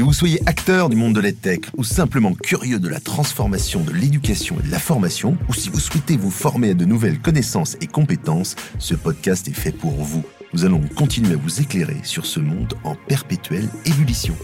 Que 0.00 0.04
vous 0.06 0.14
soyez 0.14 0.40
acteur 0.46 0.88
du 0.88 0.96
monde 0.96 1.14
de 1.14 1.20
l'EdTech 1.20 1.66
ou 1.76 1.84
simplement 1.84 2.32
curieux 2.32 2.78
de 2.78 2.88
la 2.88 3.00
transformation 3.00 3.82
de 3.82 3.92
l'éducation 3.92 4.56
et 4.58 4.66
de 4.66 4.70
la 4.70 4.78
formation, 4.78 5.36
ou 5.46 5.52
si 5.52 5.68
vous 5.68 5.78
souhaitez 5.78 6.16
vous 6.16 6.30
former 6.30 6.70
à 6.70 6.74
de 6.74 6.86
nouvelles 6.86 7.20
connaissances 7.20 7.76
et 7.82 7.86
compétences, 7.86 8.56
ce 8.78 8.94
podcast 8.94 9.46
est 9.48 9.52
fait 9.52 9.72
pour 9.72 9.90
vous. 9.90 10.24
Nous 10.54 10.64
allons 10.64 10.80
continuer 10.96 11.34
à 11.34 11.36
vous 11.36 11.60
éclairer 11.60 11.98
sur 12.02 12.24
ce 12.24 12.40
monde 12.40 12.72
en 12.82 12.94
perpétuelle 12.94 13.68
ébullition. 13.84 14.34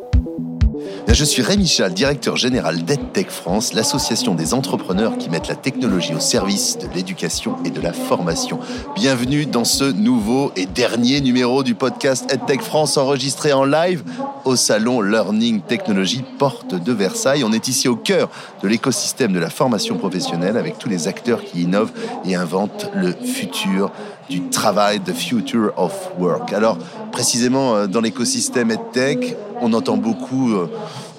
Je 1.11 1.25
suis 1.25 1.41
Rémi 1.41 1.63
Michel, 1.63 1.95
directeur 1.95 2.37
général 2.37 2.85
d'EdTech 2.85 3.31
France, 3.31 3.73
l'association 3.73 4.35
des 4.35 4.53
entrepreneurs 4.53 5.17
qui 5.17 5.31
mettent 5.31 5.49
la 5.49 5.55
technologie 5.55 6.15
au 6.15 6.21
service 6.21 6.77
de 6.77 6.87
l'éducation 6.95 7.57
et 7.65 7.71
de 7.71 7.81
la 7.81 7.95
formation. 7.95 8.61
Bienvenue 8.95 9.47
dans 9.47 9.65
ce 9.65 9.85
nouveau 9.85 10.53
et 10.55 10.67
dernier 10.67 11.23
numéro 11.23 11.63
du 11.63 11.75
podcast 11.75 12.31
EdTech 12.31 12.61
France 12.61 12.99
enregistré 12.99 13.55
en 13.55 13.65
live 13.65 14.05
au 14.45 14.55
salon 14.55 15.01
Learning 15.01 15.63
Technology 15.63 16.23
Porte 16.39 16.75
de 16.75 16.93
Versailles. 16.93 17.43
On 17.43 17.53
est 17.53 17.69
ici 17.69 17.89
au 17.89 17.97
cœur 17.97 18.29
de 18.63 18.69
l'écosystème 18.69 19.33
de 19.33 19.39
la 19.39 19.51
formation 19.51 19.97
professionnelle 19.97 20.59
avec 20.59 20.79
tous 20.79 20.91
les 20.91 21.09
acteurs 21.09 21.43
qui 21.43 21.63
innovent 21.63 21.93
et 22.27 22.35
inventent 22.35 22.91
le 22.95 23.13
futur 23.13 23.91
du 24.29 24.43
travail, 24.49 25.01
the 25.01 25.15
future 25.15 25.73
of 25.77 25.93
work. 26.19 26.53
Alors, 26.53 26.79
précisément 27.13 27.75
euh, 27.75 27.87
dans 27.87 28.01
l'écosystème 28.01 28.71
EdTech, 28.71 29.37
on 29.61 29.73
entend 29.73 29.97
beaucoup 29.97 30.53
euh, 30.53 30.69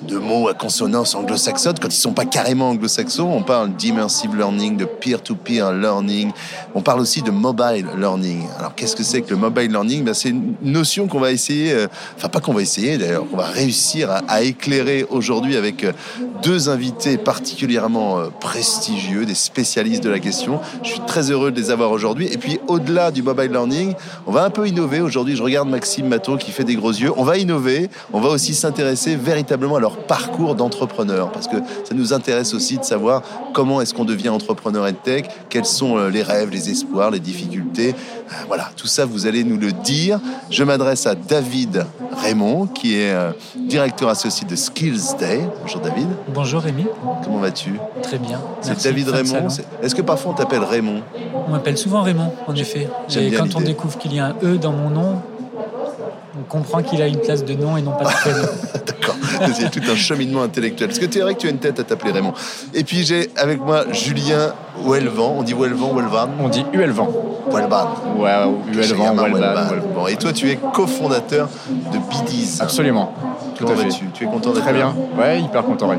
de 0.08 0.18
mots 0.18 0.48
à 0.48 0.54
consonance 0.54 1.14
anglo-saxonne, 1.14 1.76
quand 1.80 1.90
ils 1.90 1.98
ne 1.98 2.02
sont 2.02 2.14
pas 2.14 2.26
carrément 2.26 2.70
anglo-saxons, 2.70 3.30
on 3.30 3.44
parle 3.44 3.74
d'immersive 3.74 4.34
learning, 4.36 4.78
de 4.78 4.86
peer-to-peer 4.86 5.74
learning, 5.74 6.32
on 6.74 6.82
parle 6.82 7.02
aussi 7.02 7.22
de 7.22 7.32
mobile 7.32 7.86
learning. 7.98 8.44
Alors 8.58 8.76
qu'est-ce 8.76 8.96
que 8.96 9.04
c'est 9.04 9.22
que 9.22 9.32
le 9.32 9.36
mobile 9.36 9.70
learning? 9.72 10.06
Ben, 10.06 10.14
C'est 10.14 10.30
une 10.30 10.56
notion 10.62 11.08
qu'on 11.08 11.20
va 11.20 11.32
essayer, 11.32 11.74
euh, 11.74 11.88
enfin 12.16 12.30
pas 12.30 12.40
qu'on 12.40 12.54
va 12.54 12.62
essayer 12.62 12.98
d'ailleurs, 12.98 13.28
qu'on 13.30 13.38
va 13.38 13.48
réussir 13.48 14.10
à, 14.10 14.42
éclairer 14.42 15.06
aujourd'hui 15.10 15.58
avec 15.58 15.86
deux 16.42 16.70
invités 16.70 17.18
particulièrement 17.18 18.20
prestigieux, 18.40 19.26
des 19.26 19.36
spécialistes 19.36 20.02
de 20.02 20.10
la 20.10 20.20
question. 20.20 20.62
Je 20.82 20.92
suis 20.92 21.02
très 21.02 21.30
heureux 21.30 21.52
de 21.52 21.60
les 21.60 21.72
avoir 21.72 21.92
aujourd'hui. 21.92 22.28
Et 22.32 22.38
puis 22.38 22.60
au-delà 22.68 22.99
du 23.12 23.24
mobile 23.24 23.52
learning, 23.52 23.94
on 24.28 24.32
va 24.32 24.44
un 24.44 24.50
peu 24.50 24.68
innover. 24.68 25.00
Aujourd'hui, 25.00 25.36
je 25.36 25.42
regarde 25.42 25.70
Maxime 25.70 26.08
Matteau 26.08 26.36
qui 26.38 26.52
fait 26.52 26.66
des 26.66 26.76
gros 26.76 26.92
yeux. 26.92 27.12
On 27.16 27.24
va 27.24 27.38
innover, 27.38 27.90
on 28.12 28.20
va 28.20 28.30
aussi 28.30 28.54
s'intéresser 28.54 29.16
véritablement 29.16 29.78
à 29.78 29.80
leur 29.80 29.98
parcours 29.98 30.56
d'entrepreneur, 30.56 31.32
parce 31.32 31.48
que 31.48 31.58
ça 31.86 31.96
nous 31.96 32.12
intéresse 32.14 32.54
aussi 32.54 32.78
de 32.78 32.84
savoir 32.84 33.22
comment 33.54 33.80
est-ce 33.80 33.94
qu'on 33.94 34.06
devient 34.06 34.30
entrepreneur 34.30 34.86
et 34.88 34.94
tech, 34.94 35.26
quels 35.50 35.66
sont 35.66 35.98
euh, 35.98 36.10
les 36.10 36.22
rêves, 36.22 36.50
les 36.50 36.70
espoirs, 36.70 37.12
les 37.12 37.20
difficultés. 37.20 37.96
Euh, 37.96 38.34
voilà, 38.48 38.70
tout 38.76 38.88
ça, 38.88 39.06
vous 39.06 39.26
allez 39.26 39.44
nous 39.44 39.58
le 39.58 39.72
dire. 39.72 40.20
Je 40.50 40.64
m'adresse 40.64 41.08
à 41.08 41.16
David 41.16 41.86
Raymond, 42.22 42.68
qui 42.68 42.96
est 42.96 43.14
euh, 43.14 43.32
directeur 43.56 44.10
associé 44.10 44.46
de 44.46 44.56
Skills 44.56 45.16
Day. 45.18 45.48
Bonjour 45.62 45.82
David. 45.82 46.08
Bonjour 46.34 46.62
Rémi. 46.62 46.86
Comment 47.24 47.40
vas-tu? 47.40 47.80
Très 48.04 48.18
bien. 48.18 48.42
C'est 48.62 48.84
David 48.84 49.10
Raymond. 49.10 49.48
Est-ce 49.82 49.96
que 49.96 50.02
parfois 50.02 50.32
on 50.32 50.36
t'appelle 50.36 50.64
Raymond? 50.64 51.02
On 51.48 51.52
m'appelle 51.52 51.78
souvent 51.78 52.02
Raymond, 52.02 52.34
en 52.48 52.56
effet. 52.56 52.89
Et 53.18 53.32
quand 53.32 53.56
on 53.56 53.62
découvre 53.62 53.98
qu'il 53.98 54.14
y 54.14 54.20
a 54.20 54.28
un 54.28 54.36
E 54.44 54.58
dans 54.58 54.72
mon 54.72 54.90
nom, 54.90 55.22
on 56.40 56.44
comprend 56.44 56.82
qu'il 56.84 57.02
a 57.02 57.08
une 57.08 57.20
place 57.20 57.44
de 57.44 57.54
nom 57.54 57.76
et 57.78 57.82
non 57.82 57.92
pas 57.92 58.06
de 58.06 58.10
prénom. 58.10 58.48
D'accord, 58.86 59.16
c'est 59.54 59.72
tout 59.72 59.92
un 59.92 59.96
cheminement 59.96 60.44
intellectuel. 60.44 60.90
Parce 60.90 61.00
que 61.00 61.06
tu 61.06 61.18
es 61.18 61.22
vrai 61.22 61.34
que 61.34 61.40
tu 61.40 61.48
as 61.48 61.50
une 61.50 61.58
tête 61.58 61.80
à 61.80 61.84
t'appeler 61.84 62.12
Raymond. 62.12 62.34
Et 62.74 62.84
puis 62.84 63.04
j'ai 63.04 63.30
avec 63.36 63.60
moi 63.60 63.86
Julien 63.92 64.54
Ouelvan. 64.86 65.36
On 65.38 65.44
dit 65.44 65.54
Ouelvan, 65.54 65.94
Ouelvan 65.94 66.30
On 66.40 66.50
dit 66.50 66.66
Uelvan. 66.74 67.10
Ouelvan. 67.52 67.96
Ouais, 68.18 68.32
Uelvan, 68.74 69.16
Bon, 69.96 70.08
et 70.08 70.16
toi, 70.16 70.32
tu 70.32 70.50
es 70.50 70.58
cofondateur 70.74 71.50
de 71.92 71.98
Bidiz. 72.10 72.62
Absolument. 72.62 73.14
Comment 73.60 73.74
vas-tu 73.74 74.06
Tu 74.14 74.24
es 74.24 74.28
content 74.28 74.52
d'être 74.52 74.64
Très 74.64 74.74
bien. 74.74 74.96
Ouais, 75.18 75.42
hyper 75.42 75.64
content. 75.64 75.90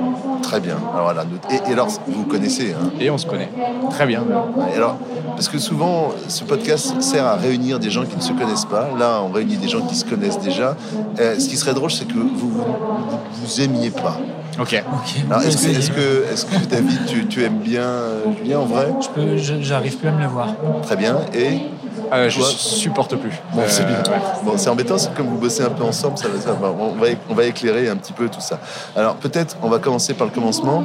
Très 0.42 0.60
bien. 0.60 0.76
Alors 0.92 1.04
voilà. 1.04 1.24
Et, 1.50 1.72
alors, 1.72 1.88
vous 2.06 2.24
connaissez 2.24 2.72
hein 2.72 2.90
Et 2.98 3.10
on 3.10 3.18
se 3.18 3.26
connaît. 3.26 3.50
Très 3.90 4.06
bien. 4.06 4.24
Et 4.72 4.76
alors, 4.76 4.96
parce 5.30 5.48
que 5.48 5.58
souvent, 5.58 6.10
ce 6.28 6.44
podcast 6.44 7.00
sert 7.00 7.26
à 7.26 7.36
réunir 7.36 7.78
des 7.78 7.90
gens 7.90 8.04
qui 8.04 8.16
ne 8.16 8.22
se 8.22 8.32
connaissent 8.32 8.64
pas. 8.64 8.88
Là, 8.98 9.20
on 9.22 9.30
réunit 9.32 9.56
des 9.56 9.68
gens 9.68 9.82
qui 9.82 9.94
se 9.94 10.04
connaissent 10.04 10.40
déjà. 10.40 10.76
Euh, 11.18 11.38
ce 11.38 11.48
qui 11.48 11.56
serait 11.56 11.74
drôle, 11.74 11.90
c'est 11.90 12.06
que 12.06 12.14
vous 12.14 12.50
vous, 12.50 12.64
vous, 13.42 13.60
aimiez 13.60 13.90
pas. 13.90 14.18
Ok. 14.58 14.82
Alors, 15.30 15.42
est-ce 15.42 15.56
que, 15.58 15.70
est 15.70 15.94
que, 15.94 16.32
est 16.32 16.50
que, 16.50 16.66
David, 16.66 17.06
tu, 17.06 17.26
tu 17.26 17.44
aimes 17.44 17.58
bien 17.58 17.84
Julien 18.38 18.60
en 18.60 18.66
vrai? 18.66 18.88
Je 19.00 19.08
peux, 19.08 19.36
j'arrive 19.36 19.96
plus 19.98 20.08
à 20.08 20.12
me 20.12 20.20
le 20.20 20.28
voir. 20.28 20.48
Très 20.82 20.96
bien. 20.96 21.18
Et? 21.34 21.60
Euh, 22.12 22.28
je 22.28 22.40
supporte 22.40 23.16
plus. 23.16 23.32
Bon, 23.52 23.62
c'est 23.66 23.86
bien. 23.86 23.96
Euh, 23.96 24.18
bon, 24.44 24.52
c'est 24.56 24.68
embêtant, 24.68 24.98
c'est 24.98 25.14
comme 25.14 25.28
vous 25.28 25.38
bossez 25.38 25.62
un 25.62 25.70
peu 25.70 25.84
ensemble, 25.84 26.18
ça, 26.18 26.24
ça 26.40 26.56
on, 26.60 26.94
va, 26.94 27.06
on 27.28 27.34
va 27.34 27.44
éclairer 27.44 27.88
un 27.88 27.96
petit 27.96 28.12
peu 28.12 28.28
tout 28.28 28.40
ça. 28.40 28.58
Alors 28.96 29.16
peut-être, 29.16 29.56
on 29.62 29.68
va 29.68 29.78
commencer 29.78 30.14
par 30.14 30.26
le 30.26 30.32
commencement. 30.32 30.84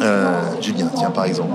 Euh, 0.00 0.40
Julien, 0.60 0.90
tiens, 0.94 1.10
par 1.10 1.24
exemple, 1.24 1.52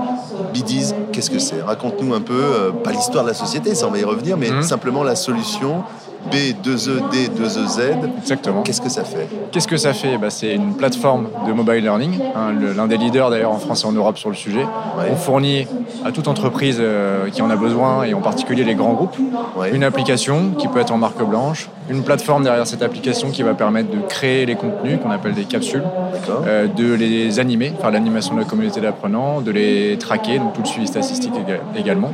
Bidiz, 0.52 0.94
qu'est-ce 1.12 1.30
que 1.30 1.38
c'est? 1.38 1.62
Raconte-nous 1.62 2.14
un 2.14 2.20
peu, 2.20 2.72
pas 2.84 2.92
l'histoire 2.92 3.24
de 3.24 3.30
la 3.30 3.34
société, 3.34 3.74
ça 3.74 3.86
on 3.86 3.90
va 3.90 3.98
y 3.98 4.04
revenir, 4.04 4.36
mais 4.36 4.50
mhm. 4.50 4.62
simplement 4.62 5.02
la 5.02 5.16
solution 5.16 5.84
B2ED, 6.30 7.30
2EZ. 7.36 7.80
Exactement. 8.20 8.62
Qu'est-ce 8.62 8.80
que 8.80 8.88
ça 8.88 9.04
fait 9.04 9.28
Qu'est-ce 9.52 9.68
que 9.68 9.76
ça 9.76 9.92
fait 9.92 10.18
bah, 10.18 10.30
C'est 10.30 10.54
une 10.54 10.74
plateforme 10.74 11.28
de 11.46 11.52
mobile 11.52 11.82
learning, 11.82 12.18
hein, 12.34 12.52
l'un 12.76 12.86
des 12.86 12.96
leaders 12.96 13.30
d'ailleurs 13.30 13.52
en 13.52 13.58
France 13.58 13.84
et 13.84 13.86
en 13.86 13.92
Europe 13.92 14.18
sur 14.18 14.28
le 14.28 14.34
sujet. 14.36 14.64
On 15.10 15.16
fournit 15.16 15.66
à 16.04 16.12
toute 16.12 16.28
entreprise 16.28 16.78
euh, 16.80 17.30
qui 17.30 17.42
en 17.42 17.50
a 17.50 17.56
besoin, 17.56 18.04
et 18.04 18.14
en 18.14 18.20
particulier 18.20 18.64
les 18.64 18.74
grands 18.74 18.94
groupes, 18.94 19.16
une 19.72 19.84
application 19.84 20.50
qui 20.58 20.68
peut 20.68 20.80
être 20.80 20.92
en 20.92 20.98
marque 20.98 21.22
blanche, 21.22 21.68
une 21.88 22.02
plateforme 22.02 22.44
derrière 22.44 22.66
cette 22.66 22.82
application 22.82 23.30
qui 23.30 23.42
va 23.42 23.54
permettre 23.54 23.90
de 23.90 24.00
créer 24.08 24.46
les 24.46 24.56
contenus 24.56 24.98
qu'on 25.02 25.10
appelle 25.10 25.34
des 25.34 25.44
capsules, 25.44 25.84
euh, 26.46 26.66
de 26.66 26.94
les 26.94 27.38
animer, 27.38 27.72
faire 27.80 27.90
l'animation 27.90 28.34
de 28.34 28.40
la 28.40 28.46
communauté 28.46 28.80
d'apprenants, 28.80 29.40
de 29.40 29.50
les 29.50 29.96
traquer, 29.98 30.38
donc 30.38 30.54
tout 30.54 30.62
le 30.62 30.66
suivi 30.66 30.86
statistique 30.86 31.32
également. 31.76 32.12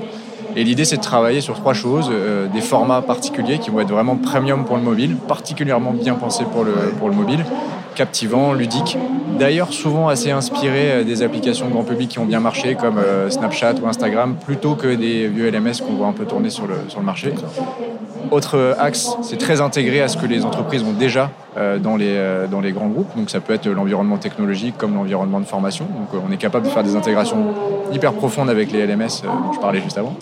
Et 0.55 0.65
l'idée, 0.65 0.85
c'est 0.85 0.99
de 0.99 1.03
travailler 1.03 1.41
sur 1.41 1.55
trois 1.55 1.75
choses. 1.75 2.11
Euh, 2.11 2.47
des 2.49 2.61
formats 2.61 3.03
particuliers 3.03 3.59
qui 3.59 3.71
vont 3.71 3.81
être 3.81 3.91
vraiment 3.91 4.17
premium 4.17 4.65
pour 4.65 4.77
le 4.77 4.83
mobile, 4.83 5.17
particulièrement 5.17 5.93
bien 5.93 6.15
pensés 6.15 6.45
pour 6.53 6.65
le, 6.65 6.73
pour 6.99 7.09
le 7.09 7.15
mobile, 7.15 7.45
captivant, 7.94 8.53
ludique. 8.53 8.97
D'ailleurs, 9.38 9.72
souvent 9.72 10.08
assez 10.08 10.30
inspiré 10.30 10.92
euh, 10.92 11.04
des 11.04 11.22
applications 11.22 11.69
grand 11.69 11.84
public 11.84 12.10
qui 12.10 12.19
ont 12.19 12.25
bien 12.25 12.41
marché, 12.41 12.75
comme 12.75 12.98
euh, 12.98 13.30
Snapchat 13.30 13.75
ou 13.82 13.88
Instagram, 13.88 14.36
plutôt 14.36 14.75
que 14.75 14.94
des 14.94 15.28
vieux 15.28 15.50
LMS 15.50 15.80
qu'on 15.84 15.94
voit 15.94 16.06
un 16.06 16.12
peu 16.12 16.25
tourner 16.25 16.50
sur 16.50 16.66
le, 16.66 16.76
sur 16.88 17.00
le 17.00 17.06
marché. 17.06 17.32
Autre 18.30 18.76
axe, 18.78 19.16
c'est 19.22 19.36
très 19.36 19.60
intégré 19.60 20.00
à 20.00 20.08
ce 20.08 20.16
que 20.16 20.26
les 20.26 20.44
entreprises 20.44 20.82
ont 20.82 20.92
déjà 20.92 21.30
dans, 21.80 21.97
les, 21.97 22.47
dans 22.50 22.62
les 22.62 22.72
grands 22.72 22.88
groupes. 22.88 23.14
Donc 23.14 23.28
ça 23.28 23.41
peut 23.41 23.53
être 23.53 23.69
l'environnement 23.69 24.16
technologique 24.16 24.78
comme 24.78 24.94
l'environnement 24.94 25.38
de 25.38 25.44
formation. 25.44 25.84
Donc 25.84 26.22
on 26.26 26.32
est 26.32 26.38
capable 26.38 26.64
de 26.64 26.70
faire 26.70 26.84
des 26.84 26.97
intégrations 26.97 27.53
hyper 27.92 28.14
profondes 28.14 28.48
avec 28.48 28.72
les 28.72 28.86
LMS 28.86 29.22
dont 29.24 29.53
je 29.53 29.60
parlais 29.60 29.82
juste 29.82 29.98
avant. 29.98 30.16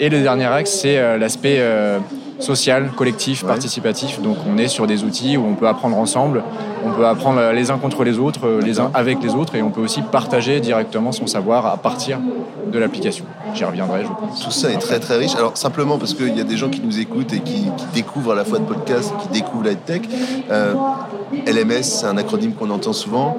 Et 0.00 0.08
le 0.08 0.22
dernier 0.22 0.46
axe, 0.46 0.70
c'est 0.70 0.98
euh, 0.98 1.18
l'aspect 1.18 1.58
euh, 1.58 2.00
social, 2.44 2.90
collectif, 2.96 3.44
participatif. 3.44 4.20
Donc 4.20 4.36
on 4.48 4.58
est 4.58 4.68
sur 4.68 4.86
des 4.86 5.02
outils 5.02 5.36
où 5.36 5.44
on 5.44 5.54
peut 5.54 5.66
apprendre 5.66 5.96
ensemble, 5.96 6.42
on 6.84 6.92
peut 6.92 7.06
apprendre 7.06 7.40
les 7.52 7.70
uns 7.70 7.78
contre 7.78 8.04
les 8.04 8.18
autres, 8.18 8.46
euh, 8.46 8.60
les 8.60 8.78
uns 8.78 8.90
avec 8.94 9.22
les 9.22 9.34
autres, 9.34 9.54
et 9.54 9.62
on 9.62 9.70
peut 9.70 9.80
aussi 9.80 10.02
partager 10.02 10.60
directement 10.60 11.12
son 11.12 11.26
savoir 11.26 11.66
à 11.66 11.76
partir 11.76 12.18
de 12.70 12.78
l'application. 12.78 13.24
J'y 13.54 13.64
reviendrai, 13.64 14.02
je 14.02 14.08
pense. 14.08 14.40
Tout 14.40 14.50
ça 14.50 14.70
est 14.70 14.78
très 14.78 15.00
très 15.00 15.16
riche. 15.16 15.34
Alors 15.36 15.56
simplement 15.56 15.98
parce 15.98 16.14
qu'il 16.14 16.36
y 16.36 16.40
a 16.40 16.44
des 16.44 16.56
gens 16.56 16.68
qui 16.68 16.80
nous 16.80 16.98
écoutent 16.98 17.32
et 17.32 17.40
qui, 17.40 17.66
découvrent 17.94 18.32
à 18.32 18.34
la 18.34 18.44
fois 18.44 18.58
de 18.58 18.64
podcast, 18.64 19.12
qui 19.22 19.28
découvrent 19.28 19.64
la 19.64 19.74
tech. 19.74 20.02
LMS, 21.46 21.82
c'est 21.82 22.06
un 22.06 22.16
acronyme 22.16 22.52
qu'on 22.52 22.70
entend 22.70 22.92
souvent. 22.92 23.38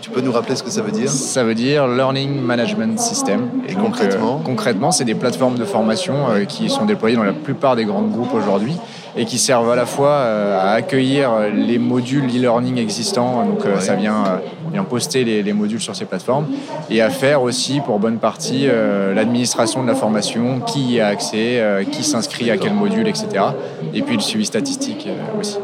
Tu 0.00 0.08
peux 0.08 0.20
nous 0.22 0.32
rappeler 0.32 0.56
ce 0.56 0.62
que 0.62 0.70
ça 0.70 0.80
veut 0.80 0.92
dire 0.92 1.10
Ça 1.10 1.44
veut 1.44 1.54
dire 1.54 1.86
Learning 1.86 2.40
Management 2.40 2.98
System. 2.98 3.50
Et 3.68 3.74
concrètement 3.74 4.40
euh, 4.40 4.44
Concrètement, 4.44 4.92
c'est 4.92 5.04
des 5.04 5.14
plateformes 5.14 5.56
de 5.56 5.64
formation 5.64 6.30
euh, 6.30 6.44
qui 6.44 6.70
sont 6.70 6.86
déployées 6.86 7.16
dans 7.16 7.22
la 7.22 7.34
plupart 7.34 7.76
des 7.76 7.84
grands 7.84 8.02
groupes 8.02 8.32
aujourd'hui 8.32 8.74
et 9.16 9.24
qui 9.24 9.38
servent 9.38 9.70
à 9.70 9.76
la 9.76 9.86
fois 9.86 10.10
euh, 10.10 10.58
à 10.58 10.70
accueillir 10.70 11.30
les 11.54 11.78
modules 11.78 12.26
e-learning 12.26 12.78
existants, 12.78 13.44
donc 13.44 13.64
ça 13.80 13.96
vient, 13.96 14.40
vient 14.72 14.84
poster 14.84 15.24
les, 15.24 15.42
les, 15.42 15.52
modules 15.52 15.80
sur 15.80 15.96
ces 15.96 16.04
plateformes, 16.04 16.46
et 16.88 17.02
à 17.02 17.10
faire 17.10 17.42
aussi 17.42 17.80
pour 17.80 17.98
bonne 17.98 18.18
partie 18.18 18.68
l'administration 19.12 19.82
de 19.82 19.88
la 19.88 19.96
formation, 19.96 20.60
qui 20.60 20.92
y 20.92 21.00
a 21.00 21.08
accès, 21.08 21.60
qui 21.90 22.04
s'inscrit 22.04 22.52
à 22.52 22.56
quel 22.56 22.72
module, 22.72 23.08
etc. 23.08 23.46
Et 23.92 24.02
puis 24.02 24.14
le 24.14 24.22
suivi 24.22 24.46
statistique 24.46 25.08
aussi. 25.38 25.58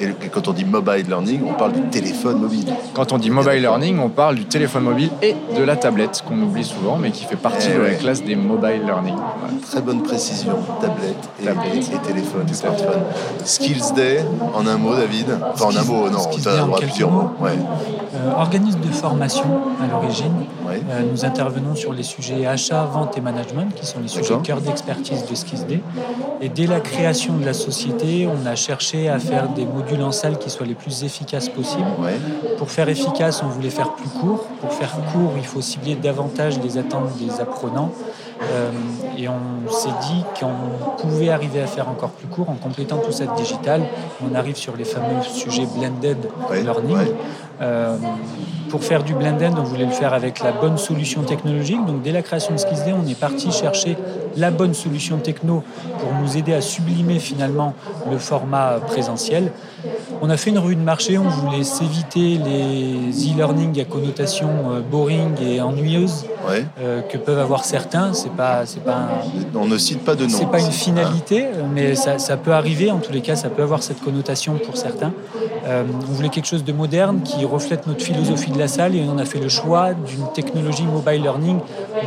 Et 0.00 0.28
quand 0.32 0.48
on 0.48 0.52
dit 0.52 0.64
mobile 0.64 1.06
learning, 1.08 1.42
on 1.48 1.54
parle 1.54 1.72
du 1.72 1.82
téléphone 1.82 2.40
mobile. 2.40 2.66
Quand 2.94 3.12
on 3.12 3.18
dit 3.18 3.30
mobile 3.30 3.60
learning, 3.60 3.98
on 4.00 4.08
parle 4.08 4.34
du 4.34 4.44
téléphone 4.44 4.84
mobile 4.84 5.10
et 5.22 5.34
de 5.56 5.62
la 5.62 5.76
tablette, 5.76 6.22
qu'on 6.26 6.40
oublie 6.42 6.64
souvent, 6.64 6.96
mais 6.96 7.10
qui 7.10 7.24
fait 7.24 7.36
partie 7.36 7.68
eh 7.70 7.78
de 7.78 7.82
la 7.82 7.94
classe 7.94 8.22
des 8.22 8.36
mobile 8.36 8.82
learning. 8.84 9.16
Très 9.70 9.80
bonne 9.80 10.02
précision, 10.02 10.56
tablette 10.80 11.28
et, 11.42 11.94
et 11.94 11.98
téléphone, 11.98 12.48
smartphone. 12.52 13.02
Skills 13.44 13.94
Day, 13.94 14.24
en 14.54 14.66
un 14.66 14.76
mot, 14.76 14.94
David 14.94 15.38
Enfin, 15.52 15.66
en 15.66 15.76
un 15.76 15.84
mot, 15.84 16.10
non, 16.10 16.26
tu 16.30 16.48
as 16.48 16.66
plusieurs 16.78 17.10
mots. 17.10 17.30
Euh, 17.44 18.32
organisme 18.36 18.80
de 18.80 18.92
formation 18.92 19.44
à 19.82 19.86
l'origine. 19.90 20.32
Euh, 20.66 21.02
nous 21.10 21.24
intervenons 21.24 21.74
sur 21.74 21.92
les 21.92 22.02
sujets 22.02 22.46
achat, 22.46 22.84
vente 22.84 23.16
et 23.16 23.20
management, 23.20 23.74
qui 23.74 23.86
sont 23.86 24.00
les 24.00 24.08
sujets 24.08 24.34
cœur 24.42 24.60
d'expertise 24.60 25.26
de 25.26 25.34
Skills 25.34 25.64
Day. 25.66 25.80
Et 26.40 26.48
dès 26.48 26.66
la 26.66 26.80
création 26.80 27.36
de 27.36 27.44
la 27.44 27.54
société, 27.54 28.26
on 28.26 28.46
a 28.46 28.54
cherché 28.54 29.08
à 29.08 29.18
faire 29.18 29.48
des 29.48 29.64
modules 29.64 30.02
en 30.02 30.12
salle 30.12 30.38
qui 30.38 30.50
soient 30.50 30.66
les 30.66 30.74
plus 30.74 31.04
efficaces 31.04 31.48
possibles. 31.48 31.84
Pour 32.58 32.70
faire 32.70 32.88
efficace, 32.88 33.42
on 33.42 33.48
voulait 33.48 33.70
faire 33.70 33.94
plus 33.94 34.08
court. 34.08 34.46
Pour 34.60 34.72
faire 34.72 34.92
court, 35.12 35.32
il 35.36 35.46
faut 35.46 35.60
cibler 35.60 35.94
davantage 35.94 36.58
les 36.60 36.78
attentes 36.78 37.16
des 37.18 37.40
apprenants. 37.40 37.92
Euh, 38.42 38.70
et 39.16 39.28
on 39.28 39.70
s'est 39.70 39.88
dit 40.08 40.24
qu'on 40.38 40.96
pouvait 41.00 41.30
arriver 41.30 41.60
à 41.60 41.66
faire 41.66 41.88
encore 41.88 42.10
plus 42.10 42.26
court 42.26 42.50
en 42.50 42.54
complétant 42.54 42.98
tout 42.98 43.12
ça 43.12 43.26
digital. 43.36 43.82
On 44.28 44.34
arrive 44.34 44.56
sur 44.56 44.76
les 44.76 44.84
fameux 44.84 45.22
sujets 45.22 45.66
blended 45.66 46.18
learning. 46.52 47.14
Euh, 47.60 47.96
pour 48.74 48.82
faire 48.82 49.04
du 49.04 49.14
blended, 49.14 49.52
on 49.56 49.62
voulait 49.62 49.84
le 49.84 49.92
faire 49.92 50.12
avec 50.14 50.40
la 50.40 50.50
bonne 50.50 50.78
solution 50.78 51.22
technologique. 51.22 51.86
Donc 51.86 52.02
dès 52.02 52.10
la 52.10 52.22
création 52.22 52.54
de 52.54 52.58
SkillsD, 52.58 52.92
on 52.92 53.06
est 53.06 53.16
parti 53.16 53.52
chercher 53.52 53.96
la 54.36 54.50
bonne 54.50 54.74
solution 54.74 55.18
techno 55.18 55.62
pour 56.00 56.12
nous 56.20 56.36
aider 56.36 56.52
à 56.52 56.60
sublimer 56.60 57.20
finalement 57.20 57.74
le 58.10 58.18
format 58.18 58.80
présentiel. 58.84 59.52
On 60.22 60.28
a 60.28 60.36
fait 60.36 60.50
une 60.50 60.58
revue 60.58 60.74
de 60.74 60.80
marché, 60.80 61.18
on 61.18 61.28
voulait 61.28 61.62
s'éviter 61.62 62.38
les 62.38 63.30
e-learning 63.30 63.80
à 63.80 63.84
connotation 63.84 64.48
euh, 64.72 64.80
boring 64.80 65.40
et 65.40 65.60
ennuyeuse 65.60 66.24
euh, 66.80 67.02
que 67.02 67.16
peuvent 67.16 67.38
avoir 67.38 67.64
certains. 67.64 68.12
C'est 68.12 68.32
pas, 68.32 68.66
c'est 68.66 68.82
pas 68.82 69.08
On 69.54 69.66
ne 69.66 69.78
cite 69.78 70.02
pas 70.04 70.16
de 70.16 70.24
nom. 70.24 70.36
C'est 70.36 70.50
pas 70.50 70.60
une 70.60 70.72
finalité, 70.72 71.46
mais 71.72 71.94
ça, 71.94 72.18
ça, 72.18 72.36
peut 72.36 72.52
arriver. 72.52 72.90
En 72.90 72.98
tous 72.98 73.12
les 73.12 73.20
cas, 73.20 73.36
ça 73.36 73.50
peut 73.50 73.62
avoir 73.62 73.84
cette 73.84 74.00
connotation 74.00 74.54
pour 74.54 74.76
certains. 74.76 75.12
Euh, 75.66 75.84
on 76.08 76.12
voulait 76.12 76.28
quelque 76.28 76.46
chose 76.46 76.64
de 76.64 76.72
moderne 76.72 77.22
qui 77.22 77.44
reflète 77.44 77.86
notre 77.86 78.04
philosophie 78.04 78.50
de 78.50 78.58
la 78.58 78.68
salle 78.68 78.94
et 78.94 79.04
on 79.08 79.18
a 79.18 79.24
fait 79.24 79.40
le 79.40 79.48
choix 79.48 79.94
d'une 79.94 80.30
technologie 80.34 80.84
mobile 80.84 81.22
learning, 81.22 81.58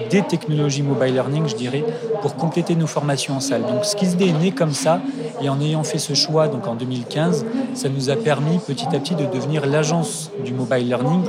des 0.09 0.21
technologies 0.21 0.83
mobile 0.83 1.13
learning, 1.13 1.47
je 1.47 1.55
dirais, 1.55 1.83
pour 2.21 2.35
compléter 2.35 2.75
nos 2.75 2.87
formations 2.87 3.35
en 3.35 3.39
salle. 3.39 3.63
Donc 3.63 3.85
SkillsD 3.85 4.27
est 4.27 4.39
né 4.39 4.51
comme 4.51 4.73
ça 4.73 5.01
et 5.41 5.49
en 5.49 5.59
ayant 5.59 5.83
fait 5.83 5.97
ce 5.97 6.13
choix 6.13 6.47
donc 6.47 6.67
en 6.67 6.75
2015, 6.75 7.45
ça 7.73 7.89
nous 7.89 8.09
a 8.09 8.15
permis 8.15 8.59
petit 8.59 8.87
à 8.87 8.99
petit 8.99 9.15
de 9.15 9.25
devenir 9.25 9.65
l'agence 9.65 10.31
du 10.43 10.53
mobile 10.53 10.87
learning. 10.87 11.23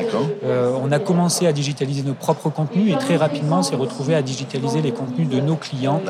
Euh, 0.44 0.72
on 0.82 0.92
a 0.92 0.98
commencé 0.98 1.46
à 1.46 1.52
digitaliser 1.52 2.02
nos 2.02 2.14
propres 2.14 2.50
contenus 2.50 2.92
et 2.92 2.98
très 2.98 3.16
rapidement 3.16 3.62
s'est 3.62 3.76
retrouvé 3.76 4.14
à 4.14 4.22
digitaliser 4.22 4.82
les 4.82 4.92
contenus 4.92 5.28
de 5.28 5.40
nos 5.40 5.56
clients 5.56 6.02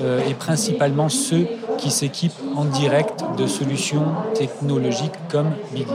euh, 0.00 0.20
et 0.28 0.34
principalement 0.34 1.08
ceux 1.08 1.46
qui 1.78 1.90
s'équipent 1.90 2.32
en 2.56 2.64
direct 2.64 3.24
de 3.36 3.46
solutions 3.46 4.04
technologiques 4.34 5.12
comme 5.30 5.50
Big 5.72 5.86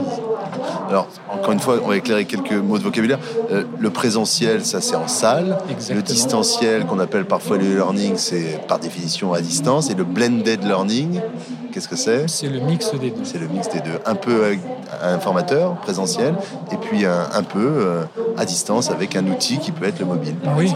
Alors, 0.88 1.08
encore 1.32 1.52
une 1.52 1.60
fois, 1.60 1.78
on 1.82 1.88
va 1.88 1.96
éclairer 1.96 2.24
quelques 2.24 2.52
mots 2.52 2.78
de 2.78 2.82
vocabulaire. 2.82 3.18
Euh, 3.50 3.64
le 3.78 3.90
présentiel, 3.90 4.64
ça 4.64 4.80
c'est 4.80 4.96
en 4.96 5.08
salle. 5.08 5.58
Le 5.90 6.02
distanciel, 6.02 6.86
qu'on 6.86 6.98
appelle 6.98 7.24
parfois 7.24 7.56
le 7.56 7.74
learning, 7.74 8.16
c'est 8.16 8.60
par 8.66 8.78
définition 8.78 9.32
à 9.32 9.40
distance. 9.40 9.90
Et 9.90 9.94
le 9.94 10.04
blended 10.04 10.64
learning, 10.64 11.20
qu'est-ce 11.72 11.88
que 11.88 11.96
c'est? 11.96 12.28
C'est 12.28 12.48
le 12.48 12.60
mix 12.60 12.92
des 12.92 13.10
deux. 13.10 13.24
C'est 13.24 13.38
le 13.38 13.48
mix 13.48 13.68
des 13.68 13.80
deux. 13.80 13.98
Un 14.06 14.14
peu 14.14 14.56
un 15.02 15.18
formateur 15.18 15.74
présentiel 15.76 16.34
et 16.72 16.76
puis 16.76 17.04
un, 17.06 17.42
peu 17.42 17.58
euh, 17.58 18.02
à 18.36 18.44
distance 18.44 18.90
avec 18.90 19.16
un 19.16 19.26
outil 19.26 19.58
qui 19.58 19.72
peut 19.72 19.86
être 19.86 19.98
le 19.98 20.06
mobile. 20.06 20.34
Oui. 20.56 20.72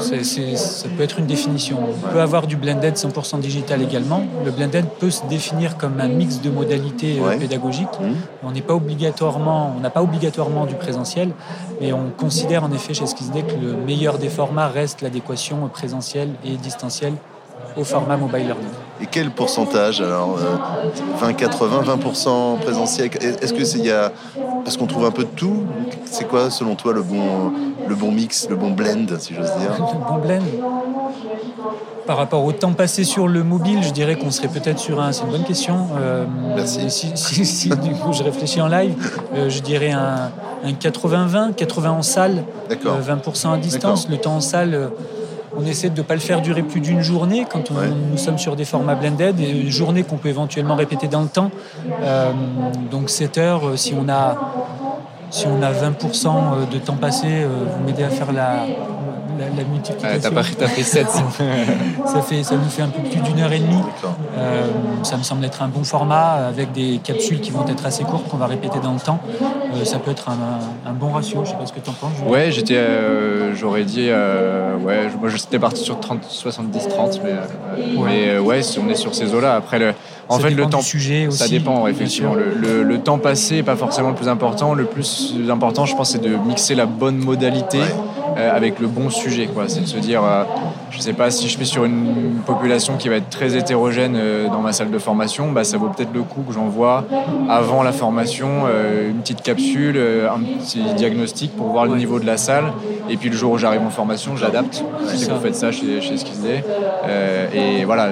Ça 0.00 0.88
peut 0.96 1.02
être 1.02 1.18
une 1.18 1.26
définition. 1.26 1.78
On 1.80 2.08
peut 2.08 2.20
avoir 2.20 2.46
du 2.46 2.56
blended 2.56 2.94
100% 2.94 3.40
digital 3.40 3.82
également. 3.82 4.24
Le 4.44 4.50
blended 4.50 4.86
peut 5.00 5.10
se 5.10 5.24
définir 5.26 5.76
comme 5.76 6.00
un 6.00 6.08
mix 6.08 6.40
de 6.40 6.50
modalités 6.50 7.18
euh, 7.20 7.38
pédagogiques. 7.38 7.88
Mmh. 8.00 8.12
On 8.44 8.52
n'est 8.52 8.62
pas 8.62 8.74
obligatoirement, 8.74 9.74
on 9.76 9.80
n'a 9.80 9.90
pas 9.90 10.02
obligatoirement 10.02 10.66
du 10.66 10.74
présentiel, 10.74 11.30
mais 11.80 11.92
on 11.92 12.10
considère 12.16 12.64
en 12.64 12.72
effet 12.72 12.94
chez 12.94 13.06
Skizday 13.06 13.42
que 13.42 13.54
le 13.54 13.74
meilleur 13.74 14.18
des 14.18 14.28
formats 14.28 14.68
reste 14.68 15.02
l'adéquation 15.02 15.68
présentielle 15.68 16.30
et 16.44 16.56
distancielle 16.56 17.14
au 17.76 17.84
format 17.84 18.16
mobile 18.16 18.46
learning. 18.46 18.77
Et 19.00 19.06
quel 19.10 19.30
pourcentage 19.30 20.00
alors 20.00 20.38
20, 21.20 21.32
80, 21.32 21.82
20% 21.82 22.58
présentiel? 22.58 23.10
Est-ce 23.20 23.52
que 23.52 23.64
c'est 23.64 23.78
il 23.78 23.86
y 23.86 23.90
a 23.90 24.12
parce 24.64 24.76
qu'on 24.76 24.86
trouve 24.86 25.04
un 25.04 25.10
peu 25.10 25.22
de 25.22 25.30
tout? 25.30 25.64
C'est 26.04 26.26
quoi 26.26 26.50
selon 26.50 26.74
toi 26.74 26.92
le 26.92 27.02
bon 27.02 27.52
le 27.88 27.94
bon 27.94 28.12
mix, 28.12 28.48
le 28.48 28.56
bon 28.56 28.70
blend 28.70 29.06
si 29.18 29.34
j'ose 29.34 29.52
dire? 29.56 29.72
Le 29.78 30.06
bon 30.06 30.18
blend. 30.18 30.44
Par 32.06 32.16
rapport 32.16 32.44
au 32.44 32.52
temps 32.52 32.72
passé 32.72 33.04
sur 33.04 33.28
le 33.28 33.42
mobile, 33.42 33.82
je 33.82 33.90
dirais 33.90 34.16
qu'on 34.16 34.30
serait 34.30 34.48
peut-être 34.48 34.78
sur 34.78 35.00
un. 35.00 35.12
C'est 35.12 35.24
une 35.24 35.30
bonne 35.30 35.44
question. 35.44 35.88
Euh, 35.98 36.24
Merci. 36.54 36.90
Si, 36.90 37.68
du 37.82 37.94
coup 37.94 38.12
je 38.12 38.22
réfléchis 38.22 38.60
en 38.60 38.68
live, 38.68 38.94
euh, 39.34 39.50
je 39.50 39.60
dirais 39.60 39.90
un, 39.90 40.30
80-20, 40.64 41.54
80 41.54 41.90
en 41.90 42.02
salle, 42.02 42.44
20% 42.70 43.48
euh, 43.48 43.52
à 43.52 43.58
distance. 43.58 44.08
Le 44.08 44.16
temps 44.18 44.36
en 44.36 44.40
salle 44.40 44.90
on 45.58 45.66
essaie 45.66 45.90
de 45.90 45.98
ne 45.98 46.06
pas 46.06 46.14
le 46.14 46.20
faire 46.20 46.40
durer 46.40 46.62
plus 46.62 46.80
d'une 46.80 47.02
journée 47.02 47.44
quand 47.50 47.70
nous 47.70 48.16
sommes 48.16 48.38
sur 48.38 48.54
des 48.54 48.64
formats 48.64 48.94
blended, 48.94 49.40
et 49.40 49.50
une 49.50 49.70
journée 49.70 50.04
qu'on 50.04 50.16
peut 50.16 50.28
éventuellement 50.28 50.76
répéter 50.76 51.08
dans 51.08 51.22
le 51.22 51.28
temps. 51.28 51.50
Euh, 52.02 52.32
donc 52.90 53.10
7 53.10 53.38
heures, 53.38 53.68
euh, 53.68 53.76
si 53.76 53.92
on 53.94 54.08
a, 54.08 54.36
si 55.30 55.46
on 55.46 55.60
a 55.62 55.72
20% 55.72 56.26
euh, 56.26 56.66
de 56.72 56.78
temps 56.78 56.96
passé, 56.96 57.26
vous 57.44 57.84
m'aidez 57.84 58.04
à 58.04 58.10
faire 58.10 58.32
la, 58.32 58.66
la, 59.38 59.64
multiplication. 59.64 60.20
t'as, 60.20 60.30
pas, 60.30 60.42
fait 60.42 60.82
7. 60.82 61.06
ça, 62.06 62.22
fait, 62.22 62.42
ça 62.42 62.56
nous 62.56 62.68
fait 62.68 62.82
un 62.82 62.88
peu 62.88 63.02
plus 63.02 63.20
d'une 63.20 63.40
heure 63.40 63.52
et 63.52 63.58
demie. 63.58 63.82
Euh, 64.36 64.66
ça 65.02 65.16
me 65.16 65.22
semble 65.22 65.44
être 65.44 65.62
un 65.62 65.68
bon 65.68 65.84
format 65.84 66.48
avec 66.48 66.72
des 66.72 67.00
capsules 67.02 67.40
qui 67.40 67.50
vont 67.50 67.66
être 67.68 67.86
assez 67.86 68.04
courtes 68.04 68.28
qu'on 68.28 68.36
va 68.36 68.46
répéter 68.46 68.78
dans 68.82 68.92
le 68.92 69.00
temps. 69.00 69.20
Euh, 69.74 69.84
ça 69.84 69.98
peut 69.98 70.10
être 70.10 70.28
un, 70.28 70.92
bon 70.92 71.10
ratio. 71.12 71.42
Je 71.44 71.50
sais 71.50 71.56
pas 71.56 71.66
ce 71.66 71.72
que 71.72 71.80
tu 71.80 71.90
en 71.90 71.94
penses. 71.94 72.12
Ouais, 72.26 72.50
j'étais, 72.50 72.76
euh, 72.76 73.54
j'aurais 73.54 73.84
dit, 73.84 74.08
ouais, 74.08 75.08
moi 75.20 75.28
j'étais 75.28 75.58
parti 75.58 75.82
sur 75.82 76.00
30, 76.00 76.20
70-30, 76.24 77.20
mais, 77.24 77.96
ouais. 77.98 78.38
ouais, 78.38 78.60
on 78.82 78.88
est 78.88 78.94
sur 78.94 79.14
ces 79.14 79.34
eaux-là. 79.34 79.54
Après, 79.54 79.78
le, 79.78 79.94
en 80.28 80.38
fait, 80.38 80.50
le 80.50 80.66
temps, 80.66 80.80
sujet 80.80 81.26
aussi, 81.26 81.38
ça 81.38 81.48
dépend 81.48 81.86
effectivement. 81.86 82.34
Le, 82.34 82.82
le, 82.82 82.98
temps 82.98 83.18
passé 83.18 83.56
n'est 83.56 83.62
pas 83.62 83.76
forcément 83.76 84.10
le 84.10 84.14
plus 84.14 84.28
important. 84.28 84.74
Le 84.74 84.84
plus 84.84 85.34
important, 85.48 85.86
je 85.86 85.94
pense, 85.94 86.10
c'est 86.10 86.22
de 86.22 86.36
mixer 86.46 86.74
la 86.74 86.86
bonne 86.86 87.16
modalité. 87.16 87.80
Euh, 88.38 88.54
avec 88.54 88.78
le 88.78 88.86
bon 88.86 89.10
sujet. 89.10 89.48
Quoi. 89.48 89.64
C'est 89.66 89.80
de 89.80 89.86
se 89.86 89.96
dire, 89.96 90.22
euh, 90.22 90.44
je 90.90 90.98
ne 90.98 91.02
sais 91.02 91.12
pas 91.12 91.28
si 91.30 91.48
je 91.48 91.56
suis 91.56 91.66
sur 91.66 91.84
une 91.84 92.40
population 92.46 92.96
qui 92.96 93.08
va 93.08 93.16
être 93.16 93.30
très 93.30 93.56
hétérogène 93.56 94.14
euh, 94.16 94.48
dans 94.48 94.60
ma 94.60 94.72
salle 94.72 94.92
de 94.92 94.98
formation, 94.98 95.50
bah, 95.50 95.64
ça 95.64 95.76
vaut 95.76 95.88
peut-être 95.88 96.12
le 96.14 96.22
coup 96.22 96.42
que 96.46 96.52
j'envoie 96.52 97.04
avant 97.48 97.82
la 97.82 97.90
formation 97.90 98.66
une 99.08 99.20
petite 99.20 99.42
capsule, 99.42 99.98
un 99.98 100.38
petit 100.40 100.82
diagnostic 100.96 101.56
pour 101.56 101.68
voir 101.68 101.86
le 101.86 101.96
niveau 101.96 102.20
de 102.20 102.26
la 102.26 102.36
salle. 102.36 102.72
Et 103.08 103.16
puis 103.16 103.30
le 103.30 103.36
jour 103.36 103.52
où 103.52 103.58
j'arrive 103.58 103.82
en 103.82 103.90
formation, 103.90 104.36
j'adapte. 104.36 104.84
Je 105.10 105.16
sais 105.16 105.26
que 105.26 105.32
vous 105.32 105.40
faites 105.40 105.54
ça 105.54 105.72
chez, 105.72 106.00
chez 106.00 106.16
Skizday. 106.16 106.64
et 107.54 107.84
voilà, 107.84 108.08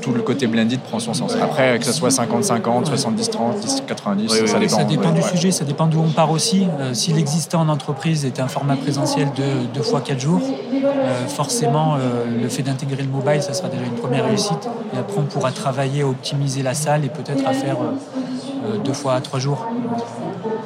tout, 0.00 0.12
le 0.12 0.22
côté 0.22 0.46
blended 0.46 0.80
prend 0.80 0.98
son 0.98 1.14
sens. 1.14 1.36
Après, 1.40 1.78
que 1.78 1.84
ce 1.84 1.92
soit 1.92 2.10
50-50, 2.10 2.86
70-30, 2.86 3.60
10-90, 3.88 4.46
ça 4.46 4.58
dépend. 4.58 4.76
Ça 4.76 4.84
dépend 4.84 5.12
du 5.12 5.22
sujet, 5.22 5.50
ça 5.50 5.64
dépend 5.64 5.86
d'où 5.86 6.00
on 6.00 6.10
part 6.10 6.30
aussi. 6.30 6.66
si 6.92 7.12
l'existant 7.12 7.60
en 7.60 7.68
entreprise 7.68 8.24
est 8.24 8.40
un 8.40 8.48
format 8.48 8.76
présentiel 8.76 9.28
de 9.36 9.66
deux 9.74 9.82
fois 9.82 10.00
quatre 10.00 10.20
jours, 10.20 10.40
euh, 10.84 11.26
forcément, 11.26 11.96
euh, 11.96 12.24
le 12.42 12.48
fait 12.48 12.62
d'intégrer 12.62 13.02
le 13.02 13.08
mobile, 13.08 13.42
ça 13.42 13.52
sera 13.52 13.68
déjà 13.68 13.84
une 13.84 13.94
première 13.94 14.26
réussite. 14.26 14.68
Et 14.94 14.98
après, 14.98 15.18
on 15.18 15.24
pourra 15.24 15.50
travailler 15.50 16.02
à 16.02 16.06
optimiser 16.06 16.62
la 16.62 16.74
salle 16.74 17.04
et 17.04 17.08
peut-être 17.08 17.46
à 17.46 17.52
faire 17.52 17.76
euh, 17.80 18.78
deux 18.78 18.92
fois 18.92 19.14
à 19.14 19.20
trois 19.20 19.40
jours, 19.40 19.66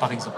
par 0.00 0.12
exemple. 0.12 0.37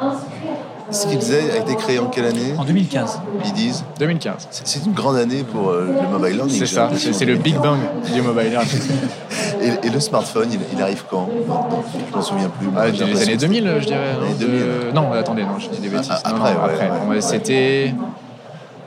Skills 0.91 1.35
a 1.35 1.59
été 1.59 1.75
créé 1.77 1.99
en 1.99 2.07
quelle 2.07 2.27
année? 2.27 2.55
En 2.57 2.65
2015. 2.65 3.21
Bidis 3.43 3.83
2015. 3.99 4.49
C'est 4.51 4.85
une 4.85 4.93
grande 4.93 5.17
année 5.17 5.43
pour 5.43 5.73
le 5.73 6.09
mobile 6.11 6.37
learning. 6.37 6.59
C'est 6.59 6.67
ça, 6.67 6.91
c'est 6.97 7.25
le 7.25 7.37
big 7.37 7.57
bang 7.57 7.79
du 8.15 8.23
mobile 8.23 8.51
learning. 8.51 8.81
et, 9.85 9.91
le 9.91 10.01
smartphone, 10.01 10.49
il, 10.73 10.83
arrive 10.83 11.05
quand? 11.11 11.29
Je 12.11 12.17
m'en 12.17 12.23
souviens 12.23 12.49
plus. 12.49 12.69
Ah, 12.77 12.89
les 12.89 13.23
années 13.23 13.37
2000, 13.37 13.77
je 13.81 13.87
dirais. 13.87 14.17
Les 14.29 14.47
2000. 14.47 14.65
non, 14.95 15.13
attendez, 15.13 15.43
non, 15.43 15.59
je 15.59 15.69
dis 15.69 15.81
des 15.81 15.89
bêtises. 15.89 16.13
Ah, 16.13 16.21
après, 16.25 17.21
C'était 17.21 17.95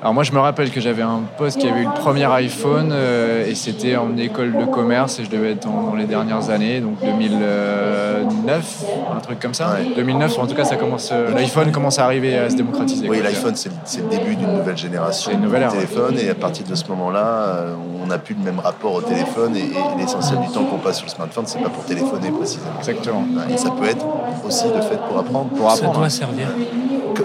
alors 0.01 0.13
moi 0.13 0.23
je 0.23 0.31
me 0.31 0.39
rappelle 0.39 0.71
que 0.71 0.79
j'avais 0.79 1.01
un 1.01 1.23
poste 1.37 1.59
qui 1.59 1.67
avait 1.67 1.81
eu 1.81 1.85
le 1.85 1.93
premier 1.93 2.23
iPhone 2.23 2.91
euh, 2.93 3.45
et 3.45 3.53
c'était 3.53 3.97
en 3.97 4.15
école 4.15 4.53
de 4.57 4.63
commerce 4.63 5.19
et 5.19 5.25
je 5.25 5.29
devais 5.29 5.51
être 5.51 5.67
dans, 5.67 5.93
les 5.95 6.05
dernières 6.05 6.49
années, 6.49 6.79
donc 6.79 7.01
2009, 7.01 8.85
un 9.13 9.19
truc 9.19 9.39
comme 9.41 9.53
ça. 9.53 9.75
2009, 9.97 10.39
en 10.39 10.47
tout 10.47 10.55
cas 10.55 10.63
ça 10.63 10.77
commence, 10.77 11.09
euh, 11.11 11.33
l'iPhone 11.33 11.73
commence 11.73 11.99
à 11.99 12.05
arriver 12.05 12.37
à 12.37 12.49
se 12.49 12.55
démocratiser. 12.55 13.09
Oui, 13.09 13.21
l'iPhone 13.21 13.55
c'est 13.55 13.71
le 14.01 14.09
début 14.09 14.37
d'une 14.37 14.53
nouvelle 14.53 14.77
génération 14.77 15.33
une 15.33 15.41
nouvelle 15.41 15.65
de 15.65 15.71
téléphone 15.71 16.17
et 16.17 16.29
à 16.29 16.35
partir 16.35 16.65
de 16.65 16.75
ce 16.75 16.87
moment-là, 16.87 17.25
euh, 17.25 17.75
on 18.01 18.07
n'a 18.07 18.19
plus 18.19 18.35
le 18.35 18.41
même 18.41 18.59
rapport 18.59 18.93
au 18.93 19.01
téléphone 19.01 19.57
et, 19.57 19.69
l'essentiel 19.97 20.39
du 20.39 20.47
temps 20.47 20.63
qu'on 20.63 20.77
passe 20.77 20.97
sur 20.97 21.07
le 21.07 21.11
smartphone, 21.11 21.43
c'est 21.45 21.61
pas 21.61 21.69
pour 21.69 21.83
téléphoner 21.83 22.31
précisément. 22.31 22.71
Exactement. 22.77 23.25
Et 23.53 23.57
ça 23.57 23.71
peut 23.71 23.87
être 23.87 24.05
aussi 24.47 24.67
le 24.73 24.81
fait 24.81 24.99
pour 25.09 25.19
apprendre. 25.19 25.49
Pour 25.49 25.69
apprendre. 25.69 25.93
Ça 25.93 25.99
doit 25.99 26.09
servir 26.09 26.47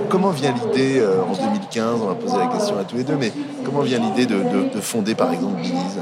comment 0.08 0.30
vient 0.30 0.52
l'idée, 0.52 1.00
euh, 1.00 1.22
en 1.22 1.32
2015, 1.32 2.00
on 2.02 2.06
va 2.06 2.14
poser 2.14 2.38
la 2.38 2.46
question 2.46 2.78
à 2.78 2.84
tous 2.84 2.96
les 2.96 3.04
deux, 3.04 3.16
mais 3.18 3.32
comment 3.64 3.80
vient 3.80 3.98
l'idée 3.98 4.26
de, 4.26 4.80
fonder 4.80 5.14
par 5.14 5.32
exemple 5.32 5.60
Billy's 5.62 5.98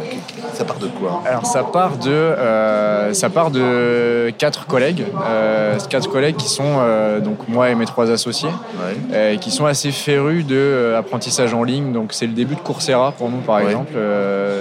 Ça 0.54 0.64
part 0.64 0.78
de 0.78 0.88
quoi? 0.88 1.22
Alors 1.26 1.46
ça 1.46 1.62
part 1.62 1.96
de, 1.98 2.10
euh, 2.10 3.12
ça 3.12 3.30
part 3.30 3.50
de 3.50 4.32
quatre 4.38 4.66
collègues, 4.66 5.04
euh, 5.24 5.78
quatre 5.88 6.10
collègues 6.10 6.36
qui 6.36 6.48
sont 6.48 6.80
donc 7.22 7.48
moi 7.48 7.70
et 7.70 7.74
mes 7.74 7.84
trois 7.84 8.10
associés, 8.10 8.50
qui 9.40 9.50
sont 9.50 9.66
assez 9.66 9.92
férus 9.92 10.46
de 10.46 10.94
apprentissage 10.98 11.54
en 11.54 11.62
ligne. 11.62 11.92
Donc 11.92 12.12
c'est 12.12 12.26
le 12.26 12.32
début 12.32 12.54
de 12.54 12.60
Coursera 12.60 13.12
pour 13.12 13.30
nous 13.30 13.40
par 13.40 13.60
exemple. 13.60 13.92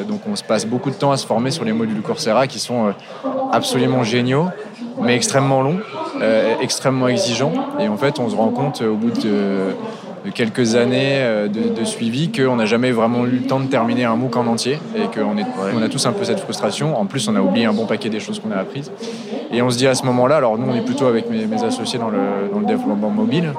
donc 0.07 0.21
on 0.29 0.35
se 0.35 0.43
passe 0.43 0.65
beaucoup 0.65 0.89
de 0.89 0.95
temps 0.95 1.11
à 1.11 1.17
se 1.17 1.25
former 1.25 1.51
sur 1.51 1.65
les 1.65 1.73
modules 1.73 2.01
Coursera 2.01 2.47
qui 2.47 2.59
sont 2.59 2.93
absolument 3.51 4.03
géniaux, 4.03 4.47
mais 5.01 5.15
extrêmement 5.15 5.61
longs. 5.61 5.79
Euh, 6.21 6.55
extrêmement 6.61 7.07
exigeant. 7.07 7.51
Et 7.79 7.87
en 7.87 7.97
fait, 7.97 8.19
on 8.19 8.29
se 8.29 8.35
rend 8.35 8.49
compte 8.49 8.81
au 8.81 8.95
bout 8.95 9.09
de, 9.09 9.73
quelques 10.35 10.75
années 10.75 11.15
euh, 11.15 11.47
de, 11.47 11.83
suivi 11.83 12.31
qu'on 12.31 12.57
n'a 12.57 12.67
jamais 12.67 12.91
vraiment 12.91 13.25
eu 13.25 13.31
le 13.31 13.47
temps 13.47 13.59
de 13.59 13.65
terminer 13.65 14.05
un 14.05 14.15
MOOC 14.15 14.35
en 14.37 14.45
entier 14.45 14.79
et 14.95 15.05
qu'on 15.17 15.35
on 15.75 15.81
a 15.81 15.89
tous 15.89 16.05
un 16.05 16.11
peu 16.11 16.23
cette 16.23 16.39
frustration. 16.39 16.99
En 16.99 17.05
plus, 17.05 17.27
on 17.27 17.35
a 17.35 17.41
oublié 17.41 17.65
un 17.65 17.73
bon 17.73 17.87
paquet 17.87 18.09
des 18.09 18.19
choses 18.19 18.39
qu'on 18.39 18.51
a 18.51 18.57
apprises. 18.57 18.91
Et 19.51 19.63
on 19.63 19.71
se 19.71 19.77
dit 19.77 19.87
à 19.87 19.95
ce 19.95 20.05
moment-là, 20.05 20.37
alors 20.37 20.59
nous, 20.59 20.71
on 20.71 20.75
est 20.75 20.85
plutôt 20.85 21.07
avec 21.07 21.27
mes, 21.29 21.63
associés 21.63 21.97
dans 21.97 22.09
le, 22.09 22.19
dans 22.53 22.59
le, 22.59 22.65
développement 22.65 23.09
mobile, 23.09 23.51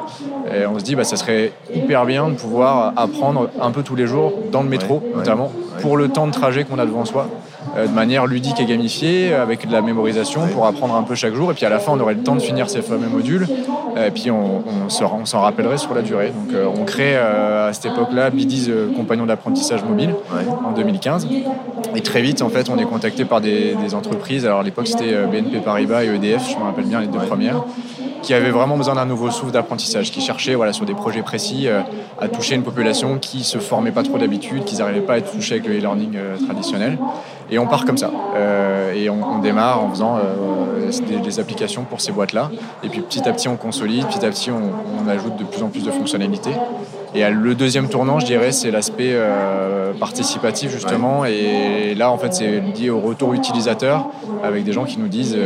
et 0.54 0.64
on 0.64 0.78
se 0.78 0.84
dit, 0.84 0.94
bah, 0.94 1.04
ça 1.04 1.16
serait 1.16 1.52
hyper 1.74 2.06
bien 2.06 2.28
de 2.28 2.34
pouvoir 2.34 2.94
apprendre 2.96 3.50
un 3.60 3.70
peu 3.72 3.82
tous 3.82 3.96
les 3.96 4.06
jours 4.06 4.32
dans 4.52 4.62
le 4.62 4.68
métro, 4.68 5.02
notamment, 5.14 5.50
pour 5.80 5.96
le 5.96 6.08
temps 6.08 6.26
de 6.26 6.32
trajet 6.32 6.64
qu'on 6.64 6.78
a 6.78 6.86
devant 6.86 7.04
soi. 7.04 7.28
Euh, 7.76 7.86
de 7.86 7.92
manière 7.92 8.26
ludique 8.26 8.60
et 8.60 8.66
gamifiée, 8.66 9.34
avec 9.34 9.66
de 9.66 9.72
la 9.72 9.80
mémorisation 9.80 10.46
pour 10.48 10.66
apprendre 10.66 10.94
un 10.94 11.02
peu 11.02 11.14
chaque 11.14 11.34
jour. 11.34 11.50
Et 11.50 11.54
puis 11.54 11.64
à 11.64 11.70
la 11.70 11.78
fin, 11.78 11.92
on 11.92 12.00
aurait 12.00 12.14
le 12.14 12.22
temps 12.22 12.34
de 12.34 12.42
finir 12.42 12.68
ces 12.68 12.82
fameux 12.82 13.08
modules. 13.08 13.46
Et 13.96 14.10
puis 14.10 14.30
on, 14.30 14.62
on 14.66 15.24
s'en 15.24 15.40
rappellerait 15.40 15.78
sur 15.78 15.94
la 15.94 16.02
durée. 16.02 16.28
Donc 16.28 16.54
euh, 16.54 16.66
on 16.66 16.84
crée 16.84 17.14
euh, 17.14 17.68
à 17.68 17.72
cette 17.72 17.86
époque-là 17.86 18.30
Bidiz 18.30 18.70
Compagnon 18.96 19.26
d'apprentissage 19.26 19.84
mobile 19.84 20.14
en 20.64 20.72
2015. 20.72 21.28
Et 21.94 22.00
très 22.00 22.22
vite, 22.22 22.42
en 22.42 22.48
fait, 22.48 22.70
on 22.70 22.78
est 22.78 22.84
contacté 22.84 23.24
par 23.24 23.40
des, 23.40 23.74
entreprises. 23.94 24.46
Alors 24.46 24.60
à 24.60 24.62
l'époque, 24.62 24.88
c'était 24.88 25.26
BNP 25.26 25.58
Paribas 25.58 26.04
et 26.04 26.08
EDF, 26.08 26.50
je 26.50 26.56
me 26.56 26.64
rappelle 26.64 26.84
bien 26.84 27.00
les 27.00 27.06
deux 27.06 27.18
premières 27.18 27.62
qui 28.22 28.34
avaient 28.34 28.52
vraiment 28.52 28.76
besoin 28.76 28.94
d'un 28.94 29.04
nouveau 29.04 29.32
souffle 29.32 29.50
d'apprentissage, 29.50 30.12
qui 30.12 30.20
cherchaient 30.20 30.54
voilà, 30.54 30.72
sur 30.72 30.86
des 30.86 30.94
projets 30.94 31.22
précis 31.22 31.66
à 32.20 32.28
toucher 32.28 32.54
une 32.54 32.62
population 32.62 33.18
qui 33.18 33.42
se 33.42 33.58
formait 33.58 33.90
pas 33.90 34.04
trop 34.04 34.16
d'habitude, 34.16 34.62
qui 34.62 34.76
n'arrivaient 34.76 35.00
pas 35.00 35.14
à 35.14 35.18
être 35.18 35.32
touchés 35.32 35.54
avec 35.54 35.66
le 35.66 35.76
e-learning 35.76 36.16
traditionnel. 36.46 36.98
Et 37.52 37.58
on 37.58 37.66
part 37.66 37.84
comme 37.84 37.98
ça. 37.98 38.10
Euh, 38.34 38.94
et 38.94 39.10
on, 39.10 39.38
démarre 39.40 39.84
en 39.84 39.90
faisant 39.90 40.16
euh, 40.16 40.90
des, 41.22 41.38
applications 41.38 41.84
pour 41.84 42.00
ces 42.00 42.10
boîtes-là. 42.10 42.50
Et 42.82 42.88
puis 42.88 43.02
petit 43.02 43.28
à 43.28 43.32
petit, 43.32 43.46
on 43.46 43.56
consolide, 43.56 44.06
petit 44.06 44.24
à 44.24 44.30
petit, 44.30 44.50
on, 44.50 45.06
ajoute 45.06 45.36
de 45.36 45.44
plus 45.44 45.62
en 45.62 45.68
plus 45.68 45.84
de 45.84 45.90
fonctionnalités. 45.90 46.52
Et 47.14 47.28
le 47.28 47.54
deuxième 47.54 47.90
tournant, 47.90 48.18
je 48.20 48.24
dirais, 48.24 48.52
c'est 48.52 48.70
l'aspect 48.70 49.10
euh, 49.12 49.92
participatif, 49.92 50.70
justement. 50.70 51.26
Et 51.26 51.94
là, 51.94 52.10
en 52.10 52.16
fait, 52.16 52.32
c'est 52.32 52.60
lié 52.60 52.88
au 52.88 53.00
retour 53.00 53.34
utilisateur, 53.34 54.06
avec 54.42 54.64
des 54.64 54.72
gens 54.72 54.84
qui 54.84 54.98
nous 54.98 55.08
disent 55.08 55.36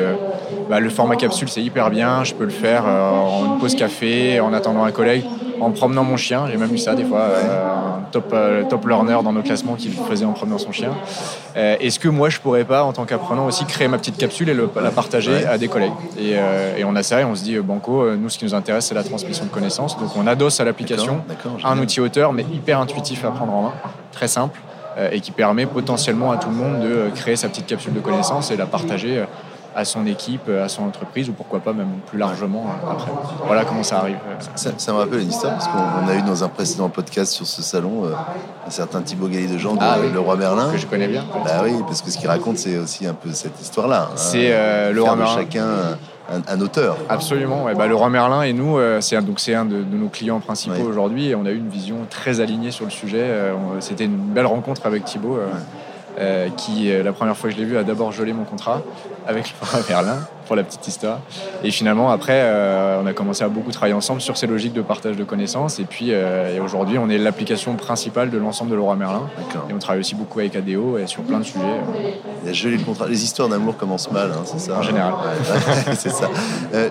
bah, 0.71 0.79
le 0.79 0.91
format 0.91 1.17
capsule, 1.17 1.49
c'est 1.49 1.63
hyper 1.63 1.91
bien, 1.91 2.23
je 2.23 2.35
peux 2.35 2.45
le 2.45 2.51
faire 2.51 2.85
en 2.85 3.47
une 3.47 3.59
pause 3.59 3.75
café, 3.75 4.39
en 4.39 4.53
attendant 4.53 4.85
un 4.85 4.93
collègue 4.93 5.25
en 5.61 5.71
promenant 5.71 6.05
mon 6.05 6.17
chien. 6.17 6.47
J'ai 6.51 6.57
même 6.57 6.73
eu 6.73 6.79
ça 6.79 6.95
des 6.95 7.05
fois, 7.05 7.21
euh, 7.21 7.99
un 7.99 8.03
top, 8.11 8.31
euh, 8.33 8.65
top 8.65 8.87
learner 8.87 9.19
dans 9.23 9.33
nos 9.33 9.43
classements 9.43 9.75
qui 9.75 9.89
le 9.89 9.97
faisait 10.09 10.25
en 10.25 10.33
promenant 10.33 10.59
son 10.59 10.73
chien. 10.73 10.91
Euh, 11.57 11.77
est-ce 11.81 11.99
que 11.99 12.09
moi, 12.09 12.29
je 12.29 12.41
pourrais 12.41 12.65
pas, 12.65 12.85
en 12.85 12.93
tant 12.93 13.05
qu'apprenant 13.05 13.47
aussi, 13.47 13.65
créer 13.65 13.89
ma 13.89 13.99
petite 13.99 14.17
capsule 14.17 14.49
et 14.49 14.55
la 14.55 14.91
partager 14.91 15.47
à 15.47 15.59
des 15.59 15.69
collègues? 15.69 15.93
Et, 16.19 16.37
on 16.85 16.95
a 16.95 17.03
ça 17.03 17.21
et 17.21 17.25
on 17.25 17.35
se 17.35 17.43
dit, 17.43 17.59
Banco, 17.59 18.15
nous, 18.17 18.29
ce 18.29 18.39
qui 18.39 18.45
nous 18.45 18.55
intéresse, 18.55 18.87
c'est 18.87 18.95
la 18.95 19.03
transmission 19.03 19.45
de 19.45 19.51
connaissances. 19.51 19.99
Donc 19.99 20.11
on 20.17 20.27
adosse 20.27 20.61
à 20.61 20.65
l'application 20.65 21.23
un 21.65 21.79
outil 21.79 22.01
auteur, 22.01 22.33
mais 22.33 22.45
hyper 22.53 22.79
intuitif 22.81 23.25
à 23.25 23.31
prendre 23.31 23.53
en 23.53 23.63
main, 23.63 23.73
très 24.13 24.29
simple 24.29 24.61
et 25.13 25.21
qui 25.21 25.31
permet 25.31 25.67
potentiellement 25.67 26.33
à 26.33 26.39
tout 26.39 26.49
le 26.49 26.55
monde 26.55 26.81
de 26.81 27.11
créer 27.15 27.37
sa 27.37 27.49
petite 27.49 27.67
capsule 27.67 27.93
de 27.93 28.01
connaissances 28.01 28.51
et 28.51 28.57
la 28.57 28.65
partager 28.65 29.25
à 29.77 29.85
son 29.85 30.07
équipe, 30.07 30.49
à 30.49 30.69
son 30.69 30.85
entreprise 30.85 31.29
ou 31.29 31.35
pourquoi 31.35 31.61
pas 31.61 31.75
même 31.75 31.99
plus 32.07 32.19
largement 32.19 32.65
euh, 32.65 32.91
après. 32.91 33.13
Voilà 33.47 33.67
comment 33.67 33.83
ça 33.83 33.99
arrive. 33.99 34.17
Ça, 34.55 34.93
me 34.93 34.97
rappelle 34.97 35.21
une 35.21 35.29
histoire 35.29 35.53
parce 35.53 35.69
qu'on 35.69 36.09
a 36.09 36.15
eu 36.15 36.23
dans 36.23 36.43
un 36.43 36.49
précédent 36.49 36.89
podcast 36.89 37.33
sur 37.33 37.47
ce 37.47 37.61
salon 37.61 38.07
euh, 38.07 38.13
un 38.67 38.71
certain 38.71 39.03
Thibaut 39.03 39.29
Galli 39.29 39.47
de 39.47 39.59
Jean 39.59 39.75
de 39.75 39.81
ah 39.83 39.99
Le 40.11 40.19
Roi 40.19 40.37
Merlin. 40.37 40.73
Que 40.73 40.79
je 40.79 40.87
connais 40.87 41.09
bien. 41.09 41.27
Bah 41.45 41.61
oui, 41.63 41.75
parce 41.87 42.01
que 42.01 42.11
ce 42.11 42.17
qu'il 42.17 42.27
raconte 42.27 42.57
c'est 42.57 42.79
aussi 42.79 43.07
un 43.07 43.13
peu 43.13 43.31
cette 43.33 43.61
histoire-là. 43.61 44.09
Hein. 44.11 44.17
C'est 44.17 44.49
euh, 44.51 44.93
Le 44.93 45.03
Roi 45.03 45.15
Merlin. 45.15 45.35
Chacun 45.35 45.67
un, 46.49 46.61
auteur. 46.61 46.97
Absolument. 47.09 47.67
Bah, 47.77 47.87
le 47.87 47.95
Roi 47.95 48.09
Merlin 48.09 48.43
et 48.43 48.53
nous, 48.53 48.79
c'est 49.01 49.21
donc 49.25 49.39
c'est 49.39 49.55
un 49.55 49.67
de, 49.67 49.77
nos 49.77 50.09
clients 50.09 50.41
principaux 50.41 50.83
aujourd'hui 50.83 51.29
et 51.29 51.35
on 51.37 51.45
a 51.45 51.51
eu 51.51 51.59
une 51.59 51.69
vision 51.69 51.99
très 52.09 52.41
alignée 52.41 52.71
sur 52.71 52.87
le 52.87 52.91
sujet. 52.91 53.27
C'était 53.81 54.07
une 54.07 54.17
belle 54.17 54.47
rencontre 54.47 54.87
avec 54.87 55.05
Thibaut. 55.05 55.39
Euh, 56.19 56.49
qui, 56.49 56.91
euh, 56.91 57.03
la 57.03 57.13
première 57.13 57.37
fois 57.37 57.51
que 57.51 57.57
je 57.57 57.61
l'ai 57.61 57.67
vu, 57.67 57.77
a 57.77 57.83
d'abord 57.83 58.11
gelé 58.11 58.33
mon 58.33 58.45
contrat 58.45 58.81
avec 59.27 59.53
le 59.61 59.89
Merlin, 59.89 60.19
pour 60.47 60.57
la 60.57 60.63
petite 60.63 60.87
histoire. 60.87 61.21
Et 61.65 61.71
finalement, 61.71 62.11
après, 62.11 62.41
euh, 62.45 63.01
on 63.03 63.07
a 63.07 63.13
commencé 63.13 63.43
à 63.43 63.49
beaucoup 63.49 63.73
travailler 63.73 63.95
ensemble 63.95 64.21
sur 64.21 64.37
ces 64.37 64.47
logiques 64.47 64.73
de 64.73 64.83
partage 64.83 65.17
de 65.17 65.25
connaissances. 65.25 65.79
Et 65.81 65.85
puis, 65.85 66.13
aujourd'hui, 66.63 66.99
on 66.99 67.09
est 67.09 67.19
l'application 67.19 67.75
principale 67.75 68.31
de 68.31 68.39
l'ensemble 68.39 68.71
de 68.71 68.77
Laura 68.77 68.97
Merlin. 68.97 69.29
Et 69.69 69.73
on 69.73 69.79
travaille 69.79 70.01
aussi 70.01 70.15
beaucoup 70.15 70.39
avec 70.41 70.55
ADO 70.57 70.99
et 70.99 71.07
sur 71.07 71.23
plein 71.23 71.39
de 71.39 71.45
sujets. 71.45 71.81
Il 72.45 72.51
a 72.51 72.53
gelé 72.53 72.77
le 72.77 72.85
contrat. 72.85 73.09
Les 73.09 73.25
histoires 73.25 73.49
d'amour 73.49 73.77
commencent 73.77 74.11
mal, 74.11 74.31
hein, 74.33 74.43
c'est 74.45 74.61
ça 74.61 74.79
En 74.79 74.83
général. 74.83 75.15
c'est 75.97 76.11
ça. 76.11 76.29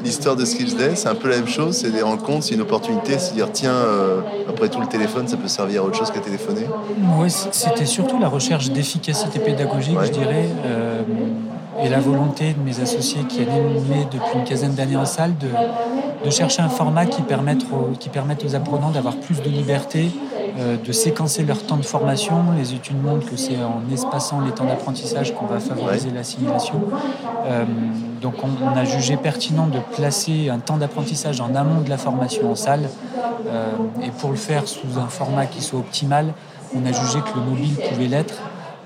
L'histoire 0.03 0.35
de 0.35 0.45
Skills 0.45 0.75
Day, 0.75 0.95
c'est 0.95 1.07
un 1.07 1.15
peu 1.15 1.29
la 1.29 1.37
même 1.37 1.47
chose. 1.47 1.77
C'est 1.77 1.91
des 1.91 2.01
rencontres, 2.01 2.45
c'est 2.45 2.55
une 2.55 2.61
opportunité. 2.61 3.17
C'est 3.19 3.35
dire, 3.35 3.51
tiens, 3.51 3.75
après 4.49 4.69
tout, 4.69 4.81
le 4.81 4.87
téléphone, 4.87 5.27
ça 5.27 5.37
peut 5.37 5.47
servir 5.47 5.81
à 5.81 5.85
autre 5.85 5.97
chose 5.97 6.11
qu'à 6.11 6.19
téléphoner. 6.19 6.65
Oui, 7.17 7.29
c'était 7.29 7.85
surtout 7.85 8.19
la 8.19 8.27
recherche 8.27 8.69
d'efficacité 8.71 9.39
pédagogique, 9.39 9.97
je 10.03 10.11
dirais, 10.11 10.49
euh, 10.65 11.01
et 11.81 11.89
la 11.89 11.99
volonté 11.99 12.53
de 12.53 12.59
mes 12.59 12.79
associés 12.79 13.23
qui 13.23 13.41
animé 13.41 14.07
depuis 14.11 14.37
une 14.39 14.43
quinzaine 14.43 14.73
d'années 14.73 14.95
en 14.95 15.05
salle 15.05 15.33
de, 15.37 16.29
chercher 16.29 16.61
un 16.61 16.69
format 16.69 17.05
qui 17.05 17.21
permette 17.21 17.63
aux, 17.71 17.95
qui 17.97 18.09
permette 18.09 18.43
aux 18.43 18.55
apprenants 18.55 18.89
d'avoir 18.89 19.15
plus 19.17 19.41
de 19.41 19.49
liberté, 19.49 20.09
euh, 20.57 20.75
de 20.75 20.91
séquencer 20.91 21.43
leur 21.43 21.63
temps 21.63 21.77
de 21.77 21.85
formation. 21.85 22.35
Les 22.57 22.73
études 22.73 23.01
montrent 23.01 23.29
que 23.29 23.37
c'est 23.37 23.57
en 23.57 23.83
espaçant 23.93 24.41
les 24.41 24.51
temps 24.51 24.65
d'apprentissage 24.65 25.35
qu'on 25.35 25.45
va 25.45 25.59
favoriser 25.59 26.09
l'assimilation. 26.09 26.81
Euh, 27.45 27.63
donc 28.21 28.35
on, 28.43 28.75
a 28.75 28.85
jugé 28.85 29.17
pertinent 29.17 29.67
de 29.67 29.79
placer 29.95 30.49
un 30.49 30.57
temps 30.57 30.77
d'apprentissage 30.77 31.41
en 31.41 31.53
amont 31.53 31.81
de 31.81 31.89
la 31.89 31.97
formation 31.97 32.49
en 32.49 32.55
salle. 32.55 32.89
et 34.01 34.09
pour 34.19 34.31
le 34.31 34.37
faire 34.37 34.67
sous 34.67 34.97
un 34.97 35.07
format 35.07 35.45
qui 35.45 35.61
soit 35.61 35.79
optimal, 35.79 36.33
on 36.75 36.83
a 36.85 36.91
jugé 36.91 37.19
que 37.19 37.37
le 37.37 37.45
mobile 37.45 37.75
pouvait 37.75 38.07
l'être 38.07 38.41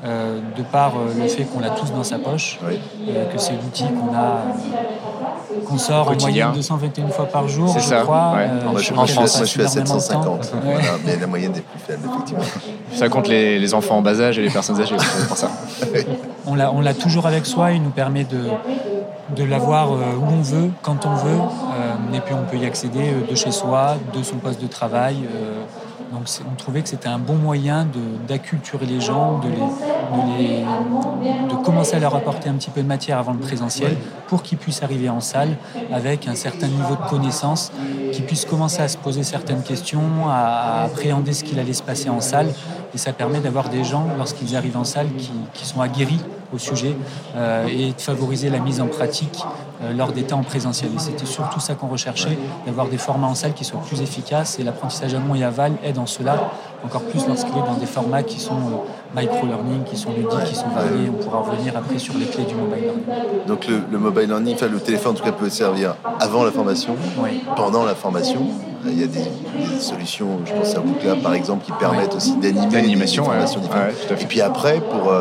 euh, 0.05 0.39
de 0.55 0.63
par 0.63 0.93
euh, 0.95 1.13
le 1.21 1.27
fait 1.27 1.43
qu'on 1.43 1.59
l'a 1.59 1.71
tous 1.71 1.91
dans 1.91 2.05
sa 2.05 2.19
poche, 2.19 2.57
que 2.61 3.37
c'est 3.37 3.51
l'outil 3.51 3.83
qu'on 3.83 4.15
a 4.15 4.43
qu'on 5.67 5.77
sort 5.77 6.09
en 6.09 6.15
moyenne 6.15 6.53
221 6.53 7.09
fois 7.09 7.25
par 7.25 7.49
jour, 7.49 7.75
je 7.77 7.83
ça. 7.83 8.01
crois. 8.01 8.33
Euh, 8.37 8.77
je, 8.77 8.93
moi, 8.93 9.05
je 9.05 9.11
suis 9.45 9.61
à 9.61 9.67
750, 9.67 10.53
mais 11.05 11.17
la 11.17 11.27
moyenne 11.27 11.51
est 11.53 11.61
plus 11.61 11.79
faible, 11.85 12.07
effectivement. 12.13 12.43
Ça 12.93 13.09
compte 13.09 13.27
les, 13.27 13.59
les, 13.59 13.73
enfants 13.73 13.97
en 13.97 14.01
bas 14.01 14.21
âge 14.21 14.39
et 14.39 14.41
les 14.41 14.49
personnes 14.49 14.79
âgées, 14.79 14.95
pour 15.27 15.35
ça. 15.35 15.51
on 16.45 16.55
l'a 16.55 16.93
toujours 16.93 17.27
avec 17.27 17.45
soi, 17.45 17.71
il 17.71 17.83
nous 17.83 17.89
permet 17.89 18.23
de, 18.23 18.43
de 19.35 19.43
l'avoir 19.43 19.91
où 19.91 20.25
on 20.31 20.41
veut, 20.41 20.69
quand 20.81 21.05
on 21.05 21.15
veut, 21.15 21.39
et 22.13 22.21
puis 22.21 22.33
on 22.33 22.49
peut 22.49 22.57
y 22.57 22.65
accéder 22.65 23.11
de 23.29 23.35
chez 23.35 23.51
soi, 23.51 23.97
de 24.13 24.23
son 24.23 24.37
poste 24.37 24.61
de 24.61 24.67
travail. 24.67 25.17
Donc 26.11 26.27
on 26.49 26.55
trouvait 26.55 26.81
que 26.81 26.89
c'était 26.89 27.07
un 27.07 27.19
bon 27.19 27.35
moyen 27.35 27.87
d'acculturer 28.27 28.85
les 28.85 28.99
gens, 28.99 29.39
de, 29.39 29.49
les, 29.49 29.59
de, 30.09 31.55
commencer 31.63 31.95
à 31.95 31.99
leur 31.99 32.15
apporter 32.15 32.49
un 32.49 32.53
petit 32.53 32.69
peu 32.69 32.81
de 32.81 32.87
matière 32.87 33.17
avant 33.17 33.33
le 33.33 33.39
présentiel 33.39 33.95
pour 34.27 34.43
qu'ils 34.43 34.57
puissent 34.57 34.83
arriver 34.83 35.09
en 35.09 35.19
salle 35.19 35.57
avec 35.91 36.27
un 36.27 36.35
certain 36.35 36.67
niveau 36.67 36.95
de 36.95 37.09
connaissance, 37.09 37.71
qu'ils 38.11 38.25
puissent 38.25 38.45
commencer 38.45 38.81
à 38.81 38.87
se 38.87 38.97
poser 38.97 39.23
certaines 39.23 39.63
questions, 39.63 40.27
à 40.27 40.83
appréhender 40.85 41.33
ce 41.33 41.43
qu'il 41.43 41.59
allait 41.59 41.73
se 41.73 41.83
passer 41.83 42.09
en 42.09 42.21
salle. 42.21 42.47
Et 42.93 42.97
ça 42.97 43.13
permet 43.13 43.39
d'avoir 43.39 43.69
des 43.69 43.83
gens, 43.83 44.07
lorsqu'ils 44.17 44.55
arrivent 44.55 44.77
en 44.77 44.83
salle, 44.83 45.07
qui, 45.53 45.65
sont 45.65 45.81
aguerris 45.81 46.21
au 46.51 46.57
sujet 46.57 46.95
euh, 47.35 47.67
et 47.67 47.91
de 47.91 48.01
favoriser 48.01 48.49
la 48.49 48.59
mise 48.59 48.81
en 48.81 48.87
pratique 48.87 49.43
euh, 49.83 49.93
lors 49.93 50.11
des 50.11 50.23
temps 50.23 50.39
en 50.39 50.43
présentiel. 50.43 50.89
Et 50.95 50.99
c'était 50.99 51.25
surtout 51.27 51.59
ça 51.59 51.75
qu'on 51.75 51.87
recherchait, 51.87 52.37
d'avoir 52.65 52.87
des 52.87 52.97
formats 52.97 53.27
en 53.27 53.35
salle 53.35 53.53
qui 53.53 53.63
soient 53.63 53.81
plus 53.81 54.01
efficaces 54.01 54.57
et 54.59 54.63
l'apprentissage 54.63 55.13
amont 55.13 55.35
et 55.35 55.43
aval 55.43 55.73
aide 55.83 55.99
en 55.99 56.07
cela, 56.07 56.51
encore 56.83 57.03
plus 57.03 57.27
lorsqu'il 57.27 57.55
est 57.55 57.65
dans 57.65 57.75
des 57.75 57.85
formats 57.85 58.23
qui 58.23 58.39
sont 58.39 58.55
euh, 58.55 58.98
micro-learning, 59.15 59.83
qui 59.83 59.97
sont 59.97 60.11
ludiques, 60.11 60.43
qui 60.45 60.55
sont 60.55 60.69
variés. 60.69 61.09
On 61.09 61.23
pourra 61.23 61.39
revenir 61.39 61.75
après 61.75 61.97
sur 61.97 62.13
les 62.17 62.25
clés 62.25 62.45
du 62.45 62.55
mobile 62.55 62.83
learning. 62.83 63.45
Donc 63.47 63.67
le, 63.67 63.97
mobile 63.97 64.27
learning, 64.27 64.55
enfin 64.55 64.67
le 64.67 64.79
téléphone 64.79 65.13
en 65.13 65.15
tout 65.15 65.23
cas 65.23 65.31
peut 65.31 65.49
servir 65.49 65.95
avant 66.19 66.43
la 66.43 66.51
formation, 66.51 66.95
pendant 67.55 67.85
la 67.85 67.95
formation. 67.95 68.41
Il 68.85 68.99
y 68.99 69.03
a 69.03 69.07
des, 69.07 69.23
solutions, 69.79 70.39
je 70.45 70.53
pense 70.53 70.75
à 70.75 70.79
Bookla 70.79 71.15
par 71.15 71.33
exemple, 71.33 71.65
qui 71.65 71.71
permettent 71.73 72.15
aussi 72.15 72.35
d'animer 72.37 72.95
des 72.95 73.07
formations 73.07 73.59
différentes. 73.59 73.93
et 74.11 74.25
puis 74.25 74.41
après, 74.41 74.79
pour 74.79 75.11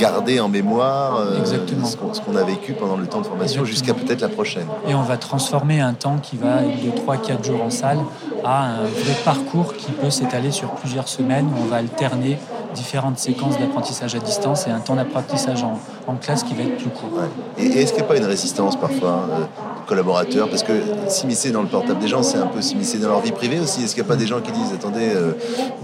garder 0.00 0.40
en 0.40 0.48
mémoire 0.48 1.18
euh, 1.18 1.44
ce 1.44 2.20
qu'on 2.20 2.36
a 2.36 2.42
vécu 2.42 2.72
pendant 2.72 2.96
le 2.96 3.06
temps 3.06 3.20
de 3.20 3.26
formation 3.26 3.66
jusqu'à 3.66 3.92
peut-être 3.92 4.22
la 4.22 4.28
prochaine. 4.28 4.66
Et 4.88 4.94
on 4.94 5.02
va 5.02 5.18
transformer 5.18 5.80
un 5.80 5.92
temps 5.92 6.16
qui 6.16 6.38
va 6.38 6.62
de 6.62 6.90
3-4 6.90 7.44
jours 7.44 7.62
en 7.62 7.70
salle 7.70 7.98
à 8.42 8.64
un 8.64 8.84
vrai 8.84 9.14
parcours 9.24 9.74
qui 9.74 9.92
peut 9.92 10.08
s'étaler 10.08 10.50
sur 10.52 10.70
plusieurs 10.70 11.08
semaines 11.08 11.46
où 11.46 11.62
on 11.62 11.66
va 11.66 11.76
alterner 11.76 12.38
différentes 12.74 13.18
séquences 13.18 13.58
d'apprentissage 13.58 14.14
à 14.14 14.18
distance 14.18 14.66
et 14.66 14.70
un 14.70 14.80
temps 14.80 14.96
d'apprentissage 14.96 15.62
en, 15.62 15.78
classe 16.20 16.42
qui 16.42 16.54
va 16.54 16.62
être 16.64 16.76
plus 16.76 16.90
court. 16.90 17.20
Et, 17.56 17.66
est-ce 17.66 17.92
qu'il 17.92 18.02
n'y 18.02 18.06
a 18.06 18.08
pas 18.08 18.16
une 18.16 18.24
résistance 18.24 18.78
parfois 18.78 19.26
euh, 19.30 19.44
collaborateurs? 19.86 20.48
Parce 20.48 20.64
que 20.64 20.72
s'immiscer 21.08 21.52
dans 21.52 21.62
le 21.62 21.68
portable 21.68 22.00
des 22.00 22.08
gens, 22.08 22.22
c'est 22.22 22.38
un 22.38 22.46
peu 22.46 22.60
s'immiscer 22.60 22.98
dans 22.98 23.08
leur 23.08 23.20
vie 23.20 23.30
privée 23.30 23.60
aussi. 23.60 23.84
Est-ce 23.84 23.94
qu'il 23.94 24.02
n'y 24.02 24.08
a 24.08 24.12
pas 24.12 24.18
des 24.18 24.26
gens 24.26 24.40
qui 24.40 24.50
disent 24.50 24.72
Attendez, 24.74 25.08
euh, 25.14 25.32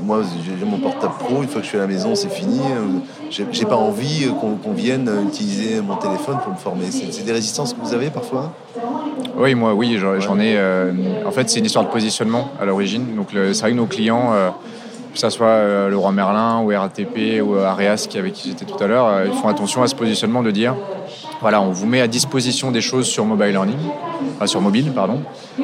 moi 0.02 0.22
j'ai 0.44 0.64
mon 0.64 0.78
portable 0.78 1.14
pro, 1.18 1.42
une 1.42 1.48
fois 1.48 1.60
que 1.60 1.64
je 1.64 1.68
suis 1.68 1.78
à 1.78 1.82
la 1.82 1.86
maison, 1.86 2.14
c'est 2.14 2.28
fini. 2.28 2.58
Euh, 2.58 2.98
j'ai 3.30 3.64
pas 3.64 3.76
envie 3.76 4.28
qu'on 4.40 4.72
vienne 4.72 5.10
utiliser 5.28 5.80
mon 5.80 5.96
téléphone 5.96 6.38
pour 6.42 6.52
me 6.52 6.58
former? 6.58 6.86
C'est 6.90 7.24
des 7.24 7.32
résistances 7.32 7.72
que 7.72 7.80
vous 7.80 7.94
avez 7.94 8.10
parfois? 8.10 8.52
Oui, 9.38 9.54
moi, 9.54 9.74
oui, 9.74 9.98
j'en 9.98 10.38
ai. 10.38 10.56
Euh, 10.56 10.92
en 11.26 11.30
fait, 11.30 11.48
c'est 11.50 11.58
une 11.58 11.66
histoire 11.66 11.84
de 11.84 11.90
positionnement 11.90 12.50
à 12.60 12.64
l'origine. 12.64 13.14
Donc, 13.14 13.28
c'est 13.32 13.60
vrai 13.60 13.70
que 13.72 13.76
nos 13.76 13.86
clients 13.86 14.32
que 15.16 15.20
ce 15.20 15.30
soit 15.30 15.88
le 15.88 15.96
Roi 15.96 16.12
Merlin 16.12 16.60
ou 16.60 16.68
RATP 16.68 17.42
ou 17.42 17.54
Arias 17.56 18.06
qui 18.08 18.18
avec 18.18 18.34
qui 18.34 18.50
j'étais 18.50 18.66
tout 18.66 18.82
à 18.82 18.86
l'heure, 18.86 19.24
ils 19.24 19.32
font 19.32 19.48
attention 19.48 19.82
à 19.82 19.88
ce 19.88 19.94
positionnement 19.94 20.42
de 20.42 20.50
dire 20.50 20.74
voilà, 21.40 21.60
on 21.60 21.70
vous 21.70 21.86
met 21.86 22.00
à 22.00 22.08
disposition 22.08 22.70
des 22.70 22.80
choses 22.80 23.06
sur 23.06 23.24
mobile 23.24 23.50
learning, 23.50 23.76
enfin 24.36 24.46
sur 24.46 24.60
mobile, 24.60 24.92
pardon. 24.94 25.20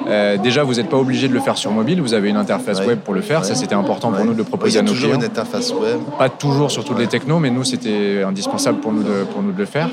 Euh, 0.07 0.37
déjà, 0.37 0.63
vous 0.63 0.75
n'êtes 0.75 0.89
pas 0.89 0.97
obligé 0.97 1.29
de 1.29 1.33
le 1.33 1.41
faire 1.41 1.57
sur 1.57 1.71
mobile, 1.71 2.01
vous 2.01 2.15
avez 2.15 2.29
une 2.29 2.37
interface 2.37 2.85
web 2.85 2.99
pour 3.01 3.15
le 3.15 3.21
faire. 3.21 3.45
Ça, 3.45 3.55
c'était 3.55 3.75
important 3.75 4.13
pour 4.13 4.25
nous 4.25 4.33
de 4.33 4.39
le 4.39 4.45
proposer 4.45 4.79
à 4.79 4.83
nos 4.83 4.93
clients. 4.93 5.15
une 5.17 5.25
interface 5.25 5.73
web. 5.73 6.01
Pas 6.19 6.29
toujours 6.29 6.71
sur 6.71 6.85
toutes 6.85 6.99
les 6.99 7.07
technos, 7.07 7.39
mais 7.39 7.51
nous, 7.51 7.65
c'était 7.65 8.23
indispensable 8.23 8.81
pour 8.81 8.93
nous 8.93 9.03
de, 9.03 9.25
pour 9.33 9.43
nous 9.43 9.53
de 9.53 9.59
le 9.59 9.67
faire. 9.67 9.89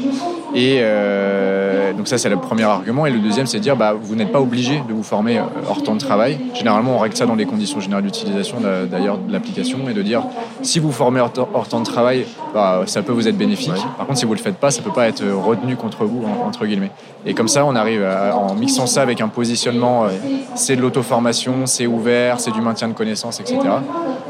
Et 0.55 0.79
euh, 0.81 1.93
donc 1.93 2.07
ça, 2.07 2.17
c'est 2.17 2.29
le 2.29 2.37
premier 2.37 2.63
argument. 2.63 3.05
Et 3.05 3.11
le 3.11 3.19
deuxième, 3.19 3.45
c'est 3.45 3.57
de 3.57 3.63
dire, 3.63 3.75
bah, 3.75 3.93
vous 3.99 4.15
n'êtes 4.15 4.31
pas 4.31 4.41
obligé 4.41 4.81
de 4.87 4.93
vous 4.93 5.03
former 5.03 5.37
euh, 5.37 5.43
hors 5.69 5.83
temps 5.83 5.95
de 5.95 5.99
travail. 5.99 6.39
Généralement, 6.53 6.95
on 6.95 6.99
règle 6.99 7.15
ça 7.15 7.25
dans 7.25 7.35
les 7.35 7.45
conditions 7.45 7.79
générales 7.79 8.03
d'utilisation 8.03 8.57
d'ailleurs 8.89 9.17
de 9.17 9.31
l'application 9.31 9.79
et 9.89 9.93
de 9.93 10.01
dire, 10.01 10.23
si 10.61 10.79
vous 10.79 10.91
formez 10.91 11.19
hors, 11.19 11.67
temps 11.67 11.79
de 11.79 11.85
travail, 11.85 12.25
bah, 12.53 12.83
ça 12.85 13.01
peut 13.01 13.11
vous 13.11 13.27
être 13.27 13.37
bénéfique. 13.37 13.73
Par 13.97 14.05
contre, 14.07 14.19
si 14.19 14.25
vous 14.25 14.33
le 14.33 14.39
faites 14.39 14.57
pas, 14.57 14.71
ça 14.71 14.81
peut 14.81 14.91
pas 14.91 15.07
être 15.07 15.23
retenu 15.23 15.75
contre 15.75 16.05
vous, 16.05 16.23
entre 16.45 16.65
guillemets. 16.65 16.91
Et 17.25 17.33
comme 17.33 17.47
ça, 17.47 17.65
on 17.65 17.75
arrive 17.75 18.05
en 18.33 18.55
mixant 18.55 18.87
ça 18.87 19.01
avec 19.01 19.21
un 19.21 19.27
positionnement, 19.27 20.05
euh, 20.05 20.09
c'est 20.55 20.75
de 20.75 20.81
l'auto-formation, 20.81 21.65
c'est 21.65 21.87
ouvert, 21.87 22.39
c'est 22.39 22.51
du 22.51 22.61
maintien 22.61 22.87
de 22.87 22.93
connaissances, 22.93 23.39
etc. 23.39 23.59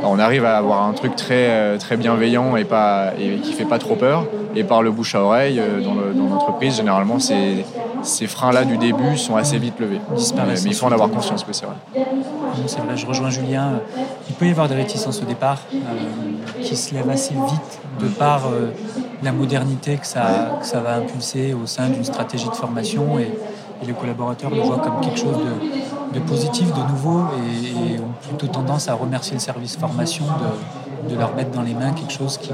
on 0.04 0.20
arrive 0.20 0.46
à 0.46 0.58
avoir 0.58 0.84
un 0.84 0.94
truc 0.94 1.16
très, 1.16 1.50
euh, 1.50 1.78
très 1.78 1.98
bienveillant 1.98 2.56
et, 2.56 2.64
pas, 2.64 3.14
et 3.20 3.38
qui 3.38 3.54
fait 3.54 3.66
pas 3.66 3.80
trop 3.80 3.96
peur. 3.96 4.26
Et 4.56 4.64
par 4.64 4.82
le 4.82 4.92
bouche 4.92 5.14
à 5.16 5.22
oreille, 5.22 5.60
euh, 5.60 5.80
dans, 6.14 6.28
l'entreprise, 6.28 6.78
généralement, 6.78 7.20
ces, 7.20 7.66
ces 8.04 8.28
freins-là 8.28 8.66
du 8.66 8.78
début 8.78 9.18
sont 9.18 9.36
assez 9.36 9.58
vite 9.58 9.80
levés. 9.80 10.02
Mais, 10.12 10.62
il 10.62 10.74
faut 10.74 10.86
en 10.86 10.92
avoir 10.92 11.10
conscience 11.10 11.44
que 11.44 11.54
c'est 11.54 11.66
vrai. 11.66 11.76
C'est 12.68 12.82
vrai, 12.82 12.98
je 12.98 13.06
rejoins 13.06 13.30
Julien. 13.30 13.80
Il 14.28 14.36
peut 14.36 14.48
y 14.48 14.52
avoir 14.52 14.68
des 14.68 14.76
réticences 14.76 15.22
au 15.22 15.26
départ 15.26 15.60
qui 16.62 16.76
se 16.76 16.94
lèvent 16.94 17.10
assez 17.10 17.34
vite 17.34 17.80
de 18.00 18.08
par 18.08 18.42
la 19.24 19.32
modernité 19.32 19.98
que 19.98 20.06
ça, 20.06 20.58
que 20.60 20.66
ça 20.66 20.80
va 20.80 20.96
impulser 20.96 21.54
au 21.54 21.66
sein 21.66 21.90
d'une 21.90 22.04
stratégie 22.04 22.50
de 22.50 22.56
formation 22.56 23.20
et, 23.20 23.32
les 23.88 23.94
collaborateurs 23.94 24.50
le 24.50 24.60
voient 24.60 24.80
comme 24.80 25.00
quelque 25.00 25.18
chose 25.18 25.38
de, 26.14 26.20
positif, 26.20 26.68
de 26.74 26.82
nouveau 26.92 27.22
et, 27.38 27.98
ont 27.98 28.12
plutôt 28.28 28.48
tendance 28.48 28.90
à 28.90 28.94
remercier 28.94 29.36
le 29.36 29.40
service 29.40 29.78
formation 29.78 30.26
de, 30.26 31.14
de 31.14 31.18
leur 31.18 31.34
mettre 31.34 31.52
dans 31.52 31.62
les 31.62 31.74
mains 31.74 31.94
quelque 31.94 32.12
chose 32.12 32.38
qui, 32.38 32.52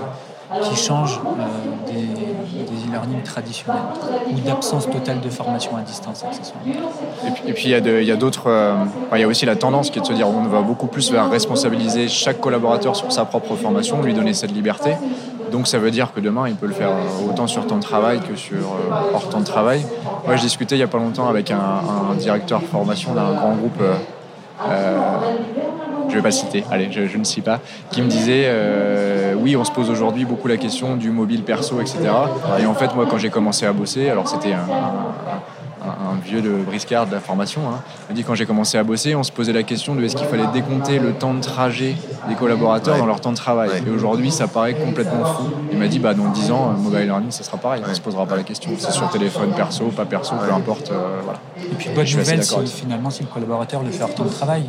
qui 0.64 0.76
change 0.76 1.20
euh, 1.40 1.92
des, 1.92 2.88
e-learning 2.88 3.24
traditionnels 3.24 3.82
ou 4.32 4.40
d'absence 4.40 4.90
totale 4.90 5.20
de 5.22 5.30
formation 5.30 5.76
à 5.76 5.82
distance 5.82 6.24
accessoirement. 6.24 6.74
Et 7.48 7.54
puis, 7.54 7.66
il 7.66 7.72
y 7.72 8.12
a 8.12 8.16
d'autres. 8.16 8.48
Euh, 8.48 8.76
il 9.14 9.20
y 9.20 9.24
a 9.24 9.28
aussi 9.28 9.46
la 9.46 9.56
tendance 9.56 9.90
qui 9.90 10.00
est 10.00 10.02
de 10.02 10.08
se 10.08 10.14
dire 10.14 10.28
on 10.28 10.44
va 10.44 10.62
beaucoup 10.62 10.88
plus 10.88 11.12
vers 11.12 11.30
responsabiliser 11.30 12.08
chaque 12.08 12.40
collaborateur 12.40 12.96
sur 12.96 13.12
sa 13.12 13.26
propre 13.26 13.56
formation, 13.56 14.02
lui 14.02 14.14
donner 14.14 14.34
cette 14.34 14.52
liberté. 14.52 14.96
Donc 15.52 15.68
ça 15.68 15.78
veut 15.78 15.92
dire 15.92 16.12
que 16.14 16.20
demain, 16.20 16.50
il 16.50 16.56
peut 16.56 16.66
le 16.66 16.74
faire 16.74 16.92
autant 17.28 17.48
sur 17.48 17.66
temps 17.66 17.78
de 17.78 17.82
travail 17.82 18.20
que 18.20 18.36
sur 18.36 18.58
euh, 18.58 19.14
hors 19.14 19.30
temps 19.30 19.40
de 19.40 19.46
travail. 19.46 19.86
Moi, 20.26 20.36
je 20.36 20.42
discutais 20.42 20.76
il 20.76 20.80
n'y 20.80 20.84
a 20.84 20.88
pas 20.88 20.98
longtemps 20.98 21.28
avec 21.28 21.52
un, 21.52 22.16
directeur 22.18 22.62
formation 22.62 23.14
d'un 23.14 23.34
grand 23.34 23.56
groupe, 23.56 23.80
euh, 23.82 23.94
euh, 24.68 25.00
je 26.16 26.20
ne 26.20 26.24
vais 26.24 26.30
pas 26.30 26.32
citer, 26.32 26.64
allez, 26.72 26.90
je, 26.92 27.18
ne 27.18 27.24
sais 27.24 27.42
pas, 27.42 27.60
qui 27.92 28.02
me 28.02 28.08
disait 28.08 28.50
oui, 29.38 29.56
on 29.56 29.64
se 29.64 29.72
pose 29.72 29.90
aujourd'hui 29.90 30.26
beaucoup 30.26 30.48
la 30.48 30.58
question 30.58 30.96
du 30.96 31.12
mobile 31.12 31.44
perso, 31.44 31.80
etc. 31.82 32.00
Et 32.60 32.66
en 32.66 32.74
fait, 32.74 32.96
moi, 32.96 33.06
quand 33.10 33.18
j'ai 33.18 33.30
commencé 33.30 33.66
à 33.66 33.74
bosser, 33.74 34.10
alors 34.10 34.28
c'était 34.28 34.54
un 34.54 34.66
un, 35.86 36.16
vieux 36.24 36.42
de 36.42 36.50
briscard 36.50 37.08
de 37.08 37.12
la 37.12 37.20
formation, 37.20 37.62
hein. 37.68 37.82
il 38.08 38.14
m'a 38.14 38.16
dit 38.16 38.24
quand 38.24 38.36
j'ai 38.36 38.46
commencé 38.46 38.78
à 38.78 38.84
bosser, 38.84 39.16
on 39.16 39.24
se 39.24 39.32
posait 39.32 39.54
la 39.54 39.64
question 39.64 39.96
de 39.96 40.04
est-ce 40.04 40.16
qu'il 40.16 40.28
fallait 40.28 40.48
décompter 40.48 41.00
le 41.00 41.14
temps 41.14 41.34
de 41.34 41.42
trajet 41.42 41.96
des 42.28 42.36
collaborateurs 42.36 42.98
dans 42.98 43.06
leur 43.06 43.22
temps 43.22 43.32
de 43.32 43.38
travail. 43.38 43.70
Et 43.86 43.90
aujourd'hui, 43.90 44.32
ça 44.32 44.48
paraît 44.48 44.74
complètement 44.74 45.26
fou. 45.26 45.44
Il 45.72 45.78
m'a 45.78 45.88
dit 45.88 46.00
bah, 46.00 46.14
dans 46.14 46.30
10 46.30 46.52
ans, 46.52 46.74
mobile 46.78 47.06
learning, 47.06 47.32
ça 47.32 47.44
sera 47.44 47.58
pareil, 47.58 47.82
on 47.86 47.90
ne 47.90 47.94
se 47.94 48.02
posera 48.02 48.26
pas 48.26 48.36
la 48.36 48.44
question. 48.44 48.72
C'est 48.78 48.92
sur 48.92 49.10
téléphone 49.10 49.52
perso, 49.56 49.86
pas 49.86 50.06
perso, 50.06 50.36
peu 50.36 50.54
importe. 50.54 50.92
Euh, 50.92 51.20
voilà. 51.24 51.40
Et 51.58 51.76
puis, 51.76 51.90
bonne 51.90 52.06
nouvelle, 52.06 52.44
finalement, 52.66 53.10
si 53.10 53.24
le 53.24 53.30
collaborateur 53.30 53.84
le 53.84 53.92
fait 53.92 54.04
hors 54.04 54.14
temps 54.14 54.26
de 54.26 54.30
travail, 54.30 54.66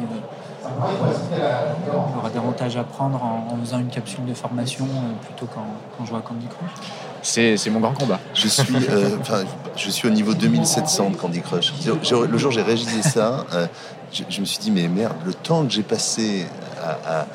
il 0.77 2.19
aura 2.19 2.31
davantage 2.31 2.77
à 2.77 2.85
prendre 2.85 3.23
en, 3.23 3.57
faisant 3.63 3.79
une 3.79 3.89
capsule 3.89 4.25
de 4.25 4.35
formation 4.35 4.85
euh, 4.85 5.27
plutôt 5.27 5.47
qu'en 5.47 6.05
jouant 6.05 6.19
à 6.19 6.23
Candy 6.23 6.47
Crush 6.47 6.89
c'est 7.23 7.71
mon 7.71 7.81
grand 7.81 7.93
combat. 7.93 8.21
Je 8.35 8.47
suis, 8.47 8.77
euh, 8.89 9.17
je 9.77 9.91
suis 9.91 10.07
au 10.07 10.11
niveau 10.13 10.33
2700 10.33 11.11
de 11.11 11.17
Candy 11.17 11.41
Crush. 11.41 11.73
Le 11.85 12.39
jour 12.39 12.51
où 12.51 12.53
j'ai 12.53 12.63
réalisé 12.63 13.03
ça, 13.03 13.45
euh, 13.53 13.67
je, 14.13 14.41
me 14.41 14.47
suis 14.47 14.59
dit, 14.59 14.71
mais 14.71 14.87
merde, 14.87 15.17
le 15.25 15.35
temps 15.35 15.65
que 15.65 15.73
j'ai 15.73 15.83
passé 15.83 16.47
à 16.81 17.27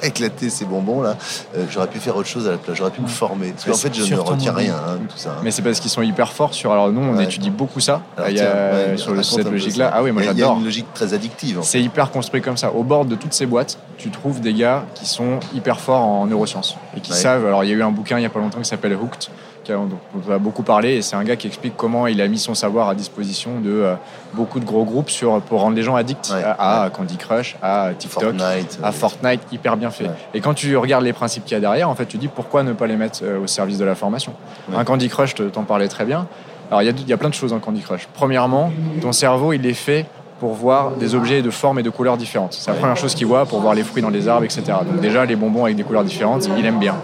éclater 0.06 0.50
ces 0.50 0.64
bonbons 0.64 1.02
là, 1.02 1.16
euh, 1.56 1.64
j'aurais 1.70 1.88
pu 1.88 1.98
faire 1.98 2.16
autre 2.16 2.28
chose 2.28 2.46
à 2.48 2.52
la 2.52 2.58
place, 2.58 2.76
j'aurais 2.76 2.90
pu 2.90 3.00
me 3.00 3.06
former. 3.06 3.52
Parce 3.52 3.64
qu'en 3.64 3.74
fait, 3.74 3.94
je 3.94 4.14
ne 4.14 4.20
retiens 4.20 4.52
rien, 4.52 4.74
hein, 4.74 4.98
tout 5.08 5.16
ça. 5.16 5.36
Mais 5.42 5.50
c'est 5.50 5.62
parce 5.62 5.80
qu'ils 5.80 5.90
sont 5.90 6.02
hyper 6.02 6.32
forts 6.32 6.54
sur. 6.54 6.72
Alors 6.72 6.90
nous, 6.90 7.00
on 7.00 7.18
étudie 7.18 7.50
beaucoup 7.50 7.80
ça. 7.80 8.02
il 8.28 8.36
y 8.36 8.40
a, 8.40 8.96
sur 8.96 9.24
cette 9.24 9.50
logique-là. 9.50 9.90
Ah 9.92 10.02
oui, 10.02 10.12
moi 10.12 10.22
j'adore. 10.22 10.36
Il 10.36 10.40
y 10.40 10.44
a 10.44 10.58
une 10.58 10.64
logique 10.64 10.92
très 10.94 11.14
addictive. 11.14 11.60
C'est 11.62 11.82
hyper 11.82 12.10
construit 12.10 12.40
comme 12.40 12.56
ça. 12.56 12.72
Au 12.72 12.82
bord 12.82 13.04
de 13.04 13.14
toutes 13.14 13.32
ces 13.32 13.46
boîtes, 13.46 13.78
tu 13.98 14.10
trouves 14.10 14.40
des 14.40 14.54
gars 14.54 14.84
qui 14.94 15.06
sont 15.06 15.40
hyper 15.54 15.80
forts 15.80 16.02
en 16.02 16.26
neurosciences 16.26 16.76
et 16.96 17.00
qui 17.00 17.12
savent. 17.12 17.46
Alors 17.46 17.64
il 17.64 17.70
y 17.70 17.72
a 17.72 17.76
eu 17.76 17.82
un 17.82 17.90
bouquin 17.90 18.18
il 18.18 18.22
y 18.22 18.26
a 18.26 18.30
pas 18.30 18.40
longtemps 18.40 18.60
qui 18.60 18.68
s'appelle 18.68 18.94
Hooked 18.94 19.28
dont 19.74 19.98
on 20.28 20.30
a 20.30 20.38
beaucoup 20.38 20.62
parlé, 20.62 20.96
et 20.96 21.02
c'est 21.02 21.16
un 21.16 21.24
gars 21.24 21.36
qui 21.36 21.46
explique 21.46 21.74
comment 21.76 22.06
il 22.06 22.20
a 22.20 22.28
mis 22.28 22.38
son 22.38 22.54
savoir 22.54 22.88
à 22.88 22.94
disposition 22.94 23.60
de 23.60 23.70
euh, 23.70 23.94
beaucoup 24.34 24.60
de 24.60 24.64
gros 24.64 24.84
groupes 24.84 25.10
sur, 25.10 25.40
pour 25.42 25.60
rendre 25.60 25.76
les 25.76 25.82
gens 25.82 25.96
addicts 25.96 26.32
à, 26.32 26.90
Candy 26.92 27.16
Crush, 27.16 27.56
à 27.62 27.90
TikTok, 27.98 28.34
à 28.40 28.88
euh, 28.88 28.92
Fortnite, 28.92 29.40
hyper 29.52 29.76
bien 29.76 29.90
fait. 29.90 30.10
Et 30.34 30.40
quand 30.40 30.54
tu 30.54 30.76
regardes 30.76 31.04
les 31.04 31.12
principes 31.12 31.44
qu'il 31.44 31.54
y 31.54 31.56
a 31.56 31.60
derrière, 31.60 31.88
en 31.88 31.94
fait, 31.94 32.06
tu 32.06 32.18
dis 32.18 32.28
pourquoi 32.28 32.62
ne 32.62 32.72
pas 32.72 32.86
les 32.86 32.96
mettre 32.96 33.20
euh, 33.22 33.42
au 33.42 33.46
service 33.46 33.78
de 33.78 33.84
la 33.84 33.94
formation? 33.94 34.34
Un 34.74 34.84
Candy 34.84 35.08
Crush, 35.08 35.34
t'en 35.34 35.64
parlais 35.64 35.88
très 35.88 36.04
bien. 36.04 36.26
Alors, 36.70 36.82
il 36.82 36.86
y, 36.86 36.88
a, 36.88 36.92
y 37.08 37.12
a 37.12 37.16
plein 37.16 37.28
de 37.28 37.34
choses 37.34 37.52
en 37.52 37.58
Candy 37.58 37.80
Crush. 37.80 38.08
Premièrement, 38.14 38.70
ton 39.00 39.10
cerveau, 39.10 39.52
il 39.52 39.66
est 39.66 39.74
fait 39.74 40.06
pour 40.40 40.54
voir 40.54 40.92
des 40.92 41.14
objets 41.14 41.42
de 41.42 41.50
forme 41.50 41.78
et 41.78 41.82
de 41.82 41.90
couleurs 41.90 42.16
différentes. 42.16 42.54
C'est 42.54 42.70
la 42.70 42.76
première 42.76 42.96
chose 42.96 43.14
qu'il 43.14 43.26
voit 43.26 43.44
pour 43.44 43.60
voir 43.60 43.74
les 43.74 43.84
fruits 43.84 44.02
dans 44.02 44.08
les 44.08 44.26
arbres, 44.26 44.44
etc. 44.44 44.62
Donc 44.90 45.00
déjà, 45.00 45.26
les 45.26 45.36
bonbons 45.36 45.64
avec 45.64 45.76
des 45.76 45.84
couleurs 45.84 46.02
différentes, 46.02 46.48
il 46.58 46.64
aime 46.64 46.78
bien. 46.78 46.96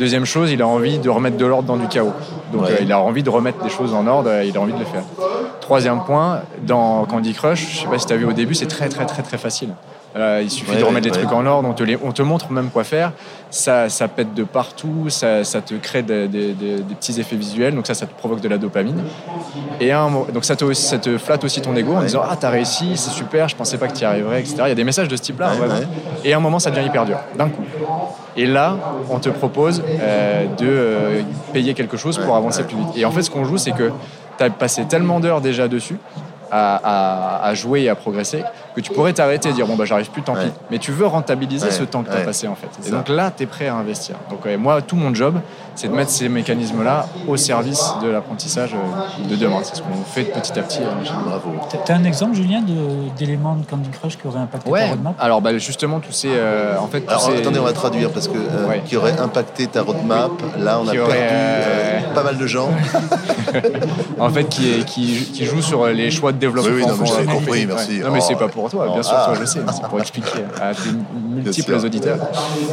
Deuxième 0.00 0.24
chose, 0.24 0.50
il 0.50 0.60
a 0.60 0.66
envie 0.66 0.98
de 0.98 1.08
remettre 1.08 1.36
de 1.36 1.46
l'ordre 1.46 1.68
dans 1.68 1.76
du 1.76 1.86
chaos. 1.86 2.12
Donc 2.52 2.64
euh, 2.64 2.76
il 2.80 2.90
a 2.90 2.98
envie 2.98 3.22
de 3.22 3.30
remettre 3.30 3.62
des 3.62 3.70
choses 3.70 3.94
en 3.94 4.06
ordre, 4.08 4.30
il 4.44 4.56
a 4.56 4.60
envie 4.60 4.72
de 4.72 4.80
le 4.80 4.84
faire. 4.84 5.04
Troisième 5.60 6.02
point, 6.02 6.40
dans 6.66 7.04
Candy 7.04 7.32
Crush, 7.34 7.72
je 7.72 7.80
sais 7.82 7.86
pas 7.86 7.98
si 7.98 8.06
tu 8.06 8.12
as 8.12 8.16
vu 8.16 8.26
au 8.26 8.32
début, 8.32 8.54
c'est 8.54 8.66
très 8.66 8.88
très 8.88 9.06
très 9.06 9.22
très 9.22 9.38
facile. 9.38 9.70
Il 10.16 10.50
suffit 10.50 10.76
de 10.76 10.84
remettre 10.84 11.06
les 11.06 11.12
trucs 11.12 11.32
en 11.32 11.46
ordre, 11.46 11.68
on 11.68 11.72
te, 11.72 11.84
on 12.02 12.12
te 12.12 12.22
montre 12.22 12.50
même 12.52 12.70
quoi 12.70 12.84
faire. 12.84 13.12
Ça, 13.50 13.88
ça 13.88 14.08
pète 14.08 14.32
de 14.32 14.44
partout, 14.44 15.08
ça, 15.08 15.44
ça 15.44 15.60
te 15.60 15.74
crée 15.74 16.02
des, 16.02 16.28
petits 16.98 17.20
effets 17.20 17.36
visuels, 17.36 17.74
donc 17.74 17.86
ça, 17.86 17.94
ça 17.94 18.06
te 18.06 18.14
provoque 18.14 18.40
de 18.40 18.48
la 18.48 18.58
dopamine. 18.58 19.02
Et 19.80 19.92
un, 19.92 20.10
donc 20.32 20.44
ça 20.44 20.56
te, 20.56 20.72
ça 20.72 20.98
te 20.98 21.18
flatte 21.18 21.44
aussi 21.44 21.60
ton 21.60 21.76
ego 21.76 21.94
en 21.94 22.02
disant 22.02 22.22
Ah, 22.28 22.36
t'as 22.38 22.50
réussi, 22.50 22.96
c'est 22.96 23.10
super, 23.10 23.48
je 23.48 23.56
pensais 23.56 23.78
pas 23.78 23.88
que 23.88 23.94
tu 23.94 24.02
y 24.02 24.04
arriverais, 24.04 24.40
etc. 24.40 24.56
Il 24.64 24.68
y 24.68 24.72
a 24.72 24.74
des 24.74 24.84
messages 24.84 25.08
de 25.08 25.16
ce 25.16 25.22
type-là, 25.22 25.52
Et 26.24 26.32
à 26.32 26.36
un 26.36 26.40
moment, 26.40 26.58
ça 26.58 26.70
devient 26.70 26.86
hyper 26.86 27.04
dur, 27.04 27.18
d'un 27.36 27.48
coup. 27.48 27.64
Et 28.36 28.46
là, 28.46 28.76
on 29.10 29.18
te 29.18 29.28
propose 29.28 29.82
euh, 29.86 30.46
de 30.56 30.66
euh, 30.66 31.22
payer 31.52 31.74
quelque 31.74 31.96
chose 31.96 32.18
pour 32.18 32.34
avancer 32.34 32.64
plus 32.64 32.76
vite. 32.76 32.88
Et 32.96 33.04
en 33.04 33.10
fait, 33.10 33.22
ce 33.22 33.30
qu'on 33.30 33.44
joue, 33.44 33.58
c'est 33.58 33.72
que 33.72 33.90
tu 34.38 34.44
as 34.44 34.50
passé 34.50 34.86
tellement 34.86 35.20
d'heures 35.20 35.40
déjà 35.40 35.68
dessus 35.68 35.98
à, 36.50 37.52
jouer 37.54 37.82
et 37.82 37.88
à 37.88 37.94
progresser 37.94 38.42
que 38.74 38.80
tu 38.80 38.92
pourrais 38.92 39.12
t'arrêter 39.12 39.50
et 39.50 39.52
dire 39.52 39.66
bon 39.66 39.76
bah 39.76 39.84
j'arrive 39.84 40.10
plus 40.10 40.22
tant 40.22 40.34
pis. 40.34 40.50
Mais 40.70 40.78
tu 40.78 40.92
veux 40.92 41.06
rentabiliser 41.06 41.70
ce 41.70 41.82
temps 41.82 42.02
que 42.02 42.10
tu 42.10 42.16
as 42.16 42.20
passé 42.20 42.48
en 42.48 42.54
fait. 42.54 42.68
Et 42.86 42.90
donc 42.90 43.08
là 43.08 43.32
tu 43.34 43.44
es 43.44 43.46
prêt 43.46 43.68
à 43.68 43.74
investir. 43.74 44.16
Donc 44.30 44.46
moi 44.58 44.82
tout 44.82 44.96
mon 44.96 45.14
job 45.14 45.40
c'est 45.74 45.88
de 45.88 45.94
mettre 45.94 46.10
ces 46.10 46.28
mécanismes 46.28 46.82
là 46.82 47.06
au 47.26 47.36
service 47.36 47.82
de 48.02 48.08
l'apprentissage 48.08 48.74
euh, 48.74 49.28
de 49.28 49.36
demain. 49.36 49.60
C'est 49.62 49.76
ce 49.76 49.82
qu'on 49.82 50.02
fait 50.04 50.24
petit 50.24 50.58
à 50.58 50.62
petit 50.62 50.80
bravo. 51.24 51.52
Tu 51.70 51.92
as 51.92 51.96
un 51.96 52.04
exemple 52.04 52.34
Julien 52.34 52.62
d'éléments 53.16 53.56
de 53.56 53.64
Candy 53.64 53.88
Crush 53.90 54.18
qui 54.18 54.26
auraient 54.26 54.40
impacté 54.40 54.70
ta 54.70 54.86
roadmap? 54.86 55.14
Alors 55.18 55.40
bah, 55.40 55.56
justement 55.58 56.00
tous 56.00 56.12
ces 56.12 56.30
euh, 56.32 56.78
en 56.78 56.88
fait 56.88 57.04
alors, 57.08 57.30
attendez 57.30 57.58
on 57.58 57.64
va 57.64 57.72
traduire 57.72 58.10
parce 58.10 58.28
que 58.28 58.36
euh, 58.36 58.78
qui 58.84 58.96
aurait 58.96 59.18
impacté 59.18 59.66
ta 59.66 59.82
roadmap. 59.82 60.32
Là 60.58 60.80
on 60.80 60.88
a 60.88 60.92
perdu 60.92 62.14
pas 62.14 62.22
mal 62.22 62.38
de 62.38 62.46
gens. 62.46 62.70
En 64.18 64.30
fait 64.30 64.44
qui, 64.44 64.84
qui, 64.84 65.30
qui 65.32 65.44
joue 65.44 65.62
sur 65.62 65.86
les 65.86 66.10
choix 66.10 66.32
de 66.32 66.38
développement. 66.38 66.72
Oui, 66.74 66.86
non, 66.86 67.04
j'ai 67.04 67.26
compris, 67.26 67.66
merci. 67.66 67.98
Non, 68.00 68.10
mais 68.12 68.20
c'est 68.20 68.36
pas 68.36 68.48
pour 68.48 68.61
toi, 68.68 68.88
bien 68.92 69.02
sûr, 69.02 69.16
toi, 69.24 69.34
je 69.38 69.44
sais, 69.44 69.60
c'est 69.72 69.88
pour 69.88 70.00
expliquer 70.00 70.44
à 70.60 70.74
tes 70.74 70.90
multiples 71.28 71.74
auditeurs. 71.74 72.18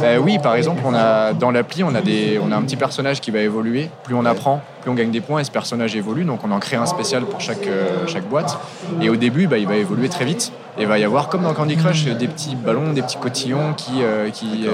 Euh, 0.03 0.17
oui, 0.17 0.39
par 0.39 0.55
exemple, 0.55 0.81
on 0.85 0.93
a, 0.93 1.33
dans 1.33 1.51
l'appli, 1.51 1.83
on, 1.83 1.93
a 1.95 2.01
des, 2.01 2.39
on 2.43 2.51
a 2.51 2.55
un 2.55 2.61
petit 2.61 2.75
personnage 2.75 3.21
qui 3.21 3.31
va 3.31 3.39
évoluer. 3.39 3.89
Plus 4.03 4.15
on 4.15 4.25
apprend, 4.25 4.61
plus 4.81 4.91
on 4.91 4.93
gagne 4.93 5.11
des 5.11 5.21
points 5.21 5.39
et 5.39 5.43
ce 5.43 5.51
personnage 5.51 5.95
évolue. 5.95 6.23
Donc, 6.23 6.41
on 6.43 6.51
en 6.51 6.59
crée 6.59 6.75
un 6.75 6.85
spécial 6.85 7.23
pour 7.23 7.41
chaque, 7.41 7.67
euh, 7.67 8.07
chaque 8.07 8.27
boîte. 8.27 8.57
Et 9.01 9.09
au 9.09 9.15
début, 9.15 9.47
bah, 9.47 9.57
il 9.57 9.67
va 9.67 9.75
évoluer 9.75 10.09
très 10.09 10.25
vite. 10.25 10.51
Et 10.77 10.83
il 10.83 10.87
va 10.87 10.97
y 10.97 11.03
avoir, 11.03 11.29
comme 11.29 11.43
dans 11.43 11.53
Candy 11.53 11.75
Crush, 11.75 12.05
des 12.05 12.27
petits 12.27 12.55
ballons, 12.55 12.93
des 12.93 13.01
petits 13.01 13.17
cotillons 13.17 13.73
qui, 13.75 14.01
euh, 14.01 14.29
qui 14.29 14.67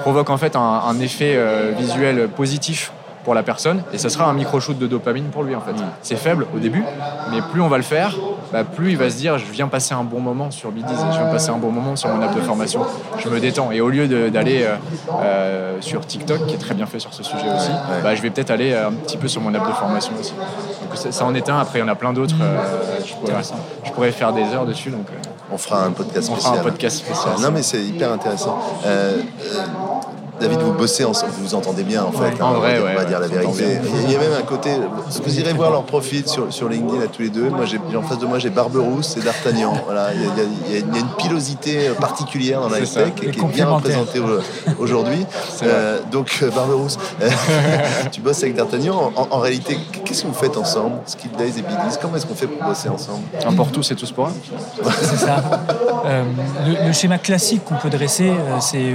provoquent 0.00 0.30
en 0.30 0.36
fait 0.36 0.56
un, 0.56 0.60
un 0.60 0.98
effet 1.00 1.38
visuel 1.78 2.28
positif 2.28 2.92
pour 3.26 3.34
la 3.34 3.42
personne 3.42 3.82
et 3.92 3.98
ça 3.98 4.08
sera 4.08 4.30
un 4.30 4.34
micro-shoot 4.34 4.78
de 4.78 4.86
dopamine 4.86 5.24
pour 5.24 5.42
lui 5.42 5.56
en 5.56 5.60
fait. 5.60 5.74
C'est 6.00 6.14
faible 6.14 6.46
au 6.54 6.60
début, 6.60 6.84
mais 7.32 7.42
plus 7.50 7.60
on 7.60 7.66
va 7.66 7.76
le 7.76 7.82
faire, 7.82 8.14
bah, 8.52 8.62
plus 8.62 8.92
il 8.92 8.96
va 8.96 9.10
se 9.10 9.16
dire 9.16 9.36
je 9.36 9.50
viens 9.50 9.66
passer 9.66 9.94
un 9.94 10.04
bon 10.04 10.20
moment 10.20 10.52
sur 10.52 10.70
Bidiz, 10.70 10.96
je 11.10 11.18
viens 11.18 11.26
passer 11.26 11.50
un 11.50 11.56
bon 11.56 11.72
moment 11.72 11.96
sur 11.96 12.08
mon 12.08 12.22
app 12.22 12.36
de 12.36 12.40
formation, 12.40 12.82
je 13.18 13.28
me 13.28 13.40
détends. 13.40 13.72
Et 13.72 13.80
au 13.80 13.88
lieu 13.88 14.06
d'aller 14.30 14.62
euh, 14.62 14.76
euh, 15.20 15.76
sur 15.80 16.06
TikTok, 16.06 16.46
qui 16.46 16.54
est 16.54 16.58
très 16.58 16.74
bien 16.74 16.86
fait 16.86 17.00
sur 17.00 17.12
ce 17.12 17.24
sujet 17.24 17.52
aussi, 17.52 17.72
bah, 18.04 18.14
je 18.14 18.22
vais 18.22 18.30
peut-être 18.30 18.52
aller 18.52 18.72
un 18.72 18.92
petit 18.92 19.16
peu 19.16 19.26
sur 19.26 19.40
mon 19.40 19.52
app 19.52 19.66
de 19.66 19.72
formation 19.72 20.12
aussi. 20.20 20.32
Donc 20.32 21.12
ça, 21.12 21.24
en 21.24 21.34
est 21.34 21.50
un, 21.50 21.58
après 21.58 21.80
il 21.80 21.82
y 21.82 21.84
en 21.84 21.88
a 21.88 21.96
plein 21.96 22.12
d'autres, 22.12 22.36
euh, 22.40 23.00
je, 23.04 23.90
pourrais, 23.90 24.12
faire 24.12 24.32
des 24.32 24.44
heures 24.54 24.66
dessus. 24.66 24.90
Donc, 24.90 25.06
on 25.50 25.58
fera 25.58 25.84
un 25.84 25.90
podcast 25.90 26.28
spécial. 26.28 26.52
On 26.52 26.54
fera 26.54 26.60
un 26.60 26.70
podcast 26.70 26.98
spécial. 26.98 27.34
Non 27.42 27.50
mais 27.50 27.64
c'est 27.64 27.82
hyper 27.82 28.12
intéressant. 28.12 28.56
David, 30.40 30.60
vous 30.60 30.72
bossez 30.72 31.04
ensemble, 31.04 31.32
vous 31.32 31.44
vous 31.44 31.54
entendez 31.54 31.82
bien 31.82 32.04
en 32.04 32.12
fait. 32.12 32.40
en 32.42 32.54
vrai, 32.54 32.78
on 32.80 32.94
va, 32.94 33.04
dire 33.04 33.20
la 33.20 33.26
vérité. 33.26 33.78
Il 34.04 34.12
y 34.12 34.16
a 34.16 34.18
même 34.18 34.32
un 34.38 34.42
côté. 34.42 34.70
Vous 35.24 35.40
irez 35.40 35.52
voir 35.52 35.70
leur 35.70 35.84
profil 35.84 36.26
sur, 36.26 36.52
sur 36.52 36.68
LinkedIn 36.68 37.02
à 37.02 37.06
tous 37.06 37.22
les 37.22 37.30
deux. 37.30 37.48
Moi, 37.48 37.64
j'ai 37.64 37.78
en 37.96 38.02
face 38.02 38.18
de 38.18 38.26
moi, 38.26 38.38
j'ai 38.38 38.50
Barberousse 38.50 39.16
et 39.16 39.20
D'Artagnan. 39.20 39.74
Voilà, 39.84 40.10
il 40.14 40.22
y, 40.72 40.76
a, 40.76 40.78
une 40.78 41.08
pilosité 41.18 41.90
particulière 42.00 42.60
dans 42.60 42.68
la 42.68 42.80
tech 42.80 43.14
qui 43.14 43.26
est 43.26 43.44
bien 43.44 43.68
représentée 43.68 44.20
aujourd'hui. 44.78 45.26
Euh, 45.62 46.00
donc, 46.10 46.38
euh, 46.42 46.50
Barberousse, 46.50 46.98
tu 48.12 48.20
bosses 48.20 48.42
avec 48.42 48.54
D'Artagnan. 48.56 49.12
En, 49.16 49.38
réalité, 49.38 49.78
qu'est-ce 50.04 50.22
que 50.22 50.28
vous 50.28 50.34
faites 50.34 50.56
ensemble 50.56 50.96
Skill 51.06 51.30
Days 51.38 51.58
et 51.58 51.62
Bidis 51.62 51.96
Comment 52.00 52.16
est-ce 52.16 52.26
qu'on 52.26 52.34
fait 52.34 52.46
pour 52.46 52.66
bosser 52.66 52.88
ensemble? 52.88 53.22
Un 53.44 53.52
pour 53.52 53.70
tous 53.70 53.90
et 53.90 53.94
tous 53.94 54.12
pour 54.12 54.26
un. 54.26 54.32
C'est 55.00 55.16
ça. 55.16 55.42
Euh, 56.06 56.24
le, 56.86 56.92
schéma 56.92 57.18
classique 57.18 57.64
qu'on 57.64 57.76
peut 57.76 57.90
dresser, 57.90 58.32
c'est 58.60 58.92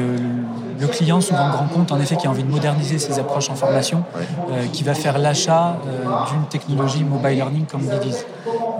le 0.81 0.87
client, 0.87 1.21
souvent 1.21 1.49
grand 1.49 1.67
compte, 1.67 1.91
en 1.91 1.99
effet, 1.99 2.15
qui 2.15 2.25
a 2.25 2.29
envie 2.29 2.43
de 2.43 2.49
moderniser 2.49 2.97
ses 2.97 3.19
approches 3.19 3.49
en 3.51 3.55
formation, 3.55 4.03
euh, 4.51 4.65
qui 4.73 4.83
va 4.83 4.95
faire 4.95 5.19
l'achat 5.19 5.77
euh, 5.85 6.03
d'une 6.31 6.43
technologie 6.45 7.03
mobile 7.03 7.35
learning 7.35 7.65
comme 7.65 7.81
Bidiz. 7.81 8.25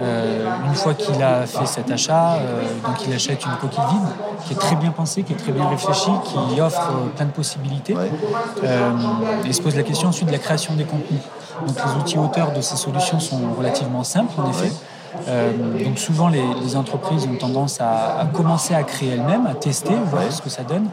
Euh, 0.00 0.44
une 0.66 0.74
fois 0.74 0.94
qu'il 0.94 1.22
a 1.22 1.46
fait 1.46 1.66
cet 1.66 1.90
achat, 1.90 2.38
donc 2.84 2.96
il 3.06 3.12
achète 3.14 3.44
une 3.44 3.52
coquille 3.60 3.84
vide 3.88 4.08
qui 4.44 4.52
est 4.54 4.56
très 4.56 4.74
bien 4.74 4.90
pensée, 4.90 5.22
qui 5.22 5.32
est 5.32 5.36
très 5.36 5.52
bien 5.52 5.68
réfléchie, 5.68 6.10
qui 6.24 6.60
offre 6.60 6.90
plein 7.16 7.26
de 7.26 7.30
possibilités. 7.30 7.94
et 9.44 9.52
se 9.52 9.62
pose 9.62 9.76
la 9.76 9.84
question 9.84 10.08
ensuite 10.08 10.26
de 10.26 10.32
la 10.32 10.38
création 10.38 10.74
des 10.74 10.84
contenus. 10.84 11.20
Donc 11.66 11.76
les 11.76 12.00
outils 12.00 12.18
auteurs 12.18 12.52
de 12.52 12.60
ces 12.60 12.76
solutions 12.76 13.20
sont 13.20 13.40
relativement 13.56 14.02
simples, 14.02 14.32
en 14.40 14.50
effet. 14.50 14.72
donc 15.84 15.98
souvent 15.98 16.28
les, 16.28 16.74
entreprises 16.74 17.28
ont 17.30 17.36
tendance 17.36 17.80
à, 17.80 18.26
commencer 18.32 18.74
à 18.74 18.82
créer 18.82 19.10
elles-mêmes, 19.10 19.46
à 19.46 19.54
tester, 19.54 19.94
voir 20.10 20.24
ce 20.32 20.42
que 20.42 20.50
ça 20.50 20.64
donne 20.64 20.88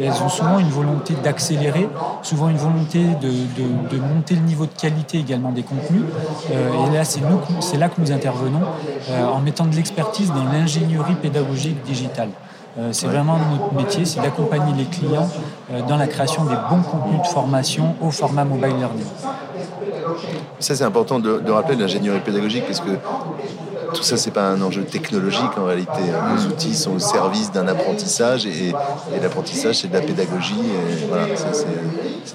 elles 0.00 0.22
ont 0.22 0.28
souvent 0.28 0.58
une 0.58 0.68
volonté 0.68 1.14
d'accélérer, 1.22 1.88
souvent 2.22 2.48
une 2.48 2.56
volonté 2.56 3.00
de, 3.20 3.98
monter 3.98 4.34
le 4.34 4.42
niveau 4.42 4.66
de 4.66 4.80
qualité 4.80 5.18
également 5.18 5.50
des 5.50 5.62
contenus. 5.62 6.02
Euh, 6.50 6.86
et 6.86 6.94
là, 6.94 7.04
c'est 7.04 7.76
là 7.76 7.88
que 7.88 8.00
nous 8.00 8.12
intervenons 8.12 8.62
euh, 9.10 9.26
en 9.26 9.40
mettant 9.40 9.66
de 9.66 9.74
l'expertise 9.74 10.28
dans 10.28 10.44
l'ingénierie 10.44 11.14
pédagogique 11.14 11.82
digitale. 11.82 12.30
Euh, 12.78 12.90
c'est 12.92 13.06
vraiment 13.06 13.38
notre 13.38 13.74
métier, 13.74 14.04
c'est 14.04 14.20
d'accompagner 14.20 14.72
les 14.76 14.84
clients 14.84 15.28
dans 15.88 15.96
la 15.96 16.06
création 16.06 16.44
des 16.44 16.54
bons 16.70 16.82
contenus 16.82 17.22
de 17.22 17.26
formation 17.26 17.94
au 18.00 18.10
format 18.10 18.44
mobile 18.44 18.76
learning. 18.78 19.04
Ça, 20.60 20.74
c'est 20.74 20.84
important 20.84 21.18
de, 21.18 21.40
de 21.40 21.50
rappeler 21.50 21.76
l'ingénierie 21.76 22.20
pédagogique 22.20 22.64
parce 22.66 22.80
que 22.80 22.90
tout 23.94 24.02
ça, 24.02 24.16
c'est 24.16 24.30
pas 24.30 24.48
un 24.48 24.60
enjeu 24.62 24.82
technologique 24.82 25.56
en 25.56 25.64
réalité. 25.64 26.00
Les 26.36 26.46
outils 26.46 26.74
sont 26.74 26.96
au 26.96 26.98
service 26.98 27.50
d'un 27.52 27.68
apprentissage 27.68 28.46
et, 28.46 28.72
l'apprentissage, 29.20 29.76
c'est 29.76 29.88
de 29.88 29.94
la 29.94 30.00
pédagogie. 30.00 30.54
voilà, 31.08 31.26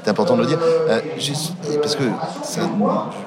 c'est 0.04 0.10
important 0.10 0.36
de 0.36 0.42
le 0.42 0.48
dire. 0.48 0.60
Euh, 0.62 1.00
parce 1.82 1.96
que 1.96 2.04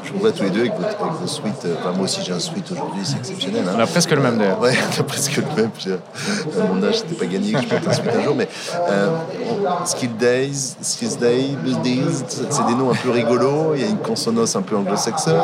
je 0.05 0.13
vous 0.13 0.19
vois 0.19 0.33
tous 0.33 0.43
les 0.43 0.51
deux 0.51 0.61
avec, 0.61 0.73
vos 0.73 1.27
suites. 1.27 1.65
Euh, 1.65 1.75
moi 1.95 2.05
aussi, 2.05 2.21
j'ai 2.25 2.33
un 2.33 2.39
suite 2.39 2.71
aujourd'hui, 2.73 3.01
c'est 3.05 3.19
exceptionnel. 3.19 3.65
Hein. 3.69 3.75
On 3.77 3.81
a 3.81 3.87
presque 3.87 4.11
le 4.11 4.21
même 4.21 4.39
d'ailleurs. 4.39 4.61
Ouais, 4.61 4.75
on 4.97 5.01
a 5.01 5.05
presque 5.05 5.37
le 5.37 5.45
même. 5.57 5.71
À 5.89 6.73
mon 6.73 6.83
âge, 6.83 6.99
c'était 6.99 7.15
pas 7.15 7.27
gagné 7.27 7.53
que 7.53 7.61
je 7.61 7.67
porte 7.67 7.89
un 7.89 7.93
suite 7.93 8.11
un 8.15 8.23
jour. 8.23 8.35
Mais 8.35 8.49
euh, 8.91 9.09
Skill 9.85 10.17
Days, 10.17 10.77
Skills 10.81 11.17
Day, 11.19 11.57
Days, 11.83 12.25
c'est 12.29 12.67
des 12.67 12.75
noms 12.75 12.91
un 12.91 12.95
peu 12.95 13.11
rigolos. 13.11 13.75
Il 13.75 13.83
y 13.83 13.85
a 13.85 13.89
une 13.89 13.99
consonance 13.99 14.57
un 14.57 14.63
peu 14.63 14.77
anglo-saxonne. 14.77 15.41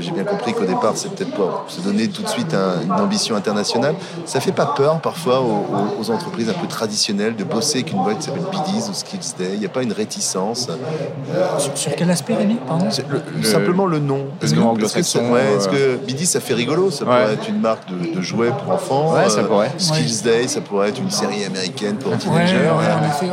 j'ai 0.00 0.10
bien 0.10 0.24
compris 0.24 0.52
qu'au 0.52 0.64
départ, 0.64 0.92
c'est 0.96 1.14
peut-être 1.14 1.30
se 1.68 1.80
donner 1.92 2.08
tout 2.08 2.22
de 2.22 2.28
suite 2.28 2.54
une 2.54 2.92
ambition 2.92 3.36
internationale. 3.36 3.94
Ça 4.24 4.40
fait 4.40 4.52
pas 4.52 4.66
peur 4.66 5.00
parfois 5.00 5.40
aux, 5.40 6.10
entreprises 6.10 6.48
un 6.48 6.54
peu 6.54 6.66
traditionnelles 6.66 7.36
de 7.36 7.44
bosser 7.44 7.78
avec 7.78 7.92
une 7.92 8.02
boîte 8.02 8.18
qui 8.18 8.24
s'appelle 8.24 8.42
BDs 8.42 8.90
ou 8.90 8.94
Skills 8.94 9.34
Day 9.38 9.50
Il 9.54 9.60
n'y 9.60 9.66
a 9.66 9.68
pas 9.68 9.82
une 9.82 9.92
réticence. 9.92 10.68
Euh, 10.68 11.58
sur, 11.74 11.94
quel 11.94 12.10
aspect, 12.10 12.34
Rémi 12.34 12.58
Simplement 13.42 13.86
le 13.86 13.98
nom. 13.98 14.26
Le 14.40 14.50
nom 14.50 14.70
anglo-saxon. 14.70 15.30
Ouais, 15.32 15.54
est-ce 15.56 15.68
que 15.68 15.96
BDs 15.96 16.24
ça 16.24 16.40
fait 16.40 16.54
rigolo 16.54 16.90
Ça 16.90 17.04
pourrait 17.04 17.34
être 17.34 17.48
une 17.48 17.60
marque 17.60 17.88
de, 17.88 18.20
jouets 18.20 18.50
pour 18.50 18.72
enfants. 18.72 19.14
Ouais, 19.14 19.28
ça 19.28 19.40
euh, 19.40 19.44
pourrait. 19.44 19.72
Skills 19.78 20.22
Day, 20.22 20.48
ça 20.48 20.60
pourrait 20.60 20.90
être 20.90 21.00
une 21.00 21.10
série 21.10 21.44
américaine 21.44 21.96
pour 21.96 22.16
teenagers. 22.16 22.68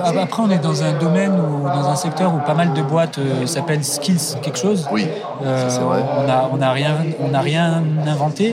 Ah, 0.03 0.11
bah, 0.13 0.21
après, 0.23 0.43
on 0.43 0.49
est 0.49 0.59
dans 0.59 0.83
un 0.83 0.93
domaine 0.93 1.33
ou 1.33 1.63
dans 1.63 1.89
un 1.89 1.95
secteur 1.95 2.33
où 2.33 2.39
pas 2.39 2.53
mal 2.53 2.73
de 2.73 2.81
boîtes 2.81 3.17
euh, 3.17 3.45
s'appellent 3.45 3.83
Skills 3.83 4.35
quelque 4.41 4.57
chose. 4.57 4.87
Oui, 4.91 5.05
c'est 5.41 5.79
vrai. 5.79 6.03
On 6.17 6.27
n'a 6.27 6.49
on 6.51 6.61
a 6.61 6.71
rien, 6.71 6.97
on 7.19 7.33
a 7.33 7.39
rien 7.39 7.83
inventé. 8.05 8.48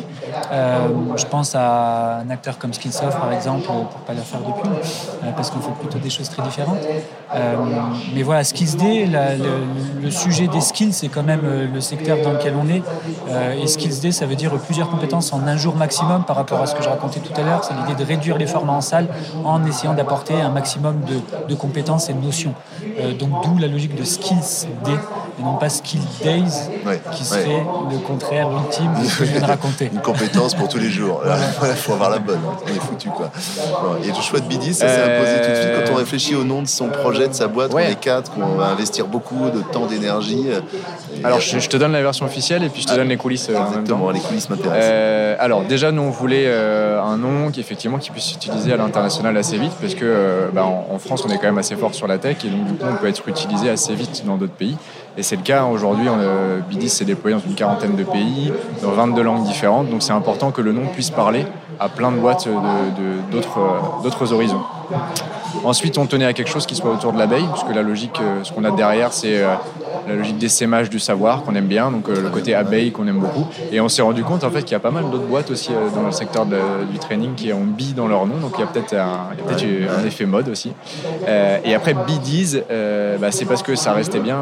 Euh, 0.53 0.89
je 1.17 1.25
pense 1.27 1.55
à 1.55 2.19
un 2.19 2.31
acteur 2.31 2.59
comme 2.59 2.73
Skillsoft, 2.73 3.19
par 3.19 3.33
exemple, 3.33 3.67
pour 3.67 4.01
pas 4.07 4.15
leur 4.15 4.25
faire 4.25 4.41
de 4.41 4.53
pub, 4.63 4.73
euh, 4.73 5.33
parce 5.35 5.51
qu'on 5.51 5.61
fait 5.61 5.73
plutôt 5.81 5.99
des 5.99 6.11
choses 6.11 6.29
très 6.29 6.43
différentes. 6.43 6.79
Euh, 7.35 7.55
mais 8.15 8.23
voilà, 8.23 8.45
Skills 8.45 8.77
Day, 8.77 9.09
le, 10.03 10.11
sujet 10.11 10.47
des 10.47 10.61
skills, 10.61 10.93
c'est 10.93 11.09
quand 11.09 11.25
même 11.25 11.41
le 11.73 11.81
secteur 11.81 12.19
dans 12.23 12.33
lequel 12.33 12.55
on 12.61 12.69
est. 12.69 12.83
et 13.61 13.67
Skills 13.67 14.01
Day, 14.01 14.13
ça 14.13 14.27
veut 14.27 14.37
dire 14.37 14.53
plusieurs 14.59 14.89
compétences 14.89 15.33
en 15.33 15.47
un 15.47 15.57
jour 15.57 15.77
maximum 15.77 16.25
par 16.25 16.37
rapport 16.37 16.61
à 16.61 16.67
ce 16.67 16.75
que 16.75 16.83
je 16.83 16.89
racontais 16.89 17.21
tout 17.21 17.39
à 17.39 17.45
l'heure. 17.45 17.65
C'est 17.65 17.75
l'idée 17.75 18.03
de 18.03 18.07
réduire 18.07 18.39
les 18.39 18.47
formats 18.47 18.75
en 18.75 18.81
salle 18.81 19.09
en 19.45 19.65
essayant 19.65 19.95
d'apporter 19.95 20.41
un 20.41 20.51
maximum 20.51 21.01
de, 21.49 21.55
compétences 21.55 22.09
et 22.09 22.13
de 22.13 22.25
notions. 22.25 22.55
donc 23.19 23.45
d'où 23.45 23.59
la 23.59 23.67
logique 23.67 23.97
de 23.97 24.05
Skills 24.05 24.69
Day 24.85 24.99
et 25.39 25.43
non 25.43 25.55
pas 25.55 25.69
Skill 25.69 26.01
Days, 26.23 26.71
qui 27.13 27.25
serait 27.25 27.65
le 27.91 27.99
contraire 27.99 28.49
ultime 28.51 28.93
de 29.01 29.07
ce 29.07 29.19
que 29.19 29.25
je 29.25 29.33
viens 29.33 29.41
de 29.41 29.47
raconter. 29.47 29.86
Fait. 29.89 29.95
Une 29.95 30.03
compétence 30.03 30.55
pour 30.55 30.69
tous 30.69 30.79
les 30.79 30.91
jours. 30.91 31.23
Il 31.25 31.69
faut 31.77 31.93
avoir 31.93 32.11
la 32.11 32.19
bonne. 32.19 32.41
On 32.45 32.69
est 32.69 32.81
foutu 32.81 33.09
quoi. 33.09 33.31
et 34.03 34.09
le 34.09 34.23
choix 34.23 34.41
de 34.41 34.47
Bidi, 34.47 34.75
ça 34.75 34.89
s'est 34.89 35.03
imposé 35.03 35.41
tout 35.43 35.51
de 35.51 35.55
suite 35.55 35.87
quand 35.87 35.93
on 35.93 35.97
réfléchit 35.97 36.35
au 36.35 36.45
nom 36.45 36.63
de 36.63 36.69
son 36.69 36.89
projet, 36.89 37.29
de 37.29 37.35
sa 37.35 37.49
boîte. 37.49 37.73
On 37.75 37.79
est 37.79 37.99
quatre, 37.99 38.33
qu'on 38.33 38.55
va 38.57 38.67
investir 38.67 39.07
beaucoup 39.07 39.51
de 39.51 39.61
temps, 39.73 39.87
d'énergie. 39.87 40.47
Alors 41.25 41.41
je, 41.41 41.69
te 41.69 41.77
donne 41.77 41.93
la 41.93 42.03
version 42.03 42.27
officielle 42.27 42.65
et 42.65 42.69
puis 42.69 42.83
je 42.83 42.87
te 42.87 42.95
donne 42.95 43.09
les 43.09 43.17
coulisses. 43.17 43.49
Exactement, 43.49 44.11
les 44.11 44.21
coulisses 44.21 44.49
m'intéressent. 44.51 45.41
alors 45.41 45.63
déjà, 45.63 45.93
nous 45.93 46.03
on 46.03 46.11
voulait 46.11 46.47
un 46.49 47.17
nom 47.17 47.51
qui 47.51 47.61
effectivement 47.61 47.99
qui 47.99 48.11
puisse 48.11 48.25
s'utiliser 48.25 48.73
à 48.73 48.77
l'international 48.77 49.37
assez 49.37 49.59
vite 49.59 49.73
parce 49.81 49.95
que 49.95 50.49
bah, 50.53 50.65
en, 50.65 50.99
France 50.99 51.25
on 51.27 51.31
est 51.31 51.37
quand 51.37 51.45
même 51.45 51.59
assez 51.59 51.77
fort 51.77 51.95
sur 51.95 52.07
la 52.07 52.19
tech 52.19 52.39
et 52.45 52.49
donc 52.49 52.65
du 52.65 52.73
coup 52.75 52.87
on 52.91 52.97
peut 52.97 53.09
être 53.09 53.29
utilisé 53.29 53.69
assez 53.69 53.95
vite 53.95 54.25
dans 54.27 54.37
d'autres 54.37 54.53
pays. 54.53 54.77
Et 55.19 55.23
c'est 55.23 55.37
le 55.37 55.43
cas 55.43 55.65
aujourd'hui. 55.65 56.09
Bidis 56.69 56.91
s'est 56.91 57.05
déployé 57.05 57.37
dans 57.37 57.43
une 57.43 57.55
quarantaine 57.55 57.97
de 57.97 58.05
pays, 58.05 58.53
dans 58.83 58.91
22 58.91 59.23
langues 59.23 59.45
différentes. 59.45 59.89
Donc 59.91 60.03
c'est 60.03 60.13
important 60.13 60.51
que 60.51 60.61
le 60.61 60.73
nom 60.73 60.87
puisse 60.93 61.11
parler 61.11 61.47
à 61.81 61.89
plein 61.89 62.13
de 62.13 62.19
boîtes 62.19 62.49
d'autres 63.33 64.33
horizons. 64.33 64.63
Ensuite, 65.65 65.99
on 65.99 66.07
tenait 66.07 66.25
à 66.25 66.33
quelque 66.33 66.51
chose 66.51 66.67
qui 66.67 66.75
soit 66.75 66.93
autour 66.93 67.13
de 67.13 67.19
l'abeille, 67.19 67.47
puisque 67.53 67.75
la 67.75 67.83
logique, 67.83 68.19
euh, 68.21 68.45
ce 68.45 68.53
qu'on 68.53 68.65
a 68.65 68.71
derrière, 68.71 69.13
c'est 69.13 69.43
euh, 69.43 69.55
la 70.09 70.15
logique 70.15 70.39
d'essaimage 70.39 70.91
du 70.91 70.99
savoir 70.99 71.43
qu'on 71.43 71.55
aime 71.55 71.67
bien, 71.67 71.91
donc 71.91 72.09
euh, 72.09 72.21
le 72.23 72.29
côté 72.29 72.55
abeille 72.55 72.93
qu'on 72.93 73.07
aime 73.07 73.19
beaucoup. 73.19 73.47
Et 73.73 73.81
on 73.81 73.89
s'est 73.89 74.03
rendu 74.03 74.23
compte 74.23 74.45
en 74.45 74.51
fait 74.51 74.63
qu'il 74.63 74.73
y 74.73 74.77
a 74.77 74.81
pas 74.81 74.91
mal 74.91 75.11
d'autres 75.11 75.27
boîtes 75.27 75.51
aussi 75.51 75.71
dans 75.95 76.03
le 76.03 76.13
secteur 76.13 76.47
du 76.47 76.99
training 76.99 77.35
qui 77.35 77.53
ont 77.53 77.65
bi 77.65 77.93
dans 77.95 78.07
leur 78.07 78.27
nom, 78.27 78.37
donc 78.37 78.53
il 78.57 78.61
y 78.61 78.65
a 78.65 78.67
peut-être 78.67 78.95
un, 78.95 80.07
effet 80.07 80.27
mode 80.27 80.49
aussi. 80.49 80.73
et 81.65 81.75
après, 81.75 81.95
Bidiz, 81.95 82.63
bah, 83.21 83.31
c'est 83.31 83.45
parce 83.45 83.63
que 83.63 83.75
ça 83.75 83.93
restait 83.93 84.21
bien, 84.21 84.39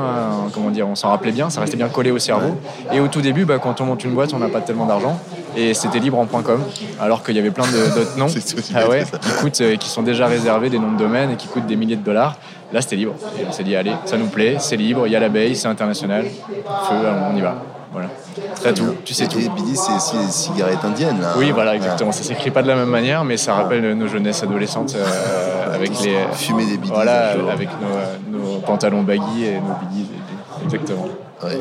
comment 0.52 0.70
dire, 0.70 0.88
on 0.88 0.94
s'en 0.94 1.08
rappelait 1.08 1.32
bien, 1.32 1.50
ça 1.50 1.60
restait 1.60 1.76
bien 1.76 1.88
collé 1.88 2.10
au 2.10 2.18
cerveau. 2.18 2.56
Et 2.92 3.00
au 3.00 3.08
tout 3.08 3.20
début, 3.20 3.44
bah, 3.44 3.58
quand 3.62 3.80
on 3.80 3.86
monte 3.86 4.04
une 4.04 4.12
boîte, 4.12 4.34
on 4.34 4.38
n'a 4.38 4.48
pas 4.48 4.60
tellement 4.60 4.86
d'argent 4.86 5.18
et 5.56 5.74
c'était 5.74 5.98
libre 5.98 6.18
en 6.18 6.26
.com 6.26 6.62
alors 7.00 7.22
qu'il 7.22 7.36
y 7.36 7.38
avait 7.38 7.50
plein 7.50 7.64
d'autres 7.64 8.16
noms 8.16 8.26
ah 8.74 8.88
ouais, 8.88 9.04
qui, 9.04 9.30
coûtent, 9.40 9.78
qui 9.78 9.88
sont 9.88 10.02
déjà 10.02 10.26
réservés 10.26 10.70
des 10.70 10.78
noms 10.78 10.92
de 10.92 10.98
domaine 10.98 11.30
et 11.30 11.36
qui 11.36 11.48
coûtent 11.48 11.66
des 11.66 11.76
milliers 11.76 11.96
de 11.96 12.04
dollars. 12.04 12.36
Là, 12.72 12.80
c'était 12.80 12.96
libre. 12.96 13.14
Et 13.38 13.44
on 13.48 13.52
s'est 13.52 13.62
dit, 13.62 13.76
allez, 13.76 13.92
ça 14.04 14.16
nous 14.16 14.26
plaît, 14.26 14.56
c'est 14.58 14.76
libre, 14.76 15.06
il 15.06 15.12
y 15.12 15.16
a 15.16 15.20
l'abeille, 15.20 15.54
c'est 15.54 15.68
international, 15.68 16.24
feu, 16.24 16.94
on 17.30 17.36
y 17.36 17.40
va. 17.40 17.56
Voilà. 17.92 18.08
C'est 18.56 18.74
tout, 18.74 18.96
tu 19.04 19.14
sais 19.14 19.28
tout. 19.28 19.38
Billy, 19.38 19.76
c'est 19.76 20.28
cigarette 20.28 20.84
indienne. 20.84 21.20
Là. 21.20 21.34
Oui, 21.38 21.52
voilà, 21.52 21.76
exactement. 21.76 22.10
Ça 22.10 22.24
s'écrit 22.24 22.50
pas 22.50 22.62
de 22.62 22.66
la 22.66 22.74
même 22.74 22.88
manière, 22.88 23.24
mais 23.24 23.36
ça 23.36 23.54
rappelle 23.54 23.96
nos 23.96 24.08
jeunesses 24.08 24.42
adolescentes 24.42 24.96
euh, 24.96 25.72
avec 25.72 25.92
les. 26.02 26.16
Fumer 26.32 26.66
des 26.66 26.76
bidis. 26.76 26.90
Voilà, 26.92 27.34
avec 27.52 27.68
nos, 28.30 28.38
nos, 28.38 28.58
pantalons 28.58 29.02
baggy 29.02 29.44
et 29.44 29.60
nos 29.60 29.76
bidis. 29.88 30.08
Exactement 30.64 31.06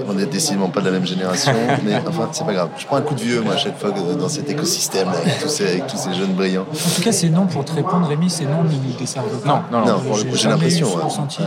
on 0.08 0.14
n'est 0.14 0.26
décidément 0.26 0.70
pas 0.70 0.82
de 0.82 0.86
la 0.86 0.92
même 0.92 1.06
génération, 1.06 1.54
mais 1.84 1.96
enfin, 2.08 2.30
c'est 2.32 2.46
pas 2.46 2.54
grave. 2.54 2.70
Je 2.78 2.86
prends 2.86 2.98
un 2.98 3.02
coup 3.02 3.16
de 3.16 3.22
vieux, 3.22 3.42
moi, 3.42 3.54
à 3.54 3.58
chaque 3.58 3.78
fois 3.78 3.92
dans 3.92 4.30
cet 4.30 4.50
écosystème, 4.50 5.10
avec, 5.10 5.40
tous 5.40 5.50
ces, 5.50 5.68
avec 5.68 5.88
tous 5.88 5.98
ces 5.98 6.14
jeunes 6.14 6.34
brillants. 6.34 6.66
En 6.72 6.96
tout 6.96 7.02
cas, 7.02 7.12
c'est 7.12 7.30
non 7.30 7.46
pour 7.46 7.66
te 7.66 7.74
répondre, 7.74 8.08
Rémi, 8.08 8.30
c'est 8.30 8.46
non, 8.46 8.64
nous 8.64 8.94
desservent 8.98 9.40
pas. 9.42 9.64
Non, 9.72 9.80
non, 9.80 9.86
non, 9.86 10.02
j'ai 10.34 10.50
l'impression. 10.50 10.88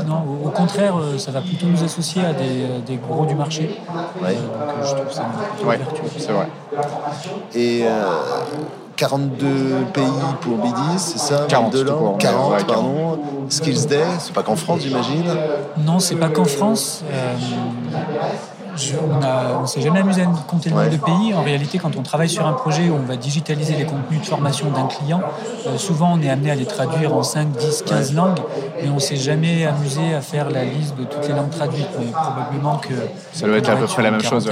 Non, 0.07 0.25
au 0.45 0.51
contraire, 0.51 0.97
euh, 0.99 1.19
ça 1.19 1.31
va 1.31 1.41
plutôt 1.41 1.67
nous 1.67 1.83
associer 1.83 2.23
à 2.25 2.33
des, 2.33 2.63
euh, 2.63 2.79
des 2.87 2.97
gros 2.97 3.27
du 3.27 3.35
marché. 3.35 3.79
Ouais. 4.23 4.35
donc, 4.35 4.85
je 4.85 4.95
trouve 4.95 5.13
ça 5.13 5.27
ouais, 5.65 5.81
C'est 6.19 6.33
vrai. 6.33 6.49
Et. 7.55 7.85
42 8.97 9.47
pays 9.93 10.05
pour 10.41 10.57
Bidis, 10.57 10.99
c'est 10.99 11.19
ça? 11.19 11.45
40 11.49 11.75
langues? 11.75 12.19
40, 12.19 12.67
pardon. 12.67 13.19
Skills 13.49 13.87
Day, 13.87 14.05
c'est 14.19 14.33
pas 14.33 14.43
qu'en 14.43 14.57
France, 14.57 14.81
j'imagine? 14.81 15.25
Non, 15.85 15.99
c'est 15.99 16.17
pas 16.17 16.29
qu'en 16.29 16.45
France. 16.45 17.05
Euh, 17.13 17.35
sacrifice 17.97 18.56
on 19.59 19.63
ne 19.63 19.67
s'est 19.67 19.81
jamais 19.81 20.01
amusé 20.01 20.23
à 20.23 20.27
compter 20.47 20.71
le 20.71 20.77
nombre 20.77 20.91
de 20.91 20.97
pays. 20.97 21.35
En 21.35 21.43
réalité, 21.43 21.79
quand 21.79 21.97
on 21.97 22.03
travaille 22.03 22.29
sur 22.29 22.47
un 22.47 22.53
projet 22.53 22.89
où 22.89 22.95
on 22.95 23.07
va 23.07 23.17
digitaliser 23.17 23.75
les 23.75 23.85
contenus 23.85 24.21
de 24.21 24.27
formation 24.27 24.71
d'un 24.71 24.87
client, 24.87 25.21
euh, 25.67 25.79
souvent 25.79 26.13
on 26.15 26.23
est 26.23 26.29
amené 26.29 26.51
à 26.51 26.55
les 26.55 26.67
traduire 26.67 27.15
en 27.15 27.23
5, 27.23 27.49
10, 27.53 27.83
15 27.87 28.15
langues, 28.15 28.41
mais 28.83 28.89
on 28.89 28.95
ne 28.95 29.01
s'est 29.01 29.17
jamais 29.17 29.67
amusé 29.67 30.15
à 30.15 30.21
faire 30.21 30.51
la 30.51 30.65
liste 30.65 30.97
de 30.97 31.05
toutes 31.05 31.27
les 31.29 31.35
langues 31.35 31.51
traduites. 31.51 31.89
Mais 31.99 32.07
probablement 32.07 32.77
que. 32.79 32.95
Ça 33.33 33.47
doit 33.47 33.57
être 33.57 33.71
à 33.71 33.77
peu 33.77 33.87
près 33.87 34.03
la 34.03 34.11
même 34.11 34.23
chose. 34.23 34.49